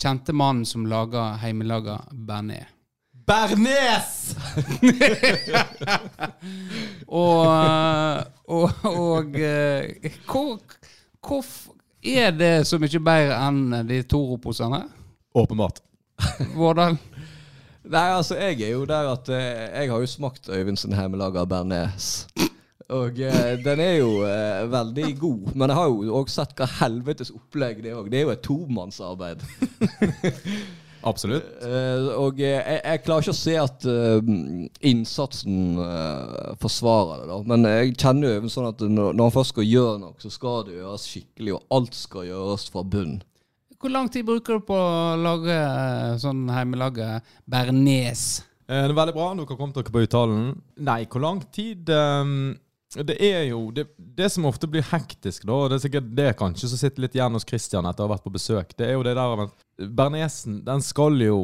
kjente 0.03 0.35
mannen 0.35 0.67
som 0.67 0.87
lager 0.91 1.39
hjemmelaga 1.43 2.01
bearnés. 2.13 2.67
Bernes! 3.27 4.35
Og, 7.07 7.47
og, 8.49 8.71
og 8.85 9.37
eh, 9.39 10.11
hvor, 10.27 10.59
hvor 11.23 11.45
er 12.03 12.33
det 12.35 12.67
så 12.67 12.81
mye 12.83 13.03
bedre 13.05 13.37
enn 13.47 13.77
de 13.87 14.01
Toro-posene? 14.09 14.81
Åpenbart. 15.39 15.79
Vårdal? 16.59 16.97
Nei, 17.83 18.09
altså, 18.17 18.39
jeg 18.41 18.63
er 18.63 18.75
jo 18.75 18.85
der 18.89 19.13
at 19.13 19.31
eh, 19.31 19.69
jeg 19.83 19.93
har 19.93 20.03
jo 20.03 20.11
smakt 20.11 20.51
Øyvind 20.51 20.81
sin 20.81 20.95
hjemmelaga 20.97 21.45
bearnés. 21.47 22.25
Og 22.93 23.19
eh, 23.25 23.55
den 23.65 23.81
er 23.81 23.95
jo 24.01 24.11
eh, 24.29 24.67
veldig 24.73 25.11
god. 25.21 25.51
Men 25.55 25.73
jeg 25.73 25.79
har 25.79 25.89
jo 25.93 26.17
òg 26.21 26.31
sett 26.33 26.53
hva 26.59 26.69
helvetes 26.81 27.33
opplegg 27.33 27.83
det 27.85 27.93
er 27.93 27.99
òg. 28.01 28.11
Det 28.13 28.21
er 28.21 28.27
jo 28.27 28.35
et 28.35 28.43
tomannsarbeid. 28.45 29.45
Absolutt. 31.03 31.49
Eh, 31.67 32.05
og 32.15 32.39
eh, 32.39 32.53
jeg, 32.61 32.79
jeg 32.85 33.03
klarer 33.03 33.25
ikke 33.25 33.35
å 33.35 33.39
se 33.41 33.57
at 33.59 33.87
eh, 33.91 34.31
innsatsen 34.93 35.81
eh, 35.83 36.53
forsvarer 36.63 37.25
det, 37.25 37.29
da. 37.33 37.41
Men 37.51 37.67
jeg 37.73 37.97
kjenner 37.99 38.37
jo 38.37 38.53
sånn 38.53 38.69
at 38.71 38.85
når, 38.87 39.11
når 39.19 39.27
han 39.31 39.35
først 39.35 39.55
skal 39.57 39.67
gjøre 39.67 39.99
noe, 40.05 40.15
så 40.23 40.31
skal 40.31 40.63
det 40.69 40.77
gjøres 40.79 41.09
skikkelig, 41.11 41.57
og 41.59 41.77
alt 41.81 41.99
skal 41.99 42.29
gjøres 42.29 42.69
fra 42.71 42.85
bunn. 42.95 43.19
Hvor 43.83 43.91
lang 43.91 44.07
tid 44.15 44.29
bruker 44.29 44.61
du 44.61 44.67
på 44.69 44.77
å 44.79 45.17
lage 45.19 45.57
sånn 46.23 46.45
hjemmelaga 46.55 47.17
bearnés? 47.51 48.45
Eh, 48.71 48.85
Det 48.87 48.93
er 48.93 48.99
veldig 49.01 49.17
bra. 49.17 49.33
Dere 49.41 49.59
kom 49.59 49.73
dere 49.75 49.91
på 49.97 50.05
uttalen. 50.07 50.53
Nei, 50.87 51.01
hvor 51.11 51.25
lang 51.27 51.43
tid 51.51 51.91
ehm, 51.91 52.53
Det 52.93 53.17
er 53.25 53.47
jo 53.49 53.71
det, 53.73 53.87
det 53.97 54.29
som 54.35 54.45
ofte 54.45 54.69
blir 54.69 54.85
hektisk, 54.85 55.47
da, 55.49 55.55
og 55.57 55.71
det 55.71 55.79
er 55.79 55.85
sikkert 55.87 56.11
det 56.19 56.29
kanskje 56.37 56.69
som 56.69 56.81
sitter 56.81 57.07
litt 57.07 57.15
igjen 57.17 57.39
hos 57.39 57.47
Christian 57.49 57.89
etter 57.89 58.05
å 58.05 58.09
ha 58.11 58.15
vært 58.15 58.27
på 58.27 58.35
besøk, 58.35 58.75
det 58.77 58.91
er 58.91 58.99
jo 58.99 59.05
det 59.07 59.15
der 59.17 59.37
med 59.41 59.55
Bernesen, 59.97 60.61
den 60.67 60.85
skal 60.85 61.17
jo 61.25 61.39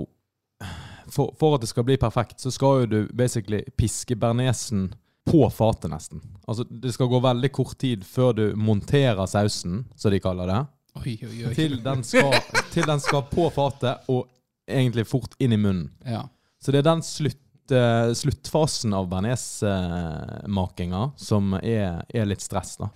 for, 1.09 1.33
for 1.41 1.57
at 1.57 1.65
det 1.65 1.71
skal 1.71 1.87
bli 1.89 1.97
perfekt, 2.01 2.41
så 2.41 2.53
skal 2.53 2.83
jo 2.83 2.89
du 2.93 2.99
basically 3.17 3.63
piske 3.81 4.17
bernesen 4.17 4.91
på 5.29 5.43
fatet, 5.53 5.91
nesten. 5.93 6.23
Altså, 6.49 6.65
det 6.69 6.93
skal 6.95 7.11
gå 7.11 7.21
veldig 7.21 7.51
kort 7.53 7.79
tid 7.81 8.05
før 8.07 8.33
du 8.37 8.45
monterer 8.57 9.27
sausen, 9.29 9.85
som 9.97 10.13
de 10.13 10.21
kaller 10.25 10.49
det. 10.49 10.61
Oi, 10.99 11.15
oi, 11.23 11.37
oi. 11.49 11.55
Til 11.57 11.79
den 11.85 12.05
skal, 12.05 12.33
til 12.75 12.89
den 12.89 13.03
skal 13.03 13.27
på 13.31 13.49
fatet 13.55 14.09
og 14.13 14.27
egentlig 14.69 15.07
fort 15.09 15.37
inn 15.41 15.55
i 15.55 15.61
munnen. 15.61 15.91
Ja. 16.05 16.25
Så 16.61 16.73
det 16.75 16.83
er 16.83 16.89
den 16.89 17.05
slutt, 17.07 17.41
eh, 17.75 18.13
sluttfasen 18.17 18.95
av 18.97 19.09
bearnésmakinga 19.11 21.03
som 21.17 21.55
er, 21.61 22.05
er 22.09 22.29
litt 22.29 22.45
stress. 22.45 22.77
da. 22.81 22.89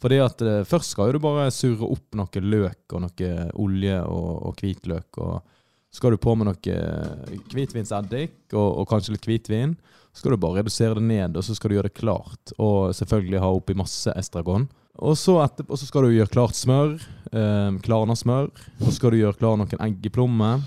Fordi 0.00 0.20
at 0.24 0.40
uh, 0.40 0.64
Først 0.64 0.94
skal 0.94 1.12
du 1.12 1.20
bare 1.20 1.50
surre 1.52 1.84
opp 1.84 2.16
noe 2.16 2.40
løk 2.40 2.94
og 2.96 3.02
noe 3.04 3.30
olje 3.60 3.98
og, 4.08 4.30
og 4.48 4.62
hvitløk. 4.62 5.18
og 5.20 5.42
skal 5.90 6.14
du 6.14 6.20
på 6.22 6.34
med 6.38 6.46
noe 6.46 6.74
eh, 6.74 7.38
hvitvinseddik 7.50 8.54
og, 8.54 8.68
og 8.80 8.84
kanskje 8.90 9.16
litt 9.16 9.26
hvitvin. 9.26 9.74
Så 10.10 10.22
skal 10.22 10.34
du 10.34 10.42
bare 10.42 10.60
redusere 10.60 10.96
det 10.98 11.06
ned, 11.06 11.38
og 11.38 11.46
så 11.46 11.54
skal 11.54 11.70
du 11.70 11.76
gjøre 11.76 11.90
det 11.90 11.98
klart. 11.98 12.52
Og 12.58 12.94
selvfølgelig 12.94 13.42
ha 13.42 13.50
oppi 13.54 13.76
masse 13.78 14.14
estragon. 14.18 14.68
Og 15.00 15.16
så 15.18 15.36
etterpå 15.42 15.78
så 15.78 15.86
skal 15.88 16.06
du 16.06 16.14
gjøre 16.14 16.30
klart 16.30 16.58
smør. 16.58 16.94
Eh, 17.30 17.80
klarna 17.82 18.16
smør. 18.18 18.50
Så 18.84 18.94
skal 18.98 19.14
du 19.14 19.20
gjøre 19.20 19.38
klar 19.38 19.58
noen 19.58 19.82
eggeplommer. 19.86 20.62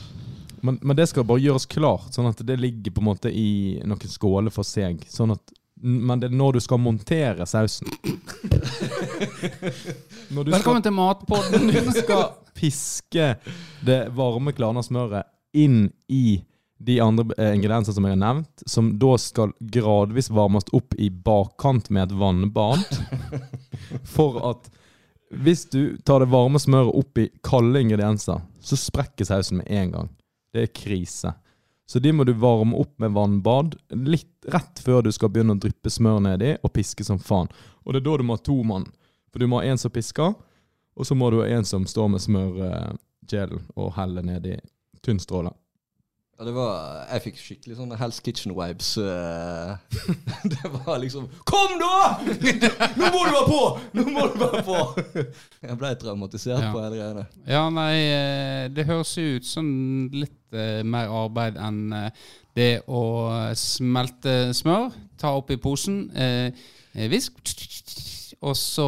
Men, 0.63 0.79
men 0.81 0.95
det 0.95 1.09
skal 1.11 1.25
bare 1.27 1.43
gjøres 1.43 1.65
klart, 1.67 2.13
sånn 2.15 2.29
at 2.29 2.39
det 2.47 2.55
ligger 2.55 2.93
på 2.95 3.01
en 3.03 3.09
måte 3.09 3.27
i 3.27 3.81
noen 3.83 4.07
skåler 4.07 4.53
for 4.53 4.63
seg. 4.63 5.01
Sånn 5.11 5.33
at, 5.35 5.51
men 5.83 6.21
det 6.21 6.29
er 6.29 6.37
når 6.39 6.55
du 6.55 6.59
skal 6.63 6.79
montere 6.79 7.43
sausen. 7.49 7.91
Når 10.33 10.53
Velkommen 10.53 10.85
til 10.85 10.95
Matpodden. 10.95 11.67
du 11.89 11.91
skal 11.91 12.23
piske 12.55 13.33
det 13.83 13.99
varme, 14.15 14.55
klarna 14.55 14.79
smøret 14.87 15.27
inn 15.51 15.91
i 16.07 16.39
de 16.79 16.95
andre 17.03 17.27
eh, 17.35 17.51
ingrediensene 17.57 17.99
som 17.99 18.07
jeg 18.07 18.15
har 18.15 18.23
nevnt, 18.23 18.63
som 18.63 18.95
da 19.03 19.17
skal 19.19 19.51
gradvis 19.59 20.31
varmes 20.31 20.71
opp 20.71 20.95
i 20.95 21.11
bakkant 21.11 21.91
med 21.91 22.07
et 22.07 22.17
vannbad. 22.23 22.87
For 24.15 24.39
at 24.53 24.71
hvis 25.43 25.67
du 25.75 25.97
tar 26.07 26.23
det 26.23 26.31
varme 26.31 26.63
smøret 26.63 26.95
opp 27.03 27.19
i 27.19 27.29
kalde 27.43 27.83
ingredienser, 27.83 28.39
så 28.63 28.79
sprekker 28.79 29.27
sausen 29.27 29.59
med 29.59 29.71
en 29.75 29.97
gang. 29.99 30.13
Det 30.53 30.67
er 30.67 30.73
krise. 30.75 31.33
Så 31.85 31.99
de 31.99 32.13
må 32.15 32.23
du 32.23 32.33
varme 32.39 32.77
opp 32.79 32.93
med 33.01 33.11
vannbad 33.15 33.75
litt 33.89 34.45
rett 34.53 34.79
før 34.85 35.03
du 35.03 35.11
skal 35.11 35.31
begynne 35.33 35.57
å 35.57 35.61
dryppe 35.61 35.91
smør 35.91 36.21
nedi 36.23 36.53
og 36.61 36.73
piske 36.73 37.05
som 37.05 37.19
faen. 37.19 37.51
Og 37.83 37.93
det 37.93 38.03
er 38.03 38.07
da 38.07 38.17
du 38.17 38.23
må 38.27 38.37
ha 38.37 38.43
to 38.43 38.55
mann. 38.65 38.87
For 39.33 39.41
du 39.41 39.49
må 39.49 39.59
ha 39.59 39.67
en 39.67 39.81
som 39.81 39.91
pisker, 39.91 40.33
og 40.93 41.09
så 41.09 41.17
må 41.17 41.31
du 41.33 41.41
ha 41.41 41.49
en 41.49 41.65
som 41.65 41.85
står 41.89 42.13
med 42.13 42.23
smørgelen 42.23 43.65
og 43.73 43.93
heller 43.97 44.25
nedi 44.25 44.55
tynn 45.03 45.19
stråle. 45.19 45.51
Ja, 46.39 46.45
det 46.47 46.53
var 46.55 47.03
Jeg 47.13 47.21
fikk 47.27 47.35
skikkelig 47.37 47.75
sånne 47.77 47.97
Hell's 47.99 48.17
Kitchen-vibes. 48.25 48.87
eh. 48.97 49.75
det 50.53 50.71
var 50.73 50.97
liksom 51.03 51.27
Kom, 51.45 51.75
da! 51.79 52.17
Nå 52.99 53.09
må 53.13 53.21
du 53.27 53.33
være 53.35 53.47
på! 53.49 53.59
Nå 53.99 54.05
må 54.09 54.25
du 54.33 54.39
være 54.41 54.63
på! 54.65 54.77
Jeg 55.67 55.77
ble 55.81 55.91
traumatisert 56.01 56.63
Ja. 56.65 56.71
på 56.73 56.81
hele 56.81 56.97
greiene. 56.97 57.25
Ja, 57.47 57.61
nei, 57.69 57.93
eh, 58.09 58.63
det 58.73 58.87
høres 58.89 59.13
jo 59.19 59.27
ut 59.37 59.45
som 59.47 59.69
litt 60.13 60.57
eh, 60.57 60.81
mer 60.83 61.13
arbeid 61.13 61.57
enn 61.61 61.83
det 62.57 62.71
å 62.89 63.03
smelte 63.57 64.33
smør, 64.53 64.91
ta 65.17 65.31
oppi 65.39 65.55
posen, 65.57 66.03
visk, 67.09 67.39
og 68.45 68.53
så 68.59 68.85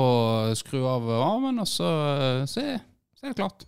skru 0.59 0.83
av 0.85 1.07
varmen, 1.07 1.57
og 1.63 1.65
så, 1.69 1.87
så, 2.45 2.61
så 3.17 3.25
er 3.25 3.31
det 3.33 3.39
klart. 3.39 3.65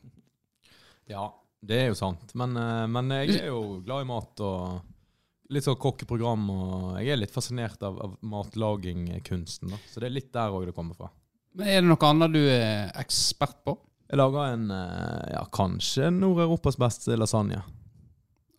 Ja, 1.10 1.32
det 1.66 1.80
er 1.82 1.90
jo 1.92 1.98
sant. 1.98 2.34
Men, 2.38 2.56
eh, 2.58 2.86
men 2.92 3.14
jeg 3.22 3.40
er 3.42 3.50
jo 3.50 3.80
glad 3.86 4.06
i 4.06 4.10
mat 4.10 4.44
og 4.46 5.54
litt 5.54 5.66
sånn 5.66 5.80
kokkeprogram. 5.82 6.50
Og 6.54 7.00
jeg 7.02 7.14
er 7.14 7.22
litt 7.22 7.34
fascinert 7.34 7.82
av, 7.86 7.98
av 8.04 8.18
matlagingkunsten. 8.22 9.74
da. 9.74 9.82
Så 9.90 10.04
det 10.04 10.10
er 10.10 10.18
litt 10.20 10.32
der 10.36 10.54
òg 10.54 10.70
det 10.70 10.76
kommer 10.78 10.98
fra. 10.98 11.12
Men 11.58 11.72
er 11.72 11.82
det 11.82 11.90
noe 11.90 12.10
annet 12.12 12.36
du 12.36 12.44
er 12.44 12.92
ekspert 13.02 13.64
på? 13.66 13.78
Jeg 14.08 14.22
lager 14.22 14.54
en 14.54 14.70
eh, 14.72 15.34
ja, 15.34 15.42
kanskje 15.52 16.12
Nord-Europas 16.16 16.78
beste 16.80 17.18
lasagne. 17.18 17.60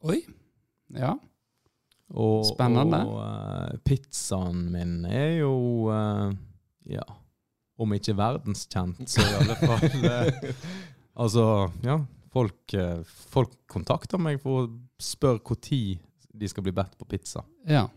Oi. 0.04 0.20
Ja. 0.96 1.14
Og, 2.08 2.44
Spennende. 2.48 3.00
Og 3.04 3.16
uh, 3.20 3.78
pizzaen 3.84 4.68
min 4.72 5.02
er 5.04 5.42
jo 5.42 5.52
uh, 5.92 6.30
Ja, 6.88 7.04
om 7.76 7.92
ikke 7.92 8.14
verdenskjent, 8.16 9.02
så 9.12 9.20
i 9.20 9.34
alle 9.36 9.56
fall 9.60 10.06
uh, 10.08 10.54
Altså, 11.24 11.44
ja. 11.84 11.98
Folk, 12.32 12.74
eh, 12.74 13.00
folk 13.32 13.54
kontakter 13.70 14.20
meg 14.20 14.40
for 14.42 14.66
å 14.66 14.70
spørre 15.00 15.40
når 15.40 15.98
de 16.38 16.50
skal 16.50 16.66
bli 16.66 16.74
bedt 16.76 16.98
på 16.98 17.08
pizza. 17.08 17.44
ja. 17.66 17.88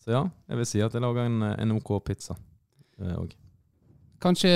Så 0.00 0.14
ja, 0.14 0.22
jeg 0.48 0.56
vil 0.56 0.64
si 0.64 0.80
at 0.80 0.94
jeg 0.96 1.02
lager 1.04 1.26
en, 1.28 1.42
en 1.60 1.72
OK 1.76 1.90
pizza 2.04 2.32
eh, 3.02 3.16
òg. 3.20 3.34
Kanskje 4.20 4.52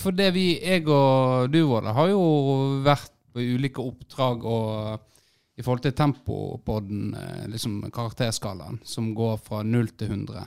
For 0.00 0.12
det 0.16 0.30
vi, 0.36 0.58
jeg 0.60 0.84
og 0.84 1.48
du, 1.52 1.62
Våle, 1.68 1.94
har 1.96 2.10
jo 2.12 2.20
vært 2.84 3.12
på 3.32 3.40
ulike 3.40 3.80
oppdrag 3.80 4.44
og 4.44 5.08
i 5.56 5.64
forhold 5.64 5.82
til 5.84 5.94
Tempopodden, 5.96 7.14
eh, 7.14 7.46
liksom 7.52 7.80
karakterskalaen, 7.92 8.80
som 8.84 9.14
går 9.14 9.36
fra 9.44 9.62
0 9.62 9.88
til 9.96 10.12
100. 10.12 10.46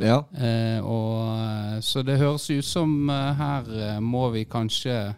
Ja. 0.00 0.22
Eh, 0.32 0.80
og, 0.84 1.38
eh, 1.38 1.80
så 1.80 2.02
det 2.04 2.18
høres 2.20 2.48
ut 2.50 2.64
som 2.64 3.10
eh, 3.10 3.32
her 3.36 3.72
eh, 3.76 4.00
må 4.00 4.28
vi 4.32 4.44
kanskje 4.44 5.14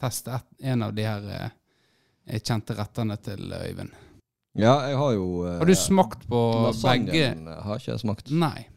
teste 0.00 0.34
et, 0.36 0.48
en 0.72 0.84
av 0.86 0.94
de 0.96 1.06
her 1.06 1.28
eh, 1.36 2.40
kjente 2.40 2.76
rettene 2.76 3.16
til 3.22 3.52
Øyvind. 3.52 3.92
ja, 4.58 4.74
jeg 4.90 4.96
har 5.00 5.12
jo 5.16 5.26
eh, 5.46 5.58
Har 5.58 5.66
du 5.66 5.74
smakt 5.74 6.26
på 6.28 6.42
begge? 6.52 6.70
Lasagnen 6.72 7.46
har 7.48 7.80
ikke 7.80 7.92
jeg 7.92 8.04
smakt. 8.04 8.30
Nei. 8.30 8.68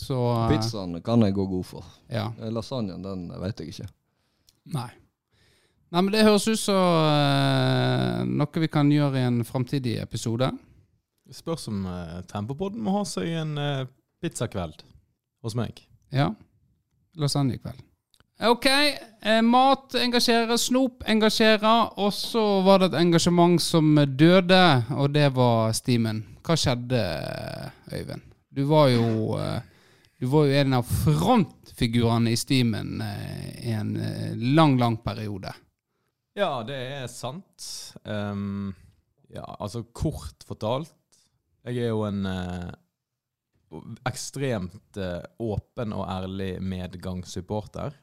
Så 0.00 0.16
eh, 0.16 0.48
Pizzaen 0.52 1.02
kan 1.04 1.22
jeg 1.26 1.36
gå 1.36 1.46
god 1.46 1.66
for. 1.66 1.92
Ja. 2.08 2.30
Eh, 2.40 2.52
Lasagnen 2.52 3.02
den 3.04 3.28
vet 3.42 3.60
jeg 3.60 3.74
ikke. 3.74 3.90
Nei. 4.76 4.90
Nei, 5.90 6.04
men 6.04 6.12
det 6.14 6.22
høres 6.22 6.46
ut 6.46 6.60
som 6.60 6.78
eh, 6.78 8.20
noe 8.30 8.62
vi 8.62 8.68
kan 8.70 8.90
gjøre 8.94 9.18
i 9.18 9.26
en 9.26 9.40
framtidig 9.46 9.96
episode. 9.98 10.52
Det 11.26 11.34
Spørs 11.34 11.66
om 11.70 11.82
uh, 11.86 12.20
Tempopodden 12.30 12.82
må 12.82 12.94
ha 12.96 13.04
seg 13.06 13.30
en 13.38 13.58
eh, 13.58 13.88
pizzakveld 14.22 14.84
hos 15.42 15.54
meg. 15.58 15.82
Ja. 16.14 16.32
Lasagnekveld. 17.18 17.82
OK. 18.40 18.66
Eh, 19.22 19.42
mat 19.42 19.94
engasjerer, 19.94 20.56
snop 20.56 21.02
engasjerer. 21.06 21.98
Og 22.00 22.12
så 22.14 22.44
var 22.64 22.80
det 22.80 22.90
et 22.90 23.00
engasjement 23.02 23.60
som 23.62 23.98
døde, 24.08 24.62
og 24.96 25.12
det 25.12 25.28
var 25.36 25.74
stimen. 25.76 26.22
Hva 26.46 26.56
skjedde, 26.56 27.00
Øyvind? 27.92 28.24
Du 28.50 28.64
var 28.66 28.88
jo 28.90 29.36
eh, 29.38 29.60
Du 30.20 30.26
var 30.28 30.44
jo 30.44 30.56
en 30.60 30.74
av 30.76 30.84
frontfigurene 30.84 32.32
i 32.32 32.36
stimen 32.36 33.00
eh, 33.00 33.68
i 33.70 33.72
en 33.72 33.94
lang, 34.56 34.74
lang 34.80 34.98
periode. 35.00 35.52
Ja, 36.36 36.60
det 36.64 36.76
er 36.76 37.06
sant. 37.08 37.64
Um, 38.04 38.74
ja, 39.32 39.46
altså 39.58 39.82
kort 39.96 40.44
fortalt. 40.46 40.92
Jeg 41.64 41.86
er 41.86 41.90
jo 41.90 42.04
en 42.04 42.24
uh, 42.28 42.68
ekstremt 44.08 45.00
uh, 45.00 45.24
åpen 45.40 45.96
og 45.96 46.06
ærlig 46.08 46.52
medgangssupporter. 46.62 47.96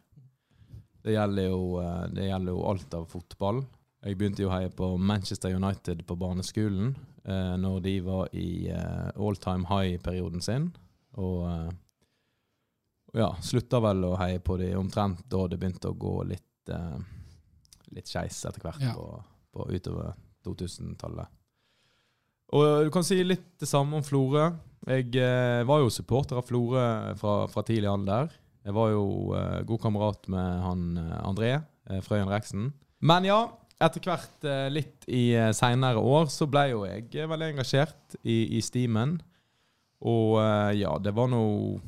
Det 1.07 1.15
gjelder, 1.15 1.47
jo, 1.53 1.61
eh, 1.79 2.05
det 2.11 2.27
gjelder 2.27 2.51
jo 2.57 2.63
alt 2.67 2.95
av 2.97 3.05
fotball. 3.11 3.61
Jeg 4.03 4.17
begynte 4.19 4.43
jo 4.43 4.49
å 4.51 4.55
heie 4.57 4.69
på 4.75 4.89
Manchester 4.99 5.55
United 5.55 6.03
på 6.07 6.15
barneskolen 6.19 6.91
eh, 7.23 7.53
når 7.59 7.79
de 7.85 7.93
var 8.05 8.29
i 8.37 8.67
eh, 8.71 9.09
all 9.15 9.39
time 9.41 9.67
high-perioden 9.71 10.43
sin. 10.43 10.67
Og 11.17 11.45
eh, 11.49 11.71
ja, 13.23 13.31
slutta 13.41 13.79
vel 13.83 14.03
å 14.05 14.15
heie 14.19 14.39
på 14.43 14.57
de 14.61 14.73
omtrent 14.77 15.23
da 15.31 15.45
det 15.49 15.57
begynte 15.61 15.89
å 15.93 15.97
gå 15.97 16.13
litt 16.29 16.71
eh, 16.75 16.99
litt 17.95 18.09
skeis 18.11 18.41
etter 18.49 18.65
hvert 18.67 18.83
Ja. 18.83 18.91
på, 18.97 19.07
på 19.55 19.65
utover 19.71 20.11
2000-tallet. 20.45 21.31
Og 22.55 22.65
du 22.87 22.91
kan 22.93 23.03
si 23.07 23.17
litt 23.23 23.47
det 23.59 23.67
samme 23.67 23.97
om 23.99 24.03
Florø. 24.05 24.49
Jeg 24.87 25.09
eh, 25.19 25.63
var 25.67 25.81
jo 25.83 25.89
supporter 25.91 26.39
av 26.39 26.45
Florø 26.47 26.83
fra, 27.19 27.33
fra 27.51 27.63
tidlig 27.67 27.89
alder. 27.91 28.29
Jeg 28.67 28.75
var 28.75 28.91
jo 28.91 29.05
eh, 29.37 29.61
god 29.69 29.79
kamerat 29.85 30.27
med 30.33 30.59
han 30.65 30.81
eh, 30.99 31.15
André 31.23 31.53
eh, 31.55 32.01
Frøyen 32.03 32.27
Reksen. 32.31 32.69
Men 33.07 33.23
ja, 33.27 33.39
etter 33.79 34.03
hvert 34.03 34.43
eh, 34.49 34.67
litt 34.73 35.05
i 35.07 35.29
eh, 35.37 35.53
seinere 35.55 36.01
år 36.03 36.27
så 36.33 36.49
ble 36.51 36.65
jo 36.73 36.81
jeg 36.87 37.07
eh, 37.15 37.29
veldig 37.31 37.53
engasjert 37.53 38.17
i, 38.27 38.57
i 38.57 38.63
stimen. 38.65 39.15
Og 40.03 40.35
eh, 40.43 40.73
ja, 40.81 40.97
det 41.01 41.15
var 41.15 41.31
noe 41.31 41.79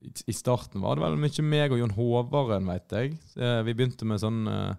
i 0.00 0.32
starten 0.32 0.80
var 0.80 0.96
det 0.96 1.04
vel 1.04 1.18
mye 1.20 1.42
meg 1.44 1.74
og 1.74 1.80
Jon 1.82 1.92
Håvaren, 1.92 2.64
vet 2.72 2.94
jeg. 2.96 3.18
Eh, 3.36 3.60
Vi 3.68 3.74
begynte 3.76 4.08
med 4.08 4.22
sånn 4.22 4.46
eh, 4.48 4.72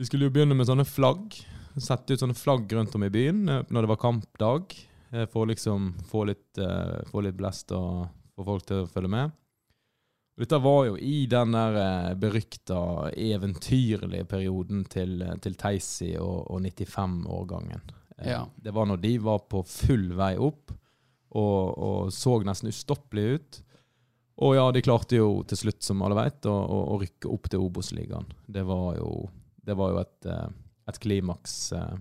Vi 0.00 0.08
skulle 0.08 0.30
jo 0.30 0.32
begynne 0.32 0.56
med 0.56 0.68
sånne 0.70 0.86
flagg. 0.88 1.36
Sette 1.76 2.16
ut 2.16 2.22
sånne 2.22 2.36
flagg 2.38 2.72
rundt 2.72 2.94
om 2.96 3.04
i 3.04 3.12
byen 3.12 3.44
eh, 3.52 3.64
når 3.68 3.84
det 3.84 3.90
var 3.92 4.00
kampdag. 4.06 4.72
eh, 5.12 5.26
For 5.28 5.44
å 5.44 5.50
liksom 5.52 5.92
få 6.08 6.24
litt, 6.30 6.48
eh, 6.56 7.02
få 7.12 7.26
litt 7.26 7.36
blest 7.36 7.76
og 7.76 8.06
få 8.36 8.48
folk 8.48 8.64
til 8.70 8.86
å 8.86 8.88
følge 8.88 9.12
med. 9.12 9.36
Dette 10.36 10.58
var 10.60 10.82
jo 10.84 10.96
i 11.00 11.24
den 11.32 11.54
der 11.56 11.76
eh, 11.80 12.14
berykta 12.20 12.80
eventyrlige 13.16 14.26
perioden 14.28 14.82
til, 14.92 15.22
eh, 15.24 15.36
til 15.40 15.56
Theisi 15.56 16.10
og, 16.20 16.50
og 16.50 16.60
95-årgangen. 16.60 17.80
Eh, 18.18 18.28
Ja. 18.34 18.42
Det 18.56 18.74
var 18.76 18.86
når 18.86 19.00
de 19.00 19.14
var 19.24 19.46
på 19.48 19.62
full 19.64 20.10
vei 20.16 20.34
opp 20.36 20.74
og, 21.36 21.78
og 21.78 22.12
så 22.12 22.36
nesten 22.44 22.68
ustoppelige 22.68 23.38
ut. 23.38 23.62
Og 24.44 24.56
ja, 24.56 24.66
de 24.72 24.82
klarte 24.84 25.16
jo 25.16 25.42
til 25.48 25.56
slutt, 25.56 25.80
som 25.84 26.02
alle 26.04 26.18
vet, 26.18 26.44
å, 26.44 26.52
å, 26.52 26.80
å 26.92 26.98
rykke 27.00 27.32
opp 27.32 27.48
til 27.48 27.64
Obos-ligaen. 27.64 28.28
Det 28.46 28.64
det 29.64 29.76
var 29.80 29.94
jo 29.94 30.02
et, 30.02 30.28
et 30.92 31.00
klimaks 31.00 31.56
uh, 31.72 31.96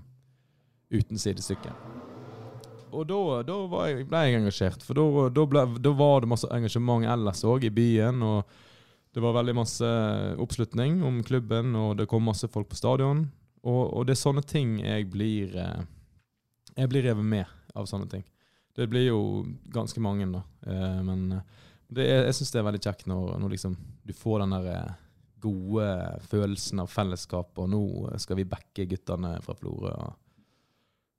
uten 0.91 1.17
sidestykke. 1.17 1.71
Og 2.91 3.07
da, 3.09 3.55
ble 3.71 4.21
jeg 4.27 4.37
engasjert, 4.37 4.83
for 4.85 4.97
da, 4.97 5.93
var 5.97 6.21
det 6.23 6.29
masse 6.29 6.49
engasjement 6.53 7.07
ellers 7.09 7.43
òg 7.47 7.65
i 7.67 7.73
byen. 7.73 8.21
og 8.23 8.61
det 9.15 9.23
var 9.23 9.37
veldig 9.37 9.53
masse 9.55 9.89
oppslutning 10.43 10.99
om 11.07 11.21
klubben, 11.23 11.71
og 11.79 11.93
det 11.95 12.07
kom 12.11 12.25
masse 12.27 12.49
folk 12.51 12.67
på 12.67 12.75
stadion. 12.75 13.21
Og, 13.63 13.83
og 13.95 14.01
det 14.05 14.11
er 14.11 14.19
sånne 14.19 14.43
ting 14.43 14.73
jeg 14.83 15.07
blir 15.09 15.55
eh, 15.55 15.85
Jeg 16.75 16.91
blir 16.91 17.05
revet 17.07 17.23
med 17.23 17.45
av 17.73 17.87
sånne 17.87 18.09
ting. 18.11 18.25
Det 18.75 18.89
blir 18.91 19.07
jo 19.07 19.45
ganske 19.71 20.03
mange, 20.03 20.27
da. 20.33 20.41
Eh, 20.67 20.99
men 21.07 21.31
er, 21.31 22.25
jeg 22.27 22.35
syns 22.35 22.51
det 22.51 22.59
er 22.59 22.67
veldig 22.67 22.83
kjekt 22.83 23.07
når, 23.07 23.37
når 23.39 23.55
liksom 23.55 23.77
du 24.03 24.13
får 24.13 24.43
den 24.43 24.57
der 24.57 24.67
eh, 24.73 24.93
gode 25.45 25.87
følelsen 26.27 26.83
av 26.83 26.91
fellesskap, 26.91 27.55
og 27.55 27.71
nå 27.71 27.83
skal 28.19 28.41
vi 28.41 28.49
backe 28.51 28.87
guttene 28.89 29.37
fra 29.45 29.55
Florø. 29.55 29.95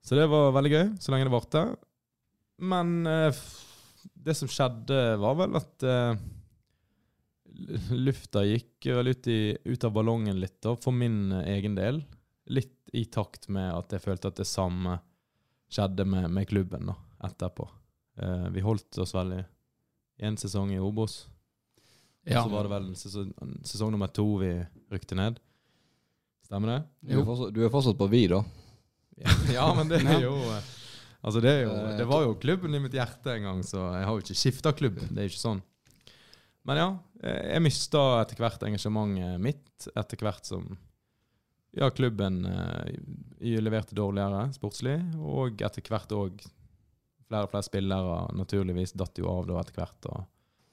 Så 0.06 0.14
det 0.14 0.28
var 0.30 0.52
veldig 0.54 0.70
gøy, 0.70 0.88
så 1.02 1.10
lenge 1.12 1.26
det 1.26 1.34
varte. 1.34 1.62
Men 2.62 3.00
eh, 3.10 3.38
det 4.14 4.36
som 4.38 4.50
skjedde, 4.50 5.00
var 5.18 5.34
vel 5.40 5.56
at 5.58 5.86
eh, 5.86 6.20
lufta 7.96 8.44
gikk 8.46 8.86
vel 8.94 9.10
ut, 9.10 9.26
i, 9.26 9.56
ut 9.64 9.86
av 9.88 9.94
ballongen 9.96 10.38
litt, 10.38 10.60
da, 10.62 10.76
for 10.78 10.94
min 10.94 11.32
egen 11.42 11.74
del. 11.74 12.04
Litt 12.54 12.76
i 12.94 13.02
takt 13.10 13.48
med 13.50 13.72
at 13.74 13.96
jeg 13.96 14.04
følte 14.04 14.30
at 14.30 14.38
det 14.38 14.46
samme 14.46 15.00
skjedde 15.72 16.06
med, 16.06 16.28
med 16.30 16.46
klubben 16.48 16.92
da, 16.92 16.94
etterpå. 17.26 17.66
Eh, 18.22 18.46
vi 18.54 18.62
holdt 18.62 19.00
oss 19.02 19.14
vel 19.16 19.40
i 19.40 19.42
én 20.22 20.38
sesong 20.38 20.70
i 20.70 20.78
Obos. 20.78 21.24
Ja. 22.26 22.44
Så 22.44 22.50
var 22.54 22.66
det 22.66 22.72
vel 22.72 22.86
sesong, 22.98 23.34
sesong 23.66 23.90
nummer 23.94 24.10
to 24.14 24.26
vi 24.38 24.52
rykte 24.94 25.18
ned. 25.18 25.42
Stemmer 26.46 26.72
det? 26.72 26.78
Du 27.10 27.18
er 27.18 27.26
fortsatt, 27.26 27.52
du 27.54 27.60
er 27.66 27.74
fortsatt 27.74 27.98
på 27.98 28.08
vi, 28.10 28.22
da. 28.30 28.44
Ja, 29.56 29.68
men 29.76 29.88
det 29.90 30.02
er 30.04 30.24
jo 30.26 30.34
eh, 30.52 30.72
Altså 31.26 31.40
det, 31.42 31.54
jo, 31.64 31.70
Eh, 31.72 31.94
det 31.98 32.06
var 32.06 32.26
jo 32.26 32.36
klubben 32.38 32.74
i 32.76 32.80
mitt 32.82 32.94
hjerte 32.94 33.32
en 33.34 33.48
gang, 33.48 33.62
så 33.66 33.80
jeg 33.96 34.06
har 34.06 34.12
jo 34.14 34.22
ikke 34.22 34.38
skifta 34.38 34.72
klubb. 34.76 35.00
Det 35.08 35.22
er 35.22 35.30
ikke 35.30 35.42
sånn. 35.42 35.62
Men 36.66 36.78
ja, 36.78 36.88
eh, 37.22 37.40
jeg 37.54 37.64
mista 37.64 38.02
etter 38.20 38.38
hvert 38.42 38.62
engasjementet 38.68 39.40
mitt, 39.42 39.88
etter 39.94 40.22
hvert 40.22 40.46
som 40.46 40.68
ja, 41.76 41.90
klubben 41.92 42.38
jeg 42.46 43.60
leverte 43.60 43.96
dårligere 43.98 44.46
sportslig, 44.54 44.94
og 45.18 45.60
etter 45.66 45.84
hvert 45.84 46.14
òg 46.16 46.46
flere 47.26 47.46
og 47.46 47.52
flere 47.52 47.66
spillere 47.66 48.16
naturligvis 48.36 48.94
datt 48.98 49.18
jo 49.18 49.28
av 49.30 49.46
da 49.48 49.58
etter 49.60 49.76
hvert. 49.80 50.08
Og, 50.12 50.24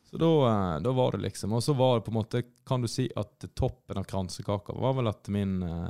så 0.09 0.21
da, 0.21 0.31
eh, 0.49 0.77
da 0.85 0.93
var 0.93 1.15
det 1.15 1.23
liksom 1.25 1.53
Og 1.57 1.63
så 1.65 1.73
var 1.73 1.97
det 1.97 2.05
på 2.05 2.13
en 2.13 2.19
måte, 2.19 2.43
kan 2.65 2.81
du 2.83 2.87
si 2.91 3.07
at 3.17 3.47
toppen 3.55 3.97
av 3.97 4.07
kransekaka 4.09 4.75
var 4.77 4.97
vel 4.99 5.09
at 5.09 5.29
min 5.33 5.61
eh, 5.65 5.89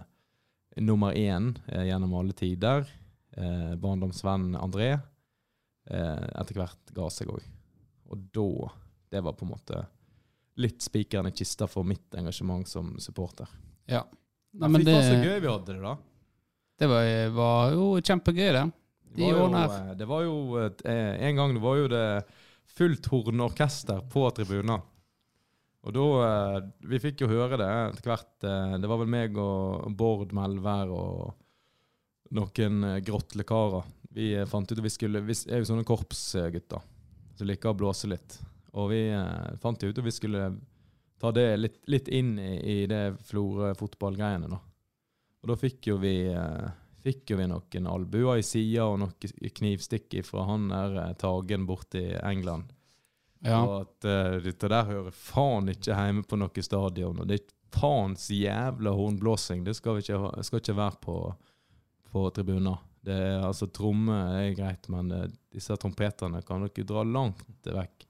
nummer 0.82 1.14
én 1.14 1.52
eh, 1.68 1.84
gjennom 1.90 2.14
alle 2.18 2.34
tider, 2.34 2.88
eh, 3.38 3.76
barndomsvenn 3.76 4.56
André, 4.56 4.92
eh, 5.90 6.24
etter 6.40 6.58
hvert 6.60 6.94
ga 6.96 7.10
seg 7.14 7.30
òg. 7.34 7.44
Og 8.10 8.18
da 8.34 8.72
Det 9.14 9.22
var 9.22 9.34
på 9.38 9.46
en 9.46 9.52
måte 9.52 9.86
litt 10.58 10.82
spikeren 10.82 11.28
i 11.30 11.32
kista 11.32 11.68
for 11.68 11.84
mitt 11.86 12.16
engasjement 12.18 12.68
som 12.68 12.96
supporter. 13.00 13.48
ja. 13.88 14.04
Nei, 14.54 14.68
men 14.70 14.84
det, 14.86 14.94
var 14.94 15.02
så 15.02 15.16
gøy 15.18 15.40
vi 15.42 15.48
hadde 15.50 15.74
det, 15.74 15.82
da. 15.82 15.92
det 16.78 16.88
var, 16.92 17.08
var 17.34 17.72
jo 17.74 17.86
kjempegøy, 18.06 18.52
det. 18.54 18.66
Det 19.10 19.16
De 19.16 19.24
var 19.24 19.32
jo, 19.34 19.46
årene 19.48 19.62
her. 19.64 19.72
eh, 19.90 19.96
det 19.98 20.06
var 20.06 20.22
jo 20.24 20.36
eh, 20.62 21.14
En 21.28 21.36
gang 21.40 21.54
det 21.56 21.62
var 21.64 21.78
jo 21.80 21.88
det 21.90 22.04
fullt 22.76 23.06
hornorkester 23.10 24.04
på 24.14 24.28
tribunen. 24.38 24.82
Og 25.84 25.96
da 25.96 26.06
eh, 26.26 26.60
Vi 26.92 27.02
fikk 27.04 27.24
jo 27.24 27.32
høre 27.32 27.60
det 27.60 27.70
etter 27.70 28.14
hvert. 28.14 28.34
eh, 28.48 28.76
Det 28.80 28.90
var 28.90 29.02
vel 29.02 29.12
meg 29.12 29.38
og 29.40 29.90
Bård 30.00 30.34
Melvær 30.36 30.92
og 30.94 31.34
noen 32.34 32.84
eh, 32.88 33.02
grotlekarer. 33.06 33.88
Vi 34.14 34.34
fant 34.50 34.70
ut 34.70 34.78
at 34.78 34.86
vi 34.86 34.94
skulle 34.94 35.24
Vi 35.26 35.36
er 35.50 35.62
jo 35.62 35.70
sånne 35.72 35.88
korpsgutter 35.88 36.84
som 37.34 37.50
liker 37.50 37.72
å 37.72 37.78
blåse 37.78 38.08
litt. 38.08 38.38
Og 38.78 38.92
vi 38.92 39.02
fant 39.62 39.82
ut 39.84 39.98
at 39.98 40.06
vi 40.06 40.14
skulle 40.14 40.52
ta 41.22 41.32
det 41.34 41.48
litt, 41.58 41.80
litt 41.90 42.08
inn 42.14 42.36
i, 42.42 42.54
i 42.62 42.78
det 42.90 43.16
Florø-fotballgreiene, 43.26 44.50
da. 44.50 44.60
Og 45.42 45.50
da 45.50 45.58
fikk 45.58 45.90
jo 45.90 45.98
vi 46.02 46.14
fikk 47.04 47.34
jo 47.34 47.40
vi 47.40 47.48
noen 47.50 47.90
albuer 47.90 48.40
i 48.40 48.46
sida 48.46 48.86
og 48.88 49.02
noen 49.02 49.52
knivstikk 49.58 50.16
fra 50.28 50.46
han 50.48 50.70
der 50.72 51.18
Tagen 51.20 51.66
i 52.00 52.06
England. 52.22 52.70
Ja. 53.44 53.60
Og 53.64 53.74
at 53.82 54.08
uh, 54.08 54.38
dette 54.44 54.70
der 54.72 54.88
hører 54.88 55.12
faen 55.16 55.68
ikke 55.74 55.92
hjemme 55.98 56.24
på 56.28 56.40
noe 56.40 56.64
stadion. 56.64 57.20
Og 57.20 57.28
det 57.28 57.42
er 57.42 57.52
faens 57.74 58.30
jævla 58.32 58.94
hornblåsing. 58.96 59.66
Det 59.66 59.76
skal, 59.76 59.98
vi 59.98 60.06
ikke, 60.06 60.44
skal 60.48 60.62
ikke 60.62 60.78
være 60.78 61.00
på, 61.04 61.18
på 62.12 62.26
tribuner. 62.36 62.80
Det 63.04 63.16
er, 63.20 63.42
altså 63.44 63.68
Tromme 63.68 64.16
er 64.40 64.54
greit, 64.56 64.88
men 64.94 65.12
uh, 65.12 65.26
disse 65.52 65.76
trompetene 65.76 66.40
kan 66.48 66.64
dere 66.64 66.88
dra 66.88 67.04
langt 67.04 67.68
vekk. 67.68 68.08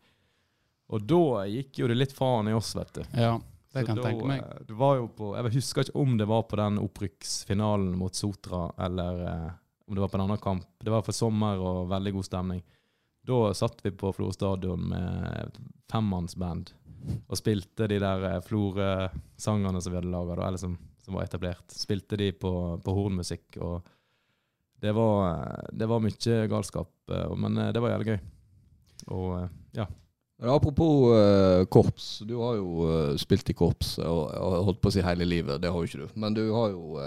Og 0.93 1.01
da 1.09 1.47
gikk 1.49 1.79
jo 1.81 1.87
det 1.89 1.97
litt 1.97 2.13
faen 2.13 2.51
i 2.51 2.53
oss, 2.53 2.75
vet 2.77 2.99
du. 2.99 3.01
ja, 3.17 3.33
det 3.73 3.81
Så 3.81 3.87
kan 3.87 3.97
da, 3.97 4.03
tenke 4.05 4.27
meg. 4.29 4.43
eh, 4.43 4.65
Det 4.69 4.75
var 4.77 4.99
jo 4.99 5.07
på, 5.17 5.31
jeg 5.39 5.53
husker 5.55 5.87
ikke 5.87 5.97
om 6.03 6.17
det 6.19 6.27
var 6.29 6.43
på 6.45 6.59
den 6.59 6.77
opprykksfinalen 6.83 7.95
mot 7.97 8.13
Sotra, 8.13 8.67
eller 8.85 9.23
uh, 9.25 9.51
om 9.87 9.95
det 9.97 10.03
var 10.03 10.11
på 10.13 10.19
en 10.19 10.25
annen 10.27 10.43
kamp. 10.43 10.67
Det 10.83 10.93
var 10.93 11.01
for 11.07 11.15
sommer 11.17 11.57
og 11.57 11.87
veldig 11.89 12.13
god 12.19 12.27
stemning. 12.29 12.61
Da 13.23 13.53
satt 13.55 13.85
vi 13.85 13.91
på 13.95 14.11
Flor 14.13 14.31
stadion 14.35 14.89
med 14.91 15.59
femmannsband 15.91 16.73
og 17.27 17.39
spilte 17.39 17.87
de 17.91 17.99
der 18.01 18.27
eh, 18.27 18.41
Florø-sangene 18.43 19.81
som 19.81 19.93
vi 19.93 19.99
hadde 19.99 20.11
laga, 20.11 20.37
eller 20.47 20.61
som, 20.61 20.77
som 21.03 21.17
var 21.17 21.27
etablert. 21.27 21.65
Spilte 21.71 22.19
de 22.19 22.31
på, 22.35 22.53
på 22.83 22.95
hornmusikk. 22.95 23.59
og 23.63 23.89
det 24.83 24.91
var, 24.91 25.67
det 25.71 25.87
var 25.87 26.03
mye 26.03 26.39
galskap, 26.51 26.91
eh, 27.11 27.35
men 27.39 27.59
eh, 27.59 27.73
det 27.75 27.83
var 27.83 27.95
jævlig 27.95 28.13
gøy. 28.13 28.23
Og 29.15 29.29
ja. 29.75 29.87
Apropos 30.43 31.13
korps. 31.71 32.07
Du 32.27 32.33
har 32.41 32.57
jo 32.57 32.87
spilt 33.21 33.47
i 33.51 33.55
korps 33.55 33.93
og, 34.01 34.33
og 34.33 34.55
holdt 34.67 34.81
på 34.83 34.89
å 34.91 34.95
si 34.95 35.03
hele 35.05 35.27
livet. 35.27 35.61
Det 35.63 35.69
har 35.71 35.77
jo 35.79 35.87
ikke 35.87 36.01
du. 36.01 36.17
Men 36.19 36.35
du 36.35 36.41
har 36.51 36.73
jo 36.73 36.97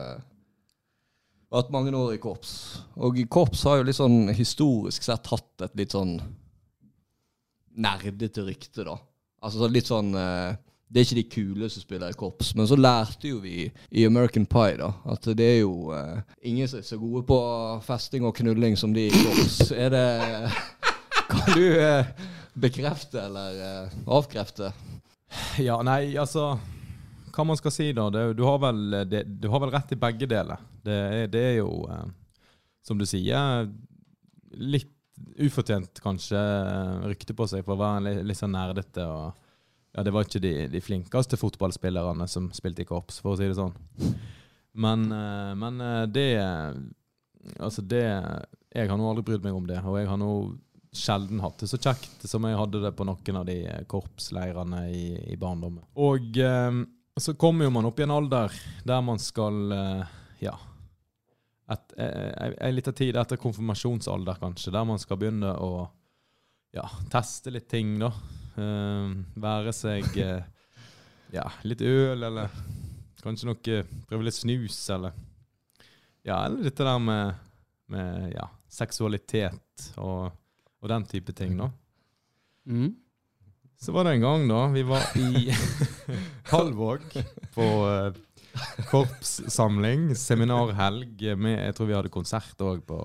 vært 1.53 1.73
mange 1.75 1.95
år 1.95 2.17
i 2.17 2.21
korps. 2.23 2.53
Og 2.97 3.19
korps 3.31 3.65
har 3.69 3.81
jo 3.81 3.87
litt 3.87 3.99
sånn 3.99 4.33
historisk 4.35 5.07
sett 5.07 5.31
hatt 5.31 5.67
et 5.67 5.77
litt 5.79 5.95
sånn 5.95 6.19
nerdete 7.77 8.45
rykte, 8.47 8.87
da. 8.87 8.97
Altså 9.45 9.69
litt 9.69 9.91
sånn 9.91 10.15
eh, 10.17 10.57
Det 10.89 11.01
er 11.01 11.05
ikke 11.05 11.19
de 11.19 11.25
kule 11.35 11.69
som 11.71 11.83
spiller 11.83 12.13
i 12.13 12.19
korps. 12.19 12.55
Men 12.57 12.69
så 12.71 12.79
lærte 12.79 13.31
jo 13.31 13.41
vi 13.43 13.67
i 13.67 14.07
American 14.07 14.47
Pie 14.49 14.79
da 14.81 14.93
at 15.13 15.27
det 15.39 15.49
er 15.57 15.59
jo 15.65 15.91
uh, 15.91 16.23
ingen 16.47 16.69
som 16.71 16.79
er 16.79 16.87
så 16.87 16.99
gode 17.01 17.25
på 17.27 17.39
festing 17.87 18.27
og 18.27 18.37
knulling 18.39 18.79
som 18.79 18.95
de 18.95 19.09
i 19.09 19.15
korps. 19.15 19.73
Er 19.75 19.91
det 19.93 20.07
Kan 21.31 21.59
du 21.59 21.67
uh, 21.75 22.07
bekrefte 22.55 23.19
eller 23.19 23.59
uh, 23.59 23.99
avkrefte? 24.15 24.71
Ja, 25.59 25.81
nei, 25.83 26.15
altså 26.15 26.53
Hva 27.37 27.45
man 27.45 27.59
skal 27.59 27.75
si, 27.75 27.91
da. 27.93 28.09
Det, 28.13 28.31
du, 28.39 28.45
har 28.49 28.61
vel, 28.63 28.85
det, 29.11 29.27
du 29.29 29.51
har 29.53 29.61
vel 29.61 29.75
rett 29.75 29.93
i 29.93 30.01
begge 30.01 30.29
deler. 30.31 30.63
Det, 30.87 31.01
det 31.35 31.43
er 31.51 31.57
jo, 31.59 31.83
eh, 31.93 32.07
som 32.87 32.97
du 32.97 33.05
sier, 33.09 33.67
litt 34.57 34.93
ufortjent 35.41 36.01
kanskje 36.05 36.41
rykte 37.09 37.37
på 37.37 37.47
seg 37.49 37.65
for 37.65 37.77
å 37.77 37.81
være 37.81 38.05
litt, 38.07 38.23
litt 38.31 38.41
sånn 38.41 38.57
nerdete. 38.57 39.05
og 39.05 39.37
ja, 39.93 40.05
Det 40.05 40.13
var 40.17 40.27
ikke 40.27 40.43
de, 40.45 40.55
de 40.73 40.83
flinkeste 40.85 41.39
fotballspillerne 41.41 42.29
som 42.29 42.49
spilte 42.57 42.85
i 42.85 42.89
korps, 42.89 43.21
for 43.25 43.35
å 43.35 43.41
si 43.41 43.49
det 43.49 43.59
sånn. 43.59 43.77
Men, 44.77 45.09
eh, 45.13 45.53
men 45.57 45.81
eh, 45.81 46.05
det 46.13 46.31
Altså, 47.63 47.79
det 47.79 48.03
Jeg 48.03 48.89
har 48.91 48.99
nå 48.99 49.05
aldri 49.07 49.23
brydd 49.29 49.45
meg 49.45 49.55
om 49.55 49.69
det, 49.69 49.79
og 49.87 50.01
jeg 50.01 50.09
har 50.11 50.19
nå 50.19 50.31
sjelden 50.97 51.39
hatt 51.45 51.61
det 51.61 51.69
så 51.69 51.79
kjekt 51.79 52.25
som 52.27 52.45
jeg 52.49 52.57
hadde 52.57 52.81
det 52.83 52.91
på 52.97 53.05
noen 53.07 53.39
av 53.39 53.45
de 53.47 53.57
korpsleirene 53.91 54.81
i, 54.89 55.05
i 55.33 55.37
barndommen. 55.39 55.85
Og 56.01 56.41
eh, 56.41 56.81
så 57.23 57.35
kommer 57.39 57.65
jo 57.65 57.71
man 57.73 57.87
opp 57.89 58.01
i 58.01 58.05
en 58.05 58.11
alder 58.15 58.53
der 58.85 59.03
man 59.05 59.19
skal 59.23 59.73
eh, 59.73 60.07
Ja. 60.45 60.57
et- 61.71 61.95
eh, 61.99 62.53
En 62.61 62.75
liten 62.75 62.93
tid 62.95 63.17
etter 63.17 63.37
konfirmasjonsalder, 63.37 64.35
kanskje, 64.41 64.73
der 64.73 64.85
man 64.85 64.99
skal 64.99 65.17
begynne 65.17 65.55
å 65.59 65.89
ja, 66.75 66.85
teste 67.11 67.51
litt 67.51 67.69
ting, 67.69 67.99
da. 67.99 68.11
Uh, 68.57 69.13
være 69.37 69.73
seg 69.73 70.05
uh, 70.17 70.43
ja, 71.33 71.43
litt 71.65 71.81
øl, 71.85 72.23
eller 72.25 72.49
kanskje 73.21 73.49
noe 73.51 73.83
Prøve 74.09 74.25
litt 74.25 74.35
snus, 74.37 74.79
eller 74.91 75.13
Ja, 76.25 76.45
eller 76.47 76.63
dette 76.65 76.85
der 76.85 76.99
med, 76.99 77.35
med 77.93 78.33
ja, 78.35 78.47
seksualitet 78.69 79.91
og, 79.99 80.33
og 80.81 80.89
den 80.89 81.05
type 81.05 81.33
ting, 81.37 81.57
da. 81.61 81.69
Mm. 82.67 82.95
Så 83.79 83.93
var 83.93 84.05
det 84.05 84.11
en 84.11 84.21
gang, 84.21 84.49
da. 84.49 84.67
Vi 84.67 84.83
var 84.83 85.03
i 85.17 85.53
Kalvåg 86.51 87.01
på 87.55 87.63
uh, 87.63 88.13
korpssamling, 88.91 90.15
seminarhelg. 90.17 91.37
Med, 91.37 91.59
jeg 91.61 91.77
tror 91.77 91.91
vi 91.91 91.97
hadde 91.97 92.13
konsert 92.13 92.63
òg 92.65 92.81
på, 92.89 93.01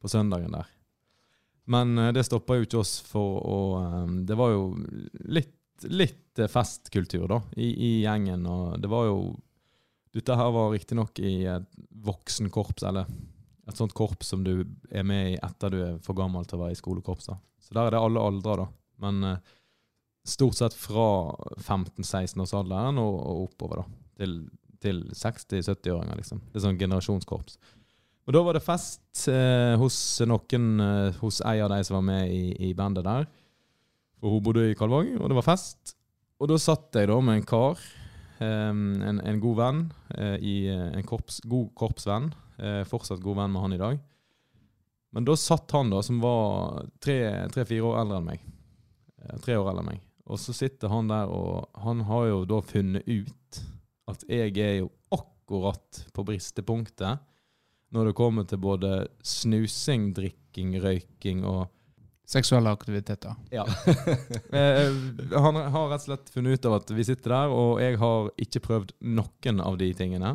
på 0.00 0.10
søndagen 0.10 0.56
der. 0.56 0.70
Men 1.68 1.94
uh, 1.98 2.08
det 2.16 2.24
stoppa 2.24 2.56
jo 2.56 2.66
ikke 2.66 2.80
oss 2.80 2.96
for 3.06 3.38
å 3.46 3.58
eh, 3.82 4.08
Det 4.26 4.36
var 4.38 4.50
jo 4.54 4.64
litt, 5.30 5.84
litt 5.92 6.40
festkultur, 6.50 7.28
da, 7.28 7.42
i, 7.56 7.68
i 7.70 7.92
gjengen. 8.02 8.48
Og 8.48 8.80
det 8.80 8.90
var 8.90 9.10
jo 9.10 9.18
Dette 10.12 10.36
her 10.36 10.50
var 10.52 10.74
riktignok 10.74 11.16
i 11.24 11.46
et 11.48 11.68
voksenkorps, 12.04 12.84
eller 12.84 13.08
et 13.68 13.78
sånt 13.78 13.94
korps 13.96 14.28
som 14.32 14.42
du 14.44 14.66
er 14.90 15.06
med 15.08 15.30
i 15.30 15.38
etter 15.40 15.72
du 15.72 15.78
er 15.80 15.94
for 16.04 16.18
gammel 16.18 16.44
til 16.44 16.58
å 16.58 16.66
være 16.66 16.74
i 16.74 16.80
skolekorps. 16.80 17.30
da. 17.30 17.38
Så 17.62 17.76
der 17.76 17.88
er 17.88 17.94
det 17.94 18.02
alle 18.04 18.24
aldre, 18.28 18.56
da. 18.64 18.66
Men 19.04 19.24
eh, 19.24 19.52
stort 20.24 20.54
sett 20.58 20.74
fra 20.78 21.06
15-16-årsalderen 21.58 22.98
og, 23.02 23.14
og 23.26 23.44
oppover, 23.48 23.82
da. 23.82 24.00
Til, 24.22 24.34
til 24.82 25.00
60-70-åringer, 25.16 26.18
liksom. 26.20 26.42
Det 26.52 26.60
er 26.60 26.66
sånn 26.66 26.78
generasjonskorps. 26.80 27.56
Og 28.22 28.36
da 28.36 28.42
var 28.46 28.54
det 28.54 28.62
fest 28.62 29.24
eh, 29.32 29.74
hos 29.80 29.96
noen, 30.30 30.68
eh, 30.84 31.16
hos 31.22 31.40
ei 31.48 31.56
av 31.64 31.72
de 31.72 31.80
som 31.86 31.96
var 31.98 32.04
med 32.06 32.30
i, 32.30 32.44
i 32.68 32.74
bandet 32.78 33.02
der. 33.08 33.26
Og 34.22 34.36
hun 34.36 34.44
bodde 34.46 34.68
i 34.70 34.76
Kalvåg, 34.78 35.16
og 35.18 35.26
det 35.32 35.38
var 35.40 35.48
fest. 35.48 35.96
Og 36.38 36.46
da 36.52 36.58
satt 36.62 36.94
jeg 36.98 37.10
da 37.10 37.16
med 37.22 37.40
en 37.40 37.48
kar 37.50 37.80
eh, 38.38 38.70
en, 38.70 39.18
en 39.18 39.42
god 39.42 39.58
venn, 39.58 39.82
eh, 40.14 40.36
i 40.38 40.54
eh, 40.70 40.86
en 41.00 41.08
korps, 41.08 41.40
god 41.50 41.72
korpsvenn. 41.78 42.30
Eh, 42.62 42.84
fortsatt 42.86 43.22
god 43.24 43.40
venn 43.40 43.50
med 43.56 43.64
han 43.66 43.74
i 43.74 43.82
dag. 43.82 43.98
Men 45.12 45.26
da 45.26 45.34
satt 45.36 45.74
han, 45.74 45.90
da, 45.92 45.98
som 46.06 46.22
var 46.22 46.86
tre- 47.02 47.48
tre-fire 47.52 47.84
år 47.90 47.98
eldre 48.04 48.20
enn 48.22 48.30
meg. 48.30 48.46
Tre 49.42 49.58
år 49.58 49.66
eldre 49.72 49.82
enn 49.82 49.90
meg. 49.90 50.00
Og 50.32 50.40
så 50.40 50.54
sitter 50.56 50.88
han 50.88 51.10
der, 51.12 51.28
og 51.28 51.68
han 51.84 52.06
har 52.08 52.30
jo 52.30 52.40
da 52.48 52.62
funnet 52.64 53.04
ut 53.04 53.60
at 54.10 54.24
jeg 54.30 54.56
er 54.58 54.78
jo 54.80 54.88
akkurat 55.12 56.06
på 56.14 56.24
bristepunktet 56.26 57.20
når 57.92 58.08
det 58.08 58.16
kommer 58.16 58.46
til 58.48 58.60
både 58.62 58.92
snusing, 59.20 60.14
drikking, 60.16 60.78
røyking 60.80 61.44
og 61.44 61.68
Seksuelle 62.32 62.70
aktiviteter. 62.70 63.34
ja. 63.50 63.66
Eh, 64.52 64.92
han 65.32 65.56
har 65.56 65.88
rett 65.90 66.00
og 66.00 66.06
slett 66.06 66.30
funnet 66.32 66.54
ut 66.56 66.66
av 66.68 66.76
at 66.78 66.90
vi 66.94 67.04
sitter 67.04 67.34
der, 67.34 67.52
og 67.52 67.80
jeg 67.82 67.98
har 68.00 68.30
ikke 68.40 68.62
prøvd 68.64 68.94
noen 69.18 69.60
av 69.60 69.76
de 69.80 69.90
tingene. 69.96 70.30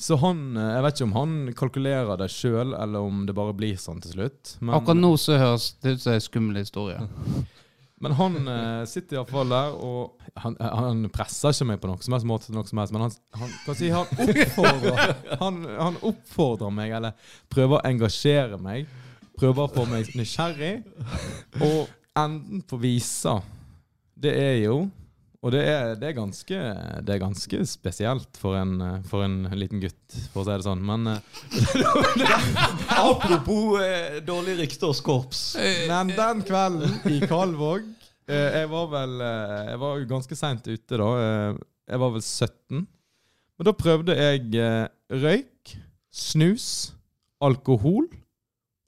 Så 0.00 0.16
han 0.20 0.56
eh, 0.56 0.74
Jeg 0.74 0.84
vet 0.84 0.98
ikke 0.98 1.08
om 1.08 1.16
han 1.16 1.34
kalkulerer 1.56 2.20
det 2.20 2.28
sjøl, 2.32 2.74
eller 2.76 3.08
om 3.08 3.24
det 3.28 3.36
bare 3.36 3.56
blir 3.56 3.80
sånn 3.80 4.02
til 4.04 4.16
slutt. 4.16 4.56
Men, 4.60 4.74
Akkurat 4.80 5.00
nå 5.00 5.14
så 5.20 5.38
høres 5.40 5.70
det 5.80 5.96
ut 5.96 6.04
som 6.04 6.16
en 6.18 6.26
skummel 6.26 6.60
historie. 6.60 7.00
men 8.00 8.14
han 8.16 8.36
eh, 8.48 8.82
sitter 8.88 9.18
iallfall 9.18 9.50
der, 9.52 9.74
og 9.76 10.30
han, 10.40 10.56
han 10.60 11.02
presser 11.12 11.52
ikke 11.52 11.66
meg 11.68 11.80
på 11.82 11.90
noe 11.90 12.00
som 12.00 12.16
helst 12.16 12.28
måte, 12.28 12.54
noe 12.56 12.64
som 12.68 12.80
helst, 12.80 12.94
men 12.96 13.04
han, 13.04 13.14
han, 13.36 13.76
si, 13.76 13.90
han, 13.92 14.08
oppfordrer, 14.24 15.14
han, 15.42 15.58
han 15.68 15.98
oppfordrer 16.08 16.72
meg, 16.72 16.94
eller 16.96 17.36
prøver 17.52 17.76
å 17.76 17.84
engasjere 17.90 18.60
meg. 18.60 18.88
Prøver 19.40 19.64
å 19.64 19.72
få 19.72 19.84
meg 19.88 20.08
nysgjerrig. 20.16 20.72
Og 21.64 21.92
enden 22.18 22.64
på 22.68 22.80
visa, 22.80 23.38
det 24.20 24.32
er 24.36 24.56
jo 24.62 24.80
Og 25.40 25.54
det 25.54 25.60
er, 25.64 25.94
det 25.96 26.10
er, 26.10 26.16
ganske, 26.18 26.56
det 27.00 27.14
er 27.14 27.20
ganske 27.22 27.62
spesielt 27.64 28.36
for 28.36 28.58
en, 28.60 28.74
eh, 28.84 28.98
for 29.08 29.24
en 29.24 29.46
liten 29.56 29.80
gutt, 29.80 30.16
for 30.34 30.42
å 30.42 30.44
si 30.44 30.52
det 30.52 30.66
sånn. 30.66 30.82
Men, 30.84 31.06
eh, 31.14 31.20
Apropos 33.00 33.80
eh, 33.80 34.18
dårlig 34.26 34.58
rykte 34.58 34.90
korps. 35.06 35.54
men 35.88 36.12
den 36.12 36.42
kvelden 36.44 36.98
i 37.08 37.22
Kalvåg 37.30 37.86
eh, 38.28 38.58
Jeg 38.60 38.68
var 38.72 38.90
vel 38.92 39.14
eh, 39.24 39.70
Jeg 39.70 39.80
var 39.80 40.04
ganske 40.12 40.36
seint 40.36 40.68
ute 40.68 41.00
da. 41.00 41.08
Eh, 41.24 41.60
jeg 41.90 42.02
var 42.04 42.12
vel 42.14 42.22
17. 42.26 42.84
Men 43.56 43.68
da 43.70 43.74
prøvde 43.76 44.18
jeg 44.20 44.44
eh, 44.60 44.84
røyk, 45.24 45.72
snus, 46.12 46.66
alkohol 47.40 48.10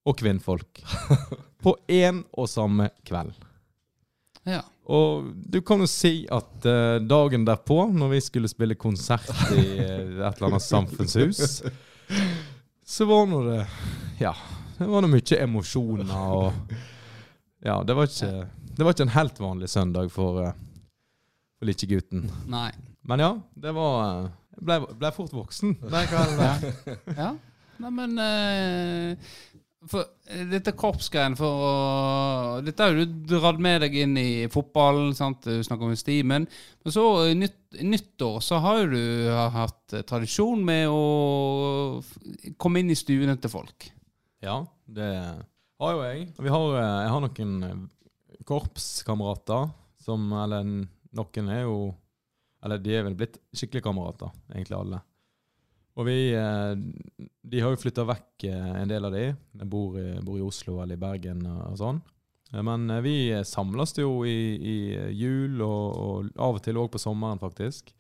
og 0.04 0.20
kvinnfolk. 0.20 0.84
På 1.64 1.78
én 1.88 2.20
og 2.36 2.50
samme 2.50 2.90
kveld. 3.08 3.32
Ja. 4.44 4.60
Og 4.92 5.28
du 5.34 5.60
kan 5.64 5.80
jo 5.80 5.88
si 5.88 6.26
at 6.32 6.66
uh, 6.68 6.98
dagen 7.00 7.46
derpå, 7.48 7.86
når 7.96 8.10
vi 8.12 8.20
skulle 8.24 8.50
spille 8.50 8.76
konsert 8.76 9.30
i 9.56 9.62
uh, 9.80 10.26
et 10.26 10.36
eller 10.36 10.50
annet 10.50 10.64
samfunnshus, 10.66 11.62
så 12.84 13.06
var 13.08 13.28
nå 13.30 13.40
det 13.46 13.60
Ja, 14.20 14.34
det 14.76 14.90
var 14.90 15.04
nå 15.04 15.08
mye 15.12 15.38
emosjoner 15.40 16.12
og 16.12 16.74
Ja, 17.62 17.78
det 17.86 17.94
var 17.96 18.10
ikke, 18.10 18.48
det 18.76 18.84
var 18.84 18.92
ikke 18.92 19.06
en 19.06 19.16
helt 19.16 19.40
vanlig 19.40 19.70
søndag 19.72 20.12
for, 20.12 20.42
uh, 20.42 20.52
for 21.56 21.70
lille 21.70 21.88
gutten. 21.94 22.26
Nei. 22.52 22.68
Men 23.08 23.22
ja, 23.22 23.32
det 23.54 23.72
var 23.74 24.28
Jeg 24.58 24.66
ble, 24.68 24.78
ble 25.00 25.14
fort 25.16 25.32
voksen 25.32 25.78
den 25.80 26.10
kvelden. 26.10 26.44
Ja. 26.44 26.98
ja. 27.16 27.30
Nei, 27.82 27.90
men 27.96 28.12
for, 29.90 30.04
eh, 30.28 30.44
Dette 30.50 30.74
korpsgreiene 30.78 31.38
for 31.38 31.64
å 31.66 31.72
Dette 32.64 32.86
har 32.86 32.96
du 32.96 33.16
dratt 33.32 33.60
med 33.62 33.82
deg 33.84 33.96
inn 34.04 34.16
i 34.20 34.46
fotballen. 34.52 35.14
sant? 35.14 35.42
Du 35.42 35.62
snakker 35.62 35.88
om 35.88 35.96
stimen. 35.96 36.46
Men 36.84 36.94
så 36.94 37.06
i 37.30 37.34
nytt, 37.34 37.58
nyttår 37.80 38.40
så 38.44 38.60
har 38.62 38.82
jo 38.82 38.92
du 38.92 39.30
hatt 39.56 39.96
eh, 39.96 40.04
tradisjon 40.06 40.62
med 40.64 40.88
å 40.88 42.02
komme 42.58 42.82
inn 42.82 42.92
i 42.92 42.98
stuene 42.98 43.36
til 43.40 43.52
folk. 43.52 43.90
Ja, 44.42 44.64
det 44.86 45.10
har 45.82 45.94
jo 45.96 46.02
jeg. 46.06 46.28
Har, 46.38 46.66
eh, 46.78 46.98
jeg 47.04 47.14
har 47.14 47.24
noen 47.26 47.54
eh, 47.66 48.38
korpskamerater 48.48 49.70
som 50.02 50.32
Eller 50.34 50.66
noen 50.66 51.48
er 51.54 51.62
jo 51.62 51.94
Eller 52.62 52.78
de 52.82 52.94
er 52.94 53.04
vel 53.06 53.14
blitt 53.18 53.38
skikkelig 53.54 53.82
kamerater, 53.82 54.30
egentlig 54.52 54.78
alle. 54.78 55.02
Og 56.00 56.06
vi 56.08 56.32
eh, 56.32 56.72
De 57.44 57.60
har 57.60 57.74
jo 57.74 57.80
flytta 57.82 58.04
vekk, 58.08 58.44
eh, 58.48 58.70
en 58.82 58.88
del 58.88 59.04
av 59.04 59.12
de. 59.12 59.24
Jeg 59.58 59.68
bor, 59.68 59.98
i- 60.00 60.20
bor 60.24 60.38
i 60.38 60.44
Oslo 60.46 60.78
eller 60.80 60.96
i 60.96 61.02
Bergen 61.02 61.42
og 61.46 61.76
sånn. 61.80 61.98
Eh, 62.52 62.62
Men 62.64 62.88
eh, 62.90 63.00
vi 63.04 63.16
samles 63.44 63.92
jo 63.98 64.22
i, 64.24 64.38
i 64.56 64.76
jul, 65.12 65.60
og, 65.60 65.98
og 65.98 66.30
av 66.38 66.56
og 66.56 66.62
til 66.64 66.80
òg 66.80 66.88
på 66.94 67.02
sommeren, 67.02 67.38
faktisk. 67.42 67.92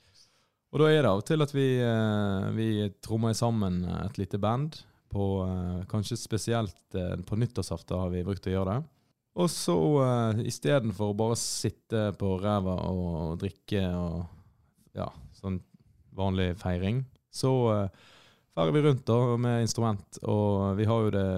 Og 0.72 0.80
da 0.80 0.86
er 0.88 1.02
det 1.04 1.10
av 1.10 1.20
og 1.20 1.26
til 1.28 1.44
at 1.44 1.52
vi, 1.52 1.66
eh, 1.84 2.48
vi 2.56 2.70
trommer 3.04 3.34
sammen 3.36 3.82
et 4.06 4.16
lite 4.16 4.38
band. 4.40 4.80
På, 5.12 5.44
eh, 5.44 5.82
kanskje 5.90 6.16
spesielt 6.16 6.94
eh, 6.96 7.18
på 7.28 7.36
nyttårsaften 7.36 7.98
har 8.00 8.08
vi 8.14 8.24
brukt 8.24 8.46
å 8.48 8.54
gjøre 8.54 8.78
det. 8.78 8.88
Og 9.36 9.48
så 9.48 9.74
uh, 10.00 10.40
istedenfor 10.44 11.12
å 11.12 11.16
bare 11.16 11.36
sitte 11.40 12.10
på 12.20 12.34
ræva 12.42 12.74
og, 12.90 13.38
drikke 13.40 13.80
og 13.96 14.26
ja, 14.92 15.06
sånn 15.38 15.56
vanlig 16.12 16.50
feiring, 16.60 16.98
så 17.32 17.52
uh, 17.72 18.10
feirer 18.54 18.74
vi 18.76 18.82
rundt 18.84 19.06
da 19.08 19.20
med 19.40 19.64
instrument. 19.64 20.18
Og 20.22 20.76
vi 20.78 20.86
har 20.88 21.06
jo 21.06 21.14
det 21.14 21.28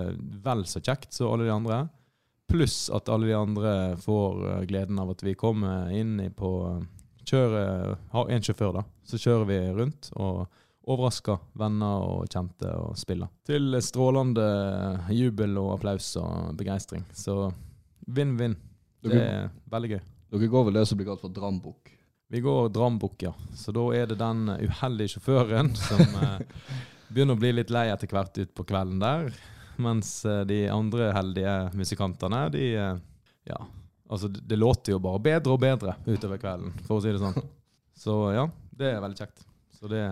vel 0.44 0.64
så 0.68 0.82
kjekt 0.82 1.14
som 1.14 1.32
alle 1.32 1.46
de 1.46 1.54
andre. 1.54 1.84
Pluss 2.50 2.88
at 2.92 3.08
alle 3.08 3.30
de 3.30 3.36
andre 3.38 3.70
får 4.02 4.42
eh, 4.50 4.64
gleden 4.68 4.98
av 5.00 5.14
at 5.14 5.22
vi 5.24 5.32
kommer 5.38 5.88
inn 5.96 6.18
på 6.36 6.50
kjøret, 6.60 6.90
Kjører 7.24 7.96
Har 8.12 8.30
en 8.30 8.42
sjåfør, 8.44 8.72
da. 8.76 8.82
Så 9.08 9.16
kjører 9.16 9.46
vi 9.48 9.56
rundt 9.78 10.10
og 10.20 10.44
overrasker 10.84 11.38
venner 11.56 12.04
og 12.04 12.26
kjente 12.28 12.68
og 12.76 12.98
spiller. 13.00 13.30
Til 13.48 13.78
strålende 13.80 14.44
jubel 15.16 15.56
og 15.60 15.70
applaus 15.78 16.10
og 16.20 16.52
begeistring. 16.58 17.06
Så 17.16 17.48
vinn-vinn. 18.04 18.58
Det 19.04 19.20
er 19.20 19.48
veldig 19.72 19.94
gøy. 19.94 20.02
Dere 20.34 20.50
går 20.52 20.68
vel 20.68 20.76
det 20.76 20.84
som 20.90 21.00
blir 21.00 21.08
kalt 21.08 21.24
for 21.24 21.32
drambukk? 21.32 21.93
Vi 22.32 22.40
går 22.40 22.68
drambukk, 22.74 23.22
ja. 23.22 23.32
Så 23.54 23.72
da 23.74 23.84
er 23.94 24.08
det 24.10 24.18
den 24.20 24.48
uheldige 24.48 25.14
sjåføren 25.14 25.74
som 25.78 26.00
eh, 26.00 26.38
begynner 27.12 27.36
å 27.36 27.40
bli 27.40 27.52
litt 27.54 27.72
lei 27.74 27.88
etter 27.92 28.10
hvert 28.10 28.38
ut 28.38 28.54
på 28.56 28.66
kvelden 28.68 29.02
der. 29.02 29.32
Mens 29.76 30.16
eh, 30.24 30.42
de 30.48 30.64
andre 30.72 31.12
heldige 31.14 31.56
musikantene, 31.78 32.46
de 32.54 32.68
eh, 32.74 32.94
Ja. 33.50 33.64
Altså, 34.10 34.28
det, 34.28 34.56
låter 34.60 34.92
jo 34.92 34.98
bare 35.00 35.18
bedre 35.18 35.54
og 35.54 35.60
bedre 35.62 35.94
utover 36.04 36.38
kvelden, 36.38 36.74
for 36.84 36.98
å 36.98 37.02
si 37.02 37.12
det 37.12 37.22
sånn. 37.22 37.38
Så 38.04 38.14
ja, 38.34 38.44
det 38.76 38.90
er 38.92 39.00
veldig 39.00 39.16
kjekt. 39.16 39.46
Så 39.72 39.88
det 39.88 40.02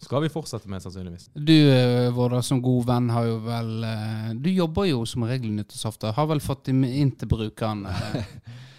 skal 0.00 0.22
vi 0.24 0.30
fortsette 0.32 0.68
med, 0.68 0.82
sannsynligvis. 0.82 1.28
Du, 1.34 1.54
eh, 1.72 2.10
Vårdal, 2.14 2.42
som 2.42 2.62
god 2.62 2.86
venn, 2.88 3.10
har 3.12 3.26
jo 3.28 3.36
vel 3.44 3.84
eh, 3.84 4.30
Du 4.34 4.48
jobber 4.50 4.88
jo 4.88 5.04
som 5.06 5.26
regel 5.28 5.52
nyttårsaften. 5.52 6.14
Har 6.16 6.28
vel 6.30 6.40
fått 6.40 6.64
dem 6.70 6.84
inn 6.88 7.12
til 7.12 7.28
brukerne. 7.28 7.92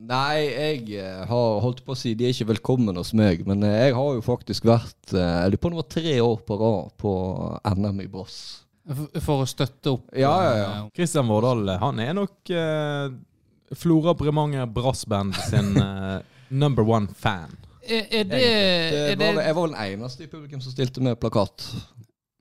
Nei, 0.00 0.46
jeg 0.48 0.84
eh, 0.96 1.22
har 1.28 1.58
holdt 1.60 1.82
på 1.84 1.92
å 1.92 1.98
si 1.98 2.14
de 2.16 2.24
er 2.24 2.32
ikke 2.32 2.48
velkommen 2.54 2.96
hos 2.96 3.10
meg, 3.16 3.42
men 3.48 3.60
eh, 3.66 3.88
jeg 3.90 3.96
har 3.98 4.14
jo 4.16 4.22
faktisk 4.24 4.64
vært 4.70 5.12
eh, 5.12 5.20
Jeg 5.42 5.52
lurer 5.52 5.60
på 5.60 5.68
om 5.68 5.74
det 5.74 5.80
var 5.82 5.90
tre 5.92 6.14
år 6.24 6.38
på 6.48 6.56
rad 6.60 6.94
på 7.02 7.12
NM 7.76 8.00
i 8.06 8.08
Brass. 8.10 8.38
For 9.20 9.44
å 9.44 9.48
støtte 9.48 9.92
opp. 9.92 10.06
Ja, 10.16 10.32
ja, 10.46 10.54
ja. 10.56 10.70
Kristian 10.96 11.28
Vårdal, 11.28 11.68
han 11.82 12.00
er 12.02 12.16
nok 12.16 12.52
eh, 12.54 13.12
Flora 13.76 14.16
Bremanger 14.18 14.66
Brassband 14.72 15.36
sin 15.50 15.76
eh, 15.84 16.16
number 16.48 16.86
one 16.88 17.12
fan. 17.20 17.52
Er, 17.84 18.06
er 18.08 18.24
det, 18.24 18.40
Det 18.40 19.04
er 19.12 19.20
var, 19.20 19.36
det 19.36 19.46
jeg 19.50 19.54
var 19.58 19.62
vel 19.66 19.76
den 19.76 19.84
eneste 19.84 20.24
i 20.24 20.32
publikum 20.32 20.64
som 20.64 20.72
stilte 20.74 21.04
med 21.04 21.20
plakat, 21.20 21.68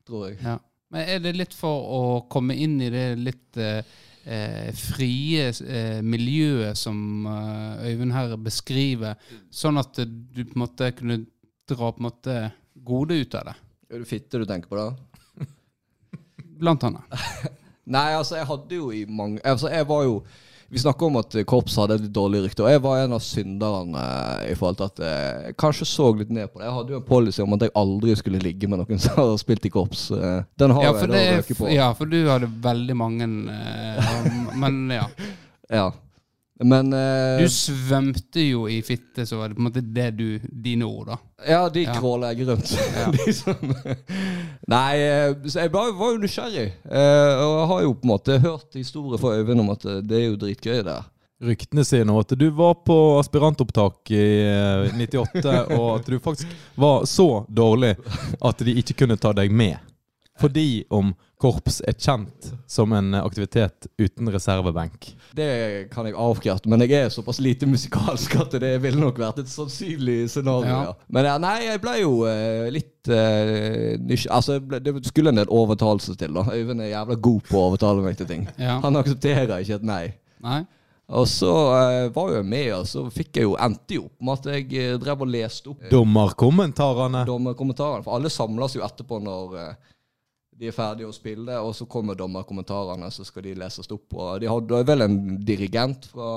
tror 0.07 0.29
jeg. 0.29 0.39
ja. 0.45 0.57
Men 0.89 1.05
er 1.05 1.19
det 1.21 1.35
litt 1.37 1.53
for 1.53 1.83
å 1.93 2.01
komme 2.33 2.55
inn 2.57 2.79
i 2.81 2.87
det 2.89 3.03
litt 3.21 3.59
eh, 3.61 3.83
eh, 4.25 4.69
frie 4.75 5.49
eh, 5.49 5.99
miljøet 6.05 6.77
som 6.77 7.27
eh, 7.29 7.89
Øyvind 7.89 8.15
her 8.15 8.35
beskriver, 8.41 9.19
sånn 9.51 9.79
at 9.81 10.01
du 10.01 10.43
på 10.43 10.57
en 10.57 10.63
måte 10.65 10.91
kunne 10.97 11.21
dra 11.69 11.91
på 11.91 12.01
en 12.01 12.07
måte 12.09 12.37
gode 12.73 13.19
ut 13.19 13.39
av 13.39 13.51
det? 13.51 13.55
Er 13.89 14.03
det 14.03 14.09
fitte 14.09 14.41
du 14.41 14.45
tenker 14.49 14.71
på 14.71 14.79
da? 14.79 14.89
Blant 16.59 16.83
annet. 16.87 17.17
Nei, 17.95 18.09
altså, 18.13 18.37
jeg 18.37 18.49
hadde 18.49 18.77
jo 18.77 18.91
i 18.93 19.05
mange 19.09 19.39
Altså, 19.41 19.71
jeg 19.73 19.87
var 19.89 20.03
jo 20.05 20.19
Vi 20.71 20.77
snakker 20.79 21.07
om 21.09 21.15
at 21.17 21.33
korps 21.49 21.75
hadde 21.81 21.95
et 21.97 22.07
dårlig 22.13 22.43
rykte, 22.43 22.61
og 22.65 22.69
jeg 22.69 22.81
var 22.83 22.99
en 23.03 23.15
av 23.17 23.21
synderne 23.25 24.03
eh, 24.03 24.51
i 24.51 24.55
forhold 24.59 24.77
til 24.77 24.85
at 24.89 24.99
eh, 25.01 25.47
jeg 25.47 25.55
kanskje 25.57 25.87
så 25.89 26.09
litt 26.19 26.29
ned 26.35 26.51
på 26.51 26.59
det. 26.61 26.67
Jeg 26.67 26.75
hadde 26.75 26.93
jo 26.93 26.99
en 27.01 27.07
policy 27.07 27.41
om 27.41 27.55
at 27.57 27.65
jeg 27.65 27.73
aldri 27.81 28.15
skulle 28.19 28.41
ligge 28.43 28.69
med 28.69 28.83
noen 28.83 29.01
som 29.01 29.17
har 29.17 29.33
spilt 29.41 29.65
i 29.65 29.71
korps. 29.73 30.03
eh, 30.13 30.43
Den 30.61 30.75
har 30.77 30.83
Ja, 30.85 30.91
jeg 30.93 31.09
da 31.09 31.23
å 31.23 31.39
røke 31.39 31.57
på. 31.57 31.71
ja, 31.73 31.89
for 31.97 32.05
du 32.11 32.19
hadde 32.29 32.51
veldig 32.69 32.95
mange 32.99 33.29
eh, 33.55 34.29
Men 34.61 34.83
ja. 34.93 35.07
Ja. 35.69 35.87
Men 36.63 36.91
eh, 36.93 37.39
Du 37.39 37.45
svømte 37.53 38.41
jo 38.43 38.65
i 38.67 38.81
fitte, 38.83 39.23
så 39.25 39.37
var 39.39 39.47
det 39.49 39.55
på 39.55 39.61
en 39.63 39.67
måte 39.69 39.83
det 39.95 40.09
du 40.17 40.25
Dine 40.43 40.83
ord, 40.89 41.05
da. 41.07 41.17
Ja, 41.47 41.61
de 41.71 41.85
Ja. 41.85 41.93
crawler 41.95 42.33
jeg 42.35 42.47
rundt. 42.49 42.73
Ja. 42.75 43.05
de 43.15 43.33
som, 43.33 43.75
nei, 44.67 44.97
eh, 44.99 45.35
så 45.47 45.61
jeg 45.63 45.71
bare 45.71 45.93
var 45.95 46.11
jo 46.15 46.19
nysgjerrig. 46.25 46.65
Eh, 46.83 47.43
og 47.45 47.53
jeg 47.61 47.69
har 47.71 47.85
jo 47.85 47.93
på 47.93 48.03
en 48.09 48.11
måte 48.11 48.39
hørt 48.43 48.75
historier 48.75 49.21
fra 49.21 49.37
Øyvind 49.39 49.63
om 49.63 49.71
at 49.71 49.85
eh, 49.87 50.01
det 50.03 50.19
er 50.19 50.27
jo 50.27 50.35
dritgøy 50.41 50.83
der. 50.83 51.07
Ryktene 51.39 51.85
sier 51.87 52.03
nå 52.03 52.17
at 52.19 52.33
du 52.35 52.49
var 52.51 52.73
på 52.83 52.95
aspirantopptak 53.21 54.11
i 54.11 54.23
eh, 54.43 54.89
98, 54.99 55.53
og 55.79 55.85
at 56.01 56.09
du 56.11 56.17
faktisk 56.19 56.51
var 56.75 57.05
så 57.07 57.45
dårlig 57.47 57.93
at 58.43 58.65
de 58.67 58.73
ikke 58.83 58.97
kunne 59.05 59.15
ta 59.15 59.31
deg 59.37 59.47
med. 59.55 59.77
Fordi 60.39 60.85
om 60.95 61.11
korps 61.39 61.79
er 61.87 61.95
kjent 61.95 62.49
som 62.67 62.91
en 62.95 63.13
aktivitet 63.19 63.87
uten 63.99 64.27
reservebenk. 64.31 65.09
Det 65.35 65.49
kan 65.91 66.07
jeg 66.07 66.17
avkrefte, 66.19 66.71
men 66.71 66.83
jeg 66.83 66.95
er 66.97 67.11
såpass 67.13 67.39
lite 67.43 67.67
musikalsk 67.69 68.35
at 68.41 68.57
det 68.63 68.73
ville 68.83 68.99
nok 68.99 69.19
vært 69.19 69.43
et 69.43 69.51
sannsynlig 69.51 70.29
scenario. 70.31 70.71
Ja. 70.89 70.95
Men 71.11 71.29
ja, 71.29 71.35
nei, 71.43 71.55
jeg 71.67 71.83
ble 71.83 71.95
jo 72.01 72.15
eh, 72.27 72.67
litt 72.73 73.11
uh, 73.11 73.95
Altså, 74.35 74.59
ble, 74.63 74.81
det 74.83 74.95
skulle 75.07 75.31
en 75.31 75.39
del 75.39 75.51
overtalelse 75.51 76.17
til. 76.19 76.35
da 76.35 76.43
Øyvind 76.55 76.83
er 76.83 76.93
jævla 76.93 77.19
god 77.29 77.47
på 77.47 77.59
å 77.61 77.69
overtale 77.69 78.03
meg 78.03 78.19
til 78.19 78.27
ting. 78.29 78.49
Ja. 78.59 78.79
Han 78.83 78.99
aksepterer 78.99 79.59
ikke 79.63 79.79
et 79.79 79.87
nei. 79.87 80.03
Nei? 80.43 80.63
Og 81.09 81.25
så 81.25 81.51
eh, 81.73 82.07
var 82.13 82.33
jeg 82.35 82.45
med, 82.45 82.67
og 82.75 82.85
så 82.85 83.07
fikk 83.09 83.39
jeg 83.39 83.47
jo 83.47 83.55
endte 83.57 83.97
jo 83.97 84.03
opp 84.05 84.25
med 84.27 84.35
at 84.35 84.49
jeg 84.53 84.67
eh, 84.77 84.97
drev 85.01 85.23
og 85.25 85.31
leste 85.33 85.71
opp 85.71 85.87
Dommerkommentarene. 85.89 87.23
dommerkommentarene. 87.25 88.05
For 88.05 88.19
alle 88.19 88.29
samles 88.33 88.75
jo 88.77 88.83
etterpå 88.85 89.17
når 89.25 89.55
eh, 89.57 89.71
de 90.59 90.67
er 90.67 90.75
ferdige 90.75 91.07
å 91.07 91.15
spille, 91.15 91.55
og 91.63 91.71
så 91.77 91.85
kommer 91.87 92.17
dommerkommentarene, 92.19 93.07
så 93.15 93.23
skal 93.27 93.45
de 93.45 93.55
leses 93.61 93.87
opp. 93.95 94.11
Og 94.17 94.41
de 94.43 94.49
hadde 94.51 94.81
vel 94.89 95.05
en 95.05 95.17
dirigent 95.47 96.09
fra 96.11 96.31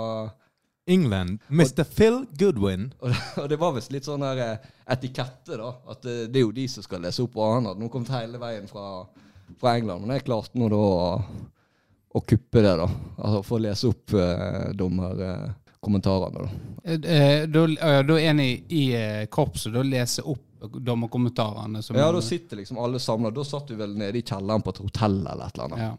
England. 0.86 1.40
Mr. 1.48 1.82
Phil 1.84 2.20
Goodwin. 2.38 2.92
Og 3.00 3.10
det, 3.10 3.18
og 3.42 3.48
det 3.50 3.58
var 3.58 3.74
visst 3.76 3.92
litt 3.94 4.06
sånn 4.06 4.22
der 4.22 4.42
eh, 4.44 4.68
etikette, 4.94 5.58
da. 5.58 5.72
At 5.90 6.02
det, 6.06 6.16
det 6.34 6.40
er 6.40 6.46
jo 6.46 6.54
de 6.54 6.68
som 6.70 6.86
skal 6.86 7.02
lese 7.02 7.24
opp, 7.24 7.34
og 7.38 7.56
han 7.56 7.68
hadde 7.70 7.82
nå 7.82 7.90
kommet 7.90 8.14
hele 8.14 8.38
veien 8.42 8.70
fra, 8.70 8.86
fra 9.58 9.74
England. 9.78 10.06
Men 10.06 10.16
jeg 10.18 10.26
klarte 10.30 10.58
nå 10.58 10.70
da 10.70 10.78
å, 10.78 11.10
å 12.14 12.22
kuppe 12.22 12.62
det, 12.62 12.76
da. 12.82 12.88
Altså 13.18 13.42
få 13.46 13.60
lese 13.62 13.90
opp 13.90 14.16
eh, 14.18 14.70
dommerkommentarene, 14.78 16.46
da. 16.46 16.64
Eh, 16.84 17.10
eh, 17.18 17.44
Da 17.50 17.66
da 18.06 18.18
er 18.18 18.30
en 18.30 18.42
i, 18.46 18.52
i 18.70 18.86
eh, 18.98 19.26
korpset, 19.30 19.74
da 19.74 19.82
leser 19.86 20.30
opp 20.30 20.46
dommerkommentarene. 20.68 21.82
Som, 21.82 21.96
Ja, 21.96 22.12
da 22.12 22.22
sitter 22.22 22.60
liksom 22.60 22.78
alle 22.78 23.00
samla. 23.02 23.30
Da 23.30 23.44
satt 23.44 23.68
du 23.68 23.76
vel 23.76 23.96
nede 23.98 24.18
i 24.18 24.22
kjelleren 24.22 24.62
på 24.62 24.74
et 24.74 24.82
hotell 24.84 25.20
eller 25.26 25.46
et 25.46 25.58
eller 25.58 25.68
annet. 25.68 25.84
Ja. 25.84 25.92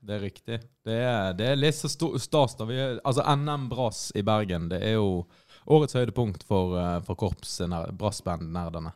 Det 0.00 0.14
er 0.16 0.22
riktig. 0.24 0.60
Det 0.84 0.96
er, 0.96 1.34
det 1.36 1.50
er 1.50 1.58
litt 1.60 1.76
så 1.76 1.90
stas. 1.90 2.56
da. 2.56 2.64
Vi 2.64 2.78
er, 2.80 3.00
altså 3.04 3.24
NM 3.36 3.68
Brass 3.68 4.08
i 4.16 4.22
Bergen 4.24 4.70
det 4.72 4.80
er 4.80 4.96
jo 4.96 5.26
årets 5.70 5.94
høydepunkt 5.98 6.46
for, 6.48 6.78
eh, 6.80 6.96
for 7.04 7.20
brassband-nerdene. 8.00 8.94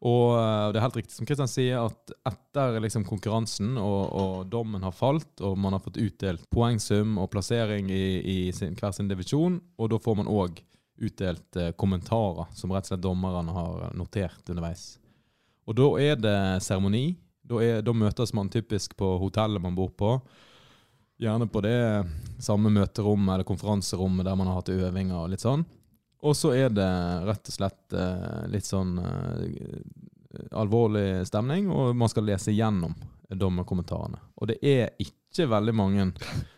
Og 0.00 0.38
eh, 0.38 0.70
det 0.72 0.80
er 0.80 0.86
helt 0.86 0.96
riktig 0.96 1.12
som 1.12 1.28
Kristian 1.28 1.50
sier, 1.50 1.84
at 1.90 2.14
etter 2.30 2.78
liksom 2.80 3.04
konkurransen 3.04 3.76
og, 3.76 4.00
og 4.16 4.48
dommen 4.52 4.84
har 4.86 4.96
falt, 4.96 5.32
og 5.44 5.58
man 5.60 5.76
har 5.76 5.84
fått 5.84 6.00
utdelt 6.00 6.48
poengsum 6.52 7.18
og 7.20 7.28
plassering 7.34 7.92
i, 7.92 8.04
i 8.24 8.38
sin, 8.56 8.72
hver 8.80 8.96
sin 8.96 9.10
divisjon, 9.12 9.60
og 9.76 9.92
da 9.92 10.00
får 10.00 10.22
man 10.22 10.32
òg 10.32 10.62
utdelt 11.00 11.56
eh, 11.56 11.72
kommentarer 11.72 12.50
som 12.54 12.72
rett 12.72 12.86
og 12.86 12.92
slett 12.92 13.04
dommerne 13.04 13.54
har 13.56 13.90
notert 13.96 14.52
underveis. 14.52 14.94
Og 15.68 15.76
da 15.78 15.88
er 16.02 16.20
det 16.20 16.38
seremoni. 16.64 17.14
Da, 17.50 17.58
da 17.82 17.92
møtes 17.96 18.32
man 18.36 18.50
typisk 18.52 18.94
på 18.98 19.16
hotellet 19.18 19.62
man 19.62 19.74
bor 19.74 19.90
på. 19.96 20.14
Gjerne 21.20 21.48
på 21.50 21.62
det 21.64 21.76
samme 22.40 22.72
møterommet 22.72 23.34
eller 23.34 23.48
konferanserommet 23.48 24.26
der 24.26 24.38
man 24.38 24.48
har 24.48 24.60
hatt 24.60 24.72
øvinger 24.72 25.18
og 25.24 25.32
litt 25.32 25.44
sånn. 25.44 25.66
Og 26.20 26.36
så 26.36 26.52
er 26.56 26.72
det 26.72 26.88
rett 27.28 27.48
og 27.48 27.56
slett 27.56 27.96
eh, 27.96 28.40
litt 28.52 28.68
sånn 28.68 28.98
eh, 29.00 29.80
alvorlig 30.56 31.24
stemning, 31.28 31.70
og 31.72 31.96
man 31.96 32.10
skal 32.12 32.28
lese 32.28 32.54
gjennom 32.54 32.94
dommerkommentarene. 33.30 34.20
Og 34.40 34.50
det 34.50 34.58
er 34.66 34.92
ikke 35.00 35.48
veldig 35.50 35.74
mange, 35.76 36.10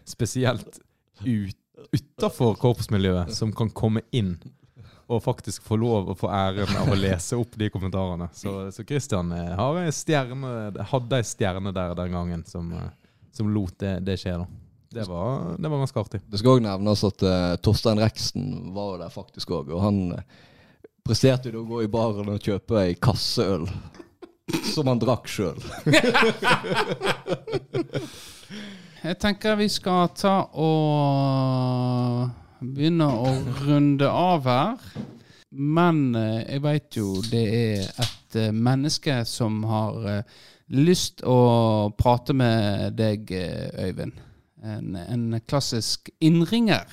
spesielt 0.09 0.80
ut, 1.22 1.59
utafor 1.93 2.55
korpsmiljøet, 2.61 3.33
som 3.35 3.53
kan 3.57 3.72
komme 3.74 4.05
inn 4.14 4.37
og 5.12 5.20
faktisk 5.24 5.64
få 5.66 5.76
lov 5.80 6.11
å 6.12 6.14
få 6.16 6.30
æren 6.33 6.76
av 6.78 6.91
å 6.93 6.97
lese 6.97 7.37
opp 7.37 7.57
de 7.61 7.68
kommentarene. 7.72 8.28
Så, 8.37 8.70
så 8.72 8.85
Christian 8.87 9.33
eh, 9.37 9.53
har 9.59 9.80
en 9.80 9.93
stjerne, 9.93 10.53
hadde 10.89 11.18
ei 11.18 11.26
stjerne 11.26 11.72
der 11.74 11.95
den 11.99 12.16
gangen 12.16 12.45
som, 12.49 12.70
eh, 12.72 12.91
som 13.35 13.51
lot 13.53 13.74
det, 13.83 13.99
det 14.07 14.16
skje. 14.22 14.39
da. 14.41 14.47
Det 14.93 15.05
var, 15.09 15.57
det 15.59 15.68
var 15.68 15.78
ganske 15.83 16.01
artig. 16.01 16.20
Det 16.28 16.39
skal 16.41 16.59
òg 16.59 16.64
nevnes 16.66 17.05
at 17.09 17.22
uh, 17.24 17.55
Torstein 17.64 18.01
Reksten 18.03 18.74
var 18.76 18.99
der 19.01 19.12
faktisk 19.12 19.55
òg, 19.57 19.70
og 19.72 19.80
han 19.80 20.01
uh, 20.12 20.20
presterte 21.01 21.49
jo 21.49 21.62
å 21.62 21.68
gå 21.70 21.78
i 21.87 21.93
baren 21.93 22.28
og 22.28 22.45
kjøpe 22.45 22.76
ei 22.83 22.93
kasseøl. 23.01 23.64
Som 24.74 24.91
han 24.91 25.01
drakk 25.01 25.30
sjøl. 25.33 25.57
Jeg 29.03 29.16
tenker 29.18 29.57
vi 29.59 29.66
skal 29.66 30.12
ta 30.14 30.44
og 30.62 32.28
begynne 32.62 33.09
å 33.11 33.32
runde 33.64 34.07
av 34.07 34.44
her. 34.46 34.84
Men 35.50 36.14
eh, 36.14 36.44
jeg 36.46 36.62
veit 36.62 36.98
jo 37.00 37.16
det 37.26 37.42
er 37.42 37.88
et 37.98 38.36
eh, 38.38 38.53
menneske 38.55 39.16
som 39.26 39.59
har 39.66 40.07
eh, 40.07 40.36
lyst 40.78 41.24
å 41.26 41.90
prate 41.98 42.30
med 42.30 42.94
deg, 42.94 43.26
Øyvind. 43.82 44.22
En, 44.62 44.94
en 44.94 45.26
klassisk 45.50 46.12
innringer 46.22 46.86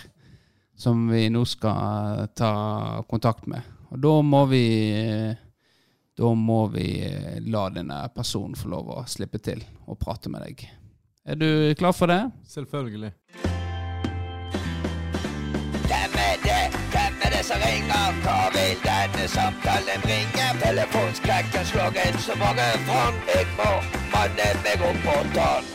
som 0.74 1.06
vi 1.14 1.28
nå 1.30 1.46
skal 1.46 2.26
ta 2.34 3.06
kontakt 3.06 3.46
med. 3.46 3.62
Og 3.94 4.02
da 4.02 4.16
må 4.26 4.48
vi 4.50 4.66
Da 6.20 6.34
må 6.36 6.66
vi 6.74 6.90
la 7.48 7.70
denne 7.70 8.02
personen 8.12 8.58
få 8.58 8.74
lov 8.74 8.90
å 8.92 9.06
slippe 9.08 9.40
til 9.40 9.62
og 9.86 10.02
prate 10.02 10.28
med 10.34 10.42
deg. 10.44 10.66
Er 11.26 11.36
du 11.36 11.76
klar 11.78 11.92
for 11.92 12.06
det? 12.08 12.32
Selvfølgelig. 12.48 13.12
Hvem 15.90 16.12
er 16.30 16.36
det? 16.48 16.64
Hvem 16.94 17.14
er 17.26 17.30
det 17.36 17.44
som 17.50 17.60
ringer? 17.70 18.06
Hva 18.24 18.38
vil 18.56 18.76
denne 18.88 19.26
samtalen 19.36 20.00
bringe? 20.06 20.46
Telefonskrekken 20.64 21.64
slår 21.72 21.92
inn 22.06 22.18
så 22.28 22.34
mange 22.44 22.68
fram. 22.88 23.16
Jeg 23.36 23.46
må 23.60 23.72
manne 24.14 24.48
meg 24.64 24.86
opp 24.90 25.02
på 25.08 25.18
tann. 25.36 25.68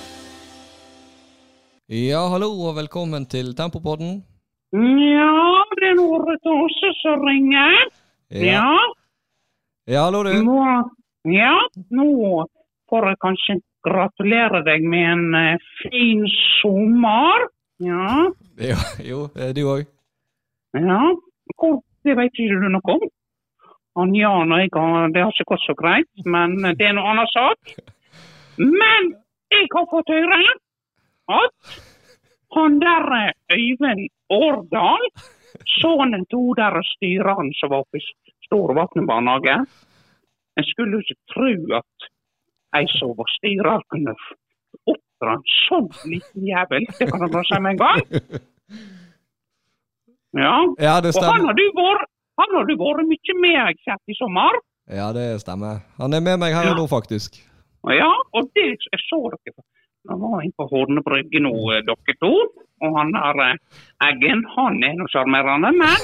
Ja, 2.08 2.22
hallo 2.32 2.48
og 2.68 2.76
velkommen 2.80 3.26
til 3.34 3.52
Tempopodden. 3.58 4.24
Ja, 4.72 5.34
det 5.78 5.90
er 5.92 5.98
Noret 6.00 6.48
også 6.56 6.88
som 7.02 7.20
ringer. 7.28 7.76
Ja, 8.30 8.64
ja 9.92 10.06
hallo, 10.06 10.24
du. 10.24 10.32
nå, 10.48 10.58
ja, 11.36 11.54
nå 11.98 12.08
får 12.90 13.10
jeg 13.12 13.22
kanskje 13.26 13.60
gratulere 13.84 14.62
deg 14.66 14.84
med 14.88 15.10
en 15.12 15.38
eh, 15.38 15.66
fin 15.82 16.24
sommer. 16.60 17.48
Ja, 17.82 18.30
Jo, 18.58 18.78
jo, 19.10 19.20
eh, 19.36 19.52
du 19.56 19.64
òg. 19.66 19.86
ja. 20.78 21.02
Hvor, 21.58 21.82
det 22.04 22.16
vet 22.16 22.38
ikke 22.40 22.60
du 22.60 22.68
noe 22.72 22.94
om. 22.96 23.02
Han 23.98 24.14
Jan 24.16 24.52
og 24.52 24.58
jeg 24.62 24.70
har, 24.74 25.10
det 25.14 25.22
har 25.22 25.34
ikke 25.34 25.52
gått 25.52 25.66
så 25.68 25.74
greit, 25.78 26.10
men 26.26 26.56
det 26.64 26.86
er 26.88 26.96
noe 26.96 27.10
annen 27.12 27.28
sak. 27.30 27.74
Men 28.58 29.08
jeg 29.50 29.66
har 29.72 29.86
fått 29.90 30.12
høre 30.14 30.36
at 31.34 31.78
han 32.54 32.76
der 32.78 33.06
eh, 33.18 33.32
Øyvind 33.56 34.04
Årdal, 34.30 35.08
sønnen 35.80 36.22
til 36.30 36.38
hun 36.38 36.58
der 36.58 36.78
styreren 36.94 37.50
som 37.58 37.72
var 37.72 37.98
i 37.98 38.02
Storvatn 38.46 39.06
barnehage 39.10 39.56
En 40.54 40.66
skulle 40.70 41.00
jo 41.00 41.02
ikke 41.02 41.32
tro 41.34 41.50
at 41.80 42.08
ei 42.78 42.86
som 42.98 43.12
var 43.18 43.28
styrer, 43.38 43.82
kunne 43.92 44.14
f- 44.16 44.34
oppdra 44.90 45.36
en 45.38 45.44
sånn 45.68 45.88
liten 46.10 46.46
jævel. 46.48 46.86
Det 46.98 47.08
kan 47.10 47.20
han 47.24 47.30
bare 47.34 47.48
si 47.50 47.60
med 47.62 47.76
en 47.76 47.82
gang. 47.84 48.00
Ja. 50.34 50.54
Ja, 50.82 51.00
det 51.00 51.12
Og 51.14 51.22
han 51.22 51.30
stemmer. 51.30 51.44
har 51.46 51.54
du 51.54 51.66
vært, 51.76 52.08
han 52.40 52.54
har 52.56 52.64
du 52.66 52.72
vært 52.80 53.04
mye 53.06 53.34
med, 53.38 53.76
sett 53.86 54.10
i 54.10 54.16
sommer. 54.18 54.56
Ja, 54.90 55.12
det 55.14 55.28
stemmer. 55.44 55.84
Han 56.00 56.12
er 56.16 56.20
med 56.26 56.40
meg 56.42 56.56
her 56.56 56.72
og 56.72 56.80
nå, 56.80 56.86
faktisk. 56.90 57.38
Ja, 57.94 58.10
og 58.34 58.48
det 58.56 58.64
jeg 58.90 59.00
så 59.06 59.20
dere 59.30 59.54
Han 60.10 60.18
var 60.20 60.42
inne 60.42 60.56
på 60.58 60.66
Horne 60.72 61.02
brygge 61.06 61.40
nå, 61.44 61.52
eh, 61.76 61.84
dere 61.86 62.16
to. 62.20 62.32
Og 62.82 62.98
han 62.98 63.12
der 63.14 63.38
eh, 63.46 63.78
Eggen, 64.08 64.42
han 64.56 64.82
er 64.84 64.96
nå 64.98 65.06
sjarmerende, 65.12 65.70
men 65.78 65.94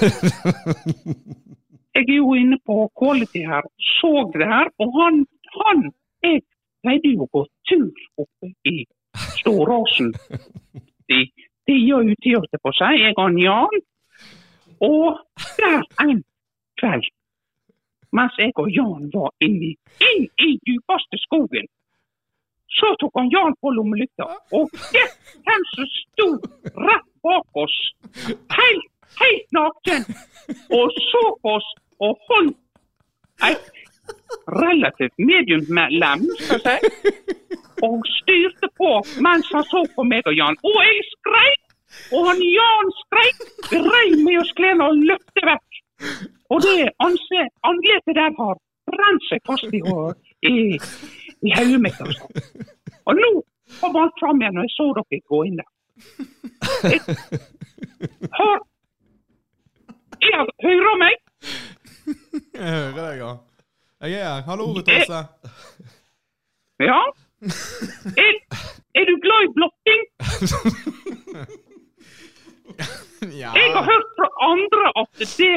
jeg 1.99 2.07
er 2.07 2.15
jo 2.21 2.31
inne 2.39 2.57
på 2.67 2.77
quality 3.01 3.43
her, 3.51 3.67
så 3.99 4.13
det 4.37 4.47
her. 4.47 4.71
Og 4.81 4.95
han, 5.01 5.25
han 5.59 5.83
jeg 6.23 6.45
pleide 6.83 7.15
jo 7.15 7.27
å 7.27 7.31
gå 7.35 7.45
tur 7.71 8.25
oppe 8.25 8.51
i 8.71 8.85
Storåsen. 9.41 10.13
De, 11.11 11.25
de 11.67 11.77
gjør 11.77 12.11
jo 12.11 12.19
til 12.25 12.45
på 12.63 12.73
å 12.73 12.77
si, 12.79 12.91
jeg 13.03 13.17
og 13.19 13.41
Jan. 13.45 13.81
Og 14.87 15.19
der 15.59 15.83
en 16.05 16.23
kveld, 16.81 17.11
mens 18.17 18.39
jeg 18.41 18.55
og 18.57 18.71
Jan 18.73 19.11
var 19.13 19.35
inni, 19.45 19.75
inn 20.09 20.25
i 20.41 20.55
djupeste 20.67 21.21
skogen, 21.27 21.69
så 22.79 22.95
tok 23.01 23.19
han 23.19 23.29
Jan 23.35 23.57
på 23.61 23.75
lommelykta, 23.77 24.29
og 24.57 24.73
gjett 24.95 25.35
hvem 25.45 25.67
som 25.75 25.91
sto 25.97 26.29
rett 26.87 27.09
bak 27.27 27.61
oss, 27.65 27.77
helt, 28.57 28.89
helt 29.21 29.57
naken, 29.59 30.09
og 30.79 30.97
så 31.11 31.25
på 31.43 31.57
oss 31.59 31.71
og 32.01 32.27
holdt 32.31 32.57
et 33.51 33.90
relativt 34.61 35.17
medium 35.19 35.65
med 35.69 35.97
lem, 36.03 36.25
skal 36.45 36.61
jeg 36.65 36.79
si, 36.79 37.17
og 37.87 38.05
styrte 38.21 38.69
på 38.77 38.93
mens 39.25 39.49
han 39.55 39.67
så 39.71 39.83
på 39.95 40.05
meg 40.05 40.29
og 40.29 40.37
Jan. 40.37 40.59
Og 40.71 40.79
jeg 40.85 41.05
skrek 41.15 41.67
Og 42.15 42.27
han 42.29 42.39
Jan 42.39 42.91
skreik, 43.03 43.39
reiv 43.73 44.13
med 44.25 44.37
oss 44.41 44.53
klærne 44.59 44.87
og 44.87 45.01
løpte 45.11 45.43
vekk. 45.49 45.79
Og 46.55 46.63
det 46.63 46.91
ansiktet 47.03 48.15
der 48.19 48.31
har 48.39 48.55
brent 48.91 49.27
seg 49.27 49.43
fast 49.47 49.75
i, 49.75 49.81
i, 50.51 50.79
i 51.47 51.55
hodet 51.57 51.81
mitt. 51.83 51.99
Altså. 51.99 52.25
Og 53.11 53.19
nå 53.19 53.33
kom 53.81 53.99
han 53.99 54.15
fram 54.21 54.43
igjen, 54.43 54.59
og 54.63 54.69
jeg 54.69 54.75
så 54.77 54.87
dere 54.99 55.21
gå 55.35 55.43
inn 55.49 55.61
der. 55.61 55.71
Jeg 56.91 57.01
har 58.39 58.59
jeg 60.21 60.47
hører 60.63 60.97
meg. 61.01 61.15
Jeg 62.55 62.69
hører 62.69 62.93
deg, 62.97 63.23
ja. 63.23 63.31
Jeg 64.01 64.13
er 64.13 64.35
her. 64.35 64.43
Hallo, 64.49 64.65
Rutåse. 64.77 65.21
Ja. 66.81 67.01
Er, 68.25 68.35
er 68.99 69.05
du 69.09 69.15
glad 69.25 69.41
i 69.47 69.51
blotting? 69.57 70.01
Ja. 73.41 73.51
Jeg 73.61 73.69
har 73.77 73.85
hørt 73.85 74.11
fra 74.19 74.29
andre 74.53 74.85
at 75.03 75.23
det, 75.41 75.53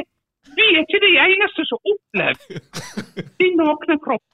vi 0.58 0.66
er 0.74 0.80
ikke 0.84 1.00
de 1.04 1.12
eneste 1.26 1.66
som 1.70 1.80
opplever 1.94 2.40
din 3.40 3.56
nakne 3.60 3.98
kropp. 4.04 4.30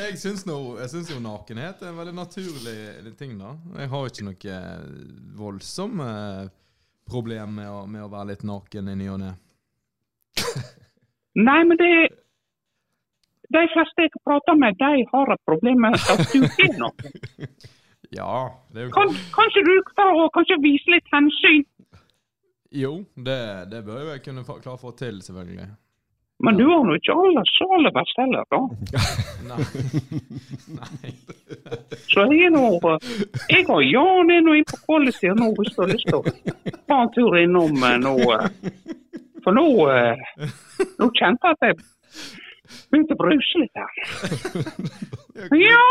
Jeg 0.00 0.18
syns, 0.20 0.46
nå, 0.48 0.56
jeg 0.80 0.88
syns 0.92 1.12
jo 1.12 1.20
nakenhet 1.24 1.82
er 1.82 1.90
en 1.92 2.00
veldig 2.00 2.14
naturlig 2.16 3.12
ting, 3.20 3.36
da. 3.40 3.54
Jeg 3.80 3.92
har 3.92 4.08
ikke 4.08 4.28
noe 4.28 4.56
voldsomme 5.40 6.08
problem 7.08 7.56
med 7.60 7.68
å, 7.72 7.84
med 7.88 8.04
å 8.04 8.10
være 8.12 8.32
litt 8.32 8.44
naken 8.48 8.92
i 8.92 8.98
ny 9.02 9.08
og 9.12 9.20
ne. 9.24 9.32
Nei, 11.36 11.60
men 11.68 11.80
det 11.80 11.92
De 13.52 13.62
fleste 13.74 14.06
jeg 14.06 14.12
prater 14.24 14.56
med, 14.58 14.78
de 14.80 15.04
har 15.12 15.32
et 15.34 15.42
problem 15.48 15.82
med 15.84 15.98
at 15.98 16.24
du 16.32 16.42
er 16.46 16.74
noe. 16.80 17.12
Ja, 18.12 18.32
det 18.72 18.82
er 18.82 18.88
jo 18.88 18.94
Kan, 18.96 19.14
kanskje 19.34 19.62
du 19.66 19.72
klarer 19.92 20.24
å 20.26 20.32
kanskje 20.34 20.58
vise 20.64 20.92
litt 20.92 21.08
hensyn? 21.12 21.62
Jo, 22.72 22.98
det, 23.16 23.38
det 23.72 23.82
bør 23.84 24.02
jo 24.06 24.10
jeg 24.14 24.22
kunne 24.26 24.44
klare 24.48 24.76
å 24.76 24.80
få 24.80 24.92
til, 24.96 25.20
selvfølgelig. 25.24 25.70
Men 26.42 26.56
du 26.58 26.64
har 26.66 26.80
nå 26.82 26.96
ikke 26.98 27.14
aller 27.14 27.44
så 27.54 27.66
aller 27.76 27.92
best 27.94 28.16
heller, 28.18 28.46
da. 28.50 28.60
Nei. 29.52 29.66
Nei. 30.78 31.12
Så 32.10 32.24
jeg 32.34 32.50
nå 32.50 32.64
Jeg 33.52 33.68
og 33.70 33.84
Jan 33.86 34.32
er 34.34 34.42
nå 34.42 34.56
inne 34.58 34.66
på 34.72 34.80
Quality 34.88 35.30
og 35.30 35.38
nå 35.38 35.50
hvis 35.60 35.70
du 35.76 35.80
har 35.84 35.92
lyst 35.92 36.08
til 36.08 36.18
å 36.18 36.22
ta 36.90 36.98
en 37.04 37.12
tur 37.14 37.36
innom 37.38 37.76
eh, 37.86 37.98
nå. 38.02 38.14
eh, 38.34 38.48
For 39.44 39.54
nå 39.54 39.66
eh, 39.92 40.24
Nå 40.98 41.08
kjente 41.20 41.52
jeg 41.52 41.60
at 41.60 41.68
jeg 41.68 41.78
begynte 42.92 43.16
å 43.16 43.20
bruse 43.22 43.62
litt 43.62 43.76
her. 43.80 43.90
Ja! 45.56 45.84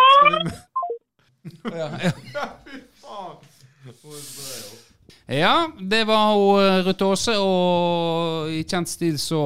Ja, 5.31 5.71
det 5.79 6.03
var 6.09 6.33
hun 6.33 6.59
eh, 6.59 6.81
Ruth 6.85 7.05
Aase, 7.05 7.37
og 7.39 8.51
i 8.51 8.63
kjent 8.67 8.89
stil 8.91 9.15
så 9.21 9.39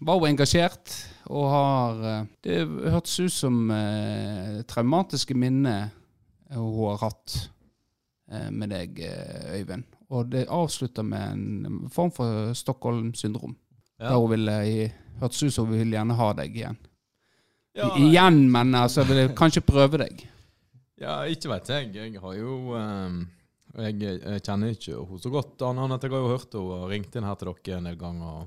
var 0.00 0.18
hun 0.18 0.32
engasjert. 0.32 0.96
Og 1.28 1.44
har 1.52 2.02
eh, 2.08 2.24
Det 2.44 2.58
hørtes 2.92 3.18
ut 3.20 3.34
som 3.34 3.70
eh, 3.70 4.58
traumatiske 4.68 5.36
minner 5.36 5.90
hun 6.54 6.72
har 6.80 6.98
hatt 7.04 7.36
eh, 8.32 8.48
med 8.50 8.72
deg, 8.72 9.00
eh, 9.04 9.60
Øyvind. 9.60 9.84
Og 10.08 10.30
det 10.32 10.46
avslutter 10.48 11.04
med 11.04 11.24
en 11.34 11.88
form 11.92 12.10
for 12.16 12.54
Stockholm-syndrom. 12.56 13.54
Ja. 14.00 14.08
Der 14.14 14.16
hun 14.22 14.30
ville 14.32 14.58
hørtes 15.20 15.42
ut 15.42 15.52
som 15.54 15.68
hun 15.68 15.76
ville 15.78 15.98
gjerne 15.98 16.16
ha 16.16 16.32
deg 16.38 16.56
igjen. 16.56 16.78
Ja, 17.78 17.88
igjen, 17.96 18.44
men 18.52 18.74
altså, 18.74 19.02
jeg 19.02 19.12
ville 19.12 19.34
kanskje 19.38 19.62
prøve 19.64 20.02
deg. 20.02 20.22
Ja, 20.98 21.20
ikke 21.30 21.52
vet 21.52 21.68
jeg. 21.70 21.90
Jeg 21.94 22.22
har 22.22 22.34
jo 22.34 22.74
um, 22.74 23.20
jeg, 23.78 23.98
jeg 24.02 24.42
kjenner 24.42 24.74
ikke 24.74 24.96
henne 24.96 25.22
så 25.22 25.30
godt, 25.32 25.54
annet 25.62 25.84
enn 25.84 25.94
at 25.94 26.04
jeg 26.06 26.14
har 26.14 26.24
jo 26.24 26.32
hørt 26.32 26.54
henne 26.56 26.78
og 26.78 26.92
ringt 26.92 27.18
inn 27.18 27.26
her 27.28 27.38
til 27.38 27.52
dere 27.52 27.78
en 27.78 27.88
del 27.90 27.98
ganger. 28.00 28.38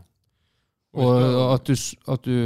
Og, 0.91 1.05
Og, 1.07 1.17
og 1.23 1.53
at 1.55 1.69
du, 1.69 1.75
at 2.11 2.25
du 2.27 2.38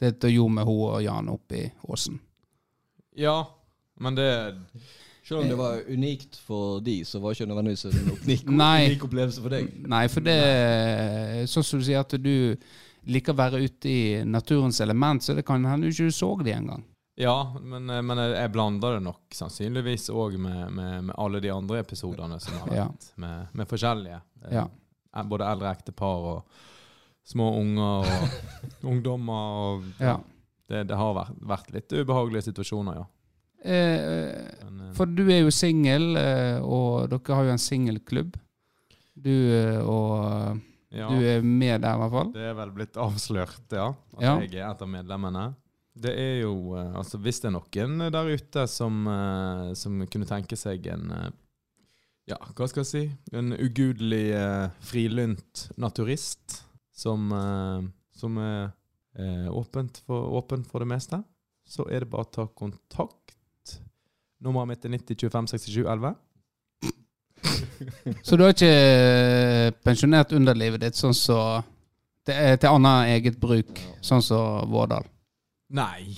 Dette 0.00 0.30
gjorde 0.32 0.54
med 0.56 0.64
henne 0.64 0.92
og 0.94 1.02
Jan 1.04 1.26
oppe 1.28 1.58
i 1.58 1.64
åsen. 1.92 2.16
Ja, 3.20 3.42
men 4.00 4.16
det 4.16 4.30
Selv 5.26 5.42
om 5.42 5.50
det 5.50 5.58
var 5.58 5.82
unikt 5.86 6.38
for 6.42 6.80
de, 6.80 7.02
så 7.04 7.20
var 7.20 7.34
det 7.34 7.40
ikke 7.40 7.50
nødvendigvis 7.50 7.84
en 7.84 8.08
unik, 8.24 8.46
unik 8.48 9.04
opplevelse 9.04 9.42
for 9.44 9.52
deg. 9.52 9.68
Nei, 9.92 10.06
for 10.10 10.24
det 10.24 10.38
Sånn 11.52 11.66
som 11.66 11.82
du 11.82 11.86
sier 11.86 12.00
at 12.00 12.16
du 12.16 12.56
liker 13.06 13.32
å 13.32 13.36
være 13.40 13.60
ute 13.64 13.88
i 13.88 14.24
naturens 14.24 14.80
element, 14.80 15.22
så 15.22 15.34
det 15.34 15.44
kan 15.46 15.64
hende 15.64 15.86
du 15.88 15.92
ikke 15.94 16.12
så 16.12 16.34
de 16.44 16.52
engang. 16.52 16.84
Ja, 17.20 17.52
men, 17.60 17.90
eh, 17.90 18.00
men 18.02 18.18
jeg, 18.18 18.50
blander 18.52 18.94
det 18.96 19.02
nok 19.04 19.34
sannsynligvis 19.36 20.08
òg 20.10 20.38
med, 20.40 20.70
med, 20.72 21.04
med 21.10 21.14
alle 21.18 21.40
de 21.40 21.50
andre 21.52 21.80
episodene 21.82 22.38
som 22.40 22.54
har 22.64 22.74
Ja. 22.76 22.84
vært, 22.88 23.08
med, 23.16 23.46
med 23.54 23.68
forskjellige. 23.68 24.20
eh, 24.44 24.54
Ja. 24.54 24.66
eh, 25.16 25.22
Både 25.22 25.44
eldre 25.50 25.70
ektepar 25.74 26.26
og 26.34 26.44
små 27.24 27.50
unger 27.60 28.06
og 28.08 28.28
ungdommer. 28.92 29.74
Og, 29.74 29.84
Ja. 30.00 30.18
Det, 30.70 30.84
det 30.86 30.96
har 30.96 31.14
vært, 31.14 31.34
vært 31.42 31.72
litt 31.74 31.92
ubehagelige 31.92 32.46
situasjoner, 32.52 32.94
ja. 33.00 33.06
Eh, 33.62 34.92
for 34.94 35.04
du 35.06 35.24
er 35.28 35.42
jo 35.42 35.50
singel, 35.50 36.14
og 36.64 37.10
dere 37.10 37.34
har 37.36 37.44
jo 37.44 37.50
en 37.50 37.58
singelklubb. 37.60 38.36
Du 39.20 39.34
og 39.84 40.60
ja. 40.90 41.08
Du 41.10 41.22
er 41.22 41.42
med 41.42 41.80
der, 41.84 41.94
i 41.94 42.00
hvert 42.02 42.14
fall. 42.14 42.30
Det 42.34 42.46
er 42.50 42.54
vel 42.58 42.72
blitt 42.74 42.96
avslørt, 42.98 43.66
ja. 43.72 43.88
At 44.16 44.22
Ja. 44.24 44.32
jeg 44.42 44.54
er 44.58 44.70
et 44.70 44.82
av 44.82 44.88
medlemmene. 44.90 45.54
Det 46.00 46.12
er 46.16 46.40
jo 46.44 46.74
eh, 46.78 46.92
Altså, 46.96 47.18
hvis 47.18 47.40
det 47.42 47.48
er 47.50 47.56
noen 47.56 48.10
der 48.14 48.28
ute 48.30 48.66
som, 48.70 49.00
eh, 49.10 49.72
som 49.74 49.98
kunne 50.06 50.26
tenke 50.28 50.56
seg 50.56 50.86
en 50.86 51.10
eh, 51.10 51.30
Ja, 52.30 52.36
hva 52.54 52.68
skal 52.70 52.84
jeg 52.84 52.90
si? 52.90 53.02
En 53.36 53.52
ugudelig 53.52 54.30
frilynt 54.86 55.64
naturist 55.76 56.60
som, 56.94 57.26
som 58.14 58.36
er 58.38 58.70
for, 60.06 60.28
åpen 60.38 60.62
for 60.64 60.78
det 60.84 60.86
meste, 60.92 61.18
så 61.66 61.86
er 61.90 62.04
det 62.04 62.10
bare 62.12 62.28
å 62.28 62.30
ta 62.30 62.44
kontakt. 62.46 63.80
Nummeret 64.44 64.68
mitt 64.68 64.84
er 64.86 64.94
90 64.94 65.16
25 65.26 65.50
67 65.56 65.82
11. 65.90 66.14
Så 68.26 68.36
du 68.36 68.44
har 68.44 68.52
ikke 68.54 68.70
eh, 68.70 69.70
pensjonert 69.84 70.32
underlivet 70.36 70.82
ditt 70.84 70.98
sånn 70.98 71.14
så 71.16 71.38
det 72.28 72.34
er 72.36 72.58
til 72.60 72.76
annet 72.76 73.14
eget 73.16 73.38
bruk, 73.40 73.80
sånn 74.04 74.20
som 74.22 74.68
Vårdal? 74.70 75.06
Nei, 75.74 76.10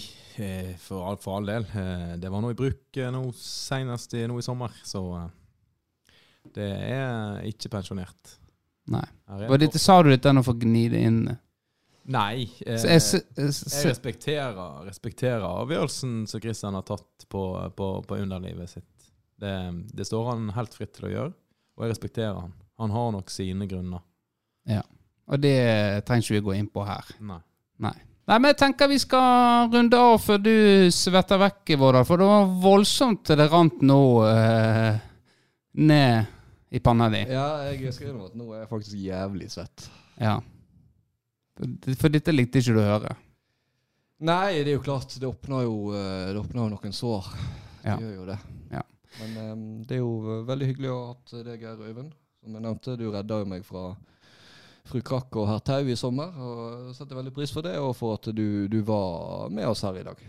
eh, 0.42 0.72
for, 0.82 1.04
all- 1.06 1.20
for 1.22 1.38
all 1.38 1.46
del. 1.46 1.62
Eh, 1.78 2.16
Det 2.20 2.28
var 2.32 2.42
nå 2.42 2.50
i 2.52 2.58
bruk 2.58 2.98
nå 3.14 3.22
senest 3.38 4.14
i, 4.18 4.24
nå 4.26 4.40
i 4.40 4.44
sommer, 4.44 4.74
så 4.84 5.04
det 6.56 6.66
er 6.90 7.44
ikke 7.48 7.70
pensjonert. 7.72 8.34
Nei. 8.90 9.04
Var 9.46 9.60
dette 9.62 9.78
sa 9.78 10.00
du 10.02 10.10
dette 10.10 10.32
nå 10.34 10.42
for 10.42 10.58
å 10.58 10.60
gni 10.64 10.88
det 10.90 11.04
inn? 11.06 11.20
Nei. 12.10 12.48
Jeg, 12.66 12.82
jeg 12.82 13.52
respekterer, 13.86 14.58
respekterer 14.88 15.44
avgjørelsen 15.46 16.24
som 16.26 16.42
Christian 16.42 16.74
har 16.74 16.82
tatt 16.88 17.28
på, 17.30 17.44
på, 17.78 17.92
på 18.08 18.18
underlivet 18.18 18.72
sitt. 18.74 18.88
Det, 19.38 19.54
det 19.94 20.06
står 20.10 20.32
han 20.32 20.50
helt 20.58 20.74
fritt 20.74 20.92
til 20.98 21.06
å 21.08 21.12
gjøre, 21.14 21.32
og 21.82 21.88
jeg 21.88 21.96
respekterer 21.96 22.36
han. 22.38 22.52
Han 22.78 22.92
har 22.94 23.08
nok 23.16 23.30
sine 23.34 23.66
grunner. 23.66 24.02
Ja. 24.70 24.84
og 25.26 25.40
det 25.42 25.56
trenger 26.06 26.22
ikke 26.22 26.36
vi 26.36 26.46
gå 26.46 26.52
inn 26.54 26.68
på 26.70 26.84
her. 26.86 27.08
Nei. 27.26 27.40
Nei. 27.82 27.96
Nei, 28.30 28.36
men 28.38 28.52
jeg 28.52 28.58
tenker 28.60 28.86
vi 28.86 29.00
skal 29.02 29.66
runde 29.72 29.98
av 29.98 30.20
før 30.22 30.38
du 30.38 30.52
svetter 30.94 31.40
vekk, 31.42 31.72
Vårdal. 31.80 32.06
For 32.06 32.22
det 32.22 32.28
var 32.28 32.52
voldsomt 32.62 33.32
det 33.34 33.48
rant 33.50 33.82
nå 33.82 33.98
eh, 34.28 35.00
ned 35.82 36.70
i 36.70 36.82
panna 36.84 37.08
di. 37.10 37.24
Ja, 37.26 37.48
jeg 37.72 37.90
skriver 37.96 38.28
at 38.28 38.38
nå 38.38 38.46
er 38.52 38.62
jeg 38.62 38.70
faktisk 38.70 39.02
jævlig 39.02 39.50
svett. 39.50 39.88
Ja. 40.22 40.36
For, 41.58 41.98
for 41.98 42.14
dette 42.14 42.34
likte 42.34 42.62
ikke 42.62 42.76
du 42.78 42.80
å 42.84 42.86
høre. 42.92 43.16
Nei, 44.22 44.62
det 44.62 44.70
er 44.70 44.76
jo 44.76 44.86
klart. 44.86 45.18
Det 45.18 45.26
åpner 45.26 45.66
jo, 45.66 45.76
eh, 45.98 46.30
det 46.30 46.38
åpner 46.38 46.62
jo 46.62 46.70
noen 46.76 46.94
sår. 46.94 47.34
Ja. 47.82 47.96
Det 47.96 48.06
gjør 48.06 48.16
jo 48.20 48.28
det. 48.30 48.38
Ja. 48.70 48.86
Men 49.20 49.34
um, 49.52 49.64
det 49.88 49.98
er 49.98 50.00
jo 50.02 50.38
veldig 50.48 50.68
hyggelig 50.70 50.90
å 50.92 50.98
ha 51.00 51.08
hatt 51.12 51.34
deg 51.46 51.64
her, 51.66 51.80
Øyvind. 51.84 52.12
Som 52.42 52.56
jeg 52.56 52.64
nevnte, 52.64 52.96
du 52.98 53.04
redda 53.12 53.38
jo 53.42 53.48
meg 53.50 53.64
fra 53.66 53.82
fru 54.88 54.98
Krakk 55.06 55.36
og 55.38 55.46
herr 55.50 55.60
Tau 55.66 55.84
i 55.92 55.96
sommer. 55.98 56.32
Og 56.42 56.94
setter 56.96 57.18
veldig 57.20 57.34
pris 57.36 57.52
for 57.54 57.62
det, 57.66 57.76
og 57.78 57.92
for 57.98 58.16
at 58.18 58.30
du, 58.34 58.66
du 58.72 58.80
var 58.88 59.52
med 59.52 59.68
oss 59.68 59.84
her 59.86 60.00
i 60.00 60.06
dag. 60.06 60.22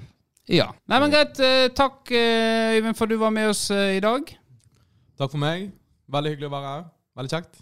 Ja. 0.51 0.67
Nei, 0.91 0.99
men 0.99 1.13
greit. 1.13 1.39
eh, 1.39 1.69
Takk, 1.73 2.11
eh, 2.11 2.75
Øyvind, 2.77 2.97
for 2.99 3.07
du 3.09 3.15
var 3.21 3.31
med 3.33 3.49
oss 3.53 3.69
i 3.71 4.01
dag. 4.03 4.27
Takk 5.17 5.31
for 5.31 5.39
meg. 5.41 5.69
Veldig 6.11 6.33
hyggelig 6.35 6.49
å 6.51 6.55
være 6.57 6.73
her. 6.75 6.85
Veldig 7.17 7.31
kjekt. 7.37 7.61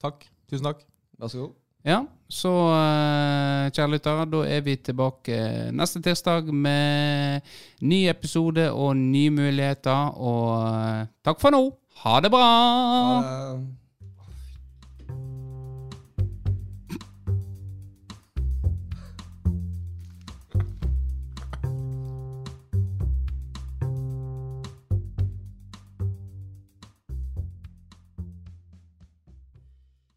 Takk. 0.00 0.24
Tusen 0.50 0.70
takk. 0.70 0.80
Vær 1.20 1.28
så 1.30 1.44
god. 1.44 1.56
Ja, 1.86 2.02
så 2.30 2.50
eh, 2.76 3.70
kjære 3.72 3.90
lyttere, 3.94 4.26
da 4.30 4.42
er 4.46 4.60
vi 4.66 4.76
tilbake 4.76 5.38
neste 5.72 6.02
tirsdag 6.04 6.50
med 6.52 7.40
ny 7.80 8.02
episode 8.12 8.68
og 8.70 8.96
nye 9.00 9.32
muligheter. 9.34 10.12
Og 10.20 10.54
eh, 10.68 11.06
takk 11.24 11.40
for 11.42 11.56
nå. 11.56 11.64
Ha 12.04 12.20
det 12.24 12.32
bra! 12.32 12.46
Ha 12.46 13.20
det. 13.24 13.79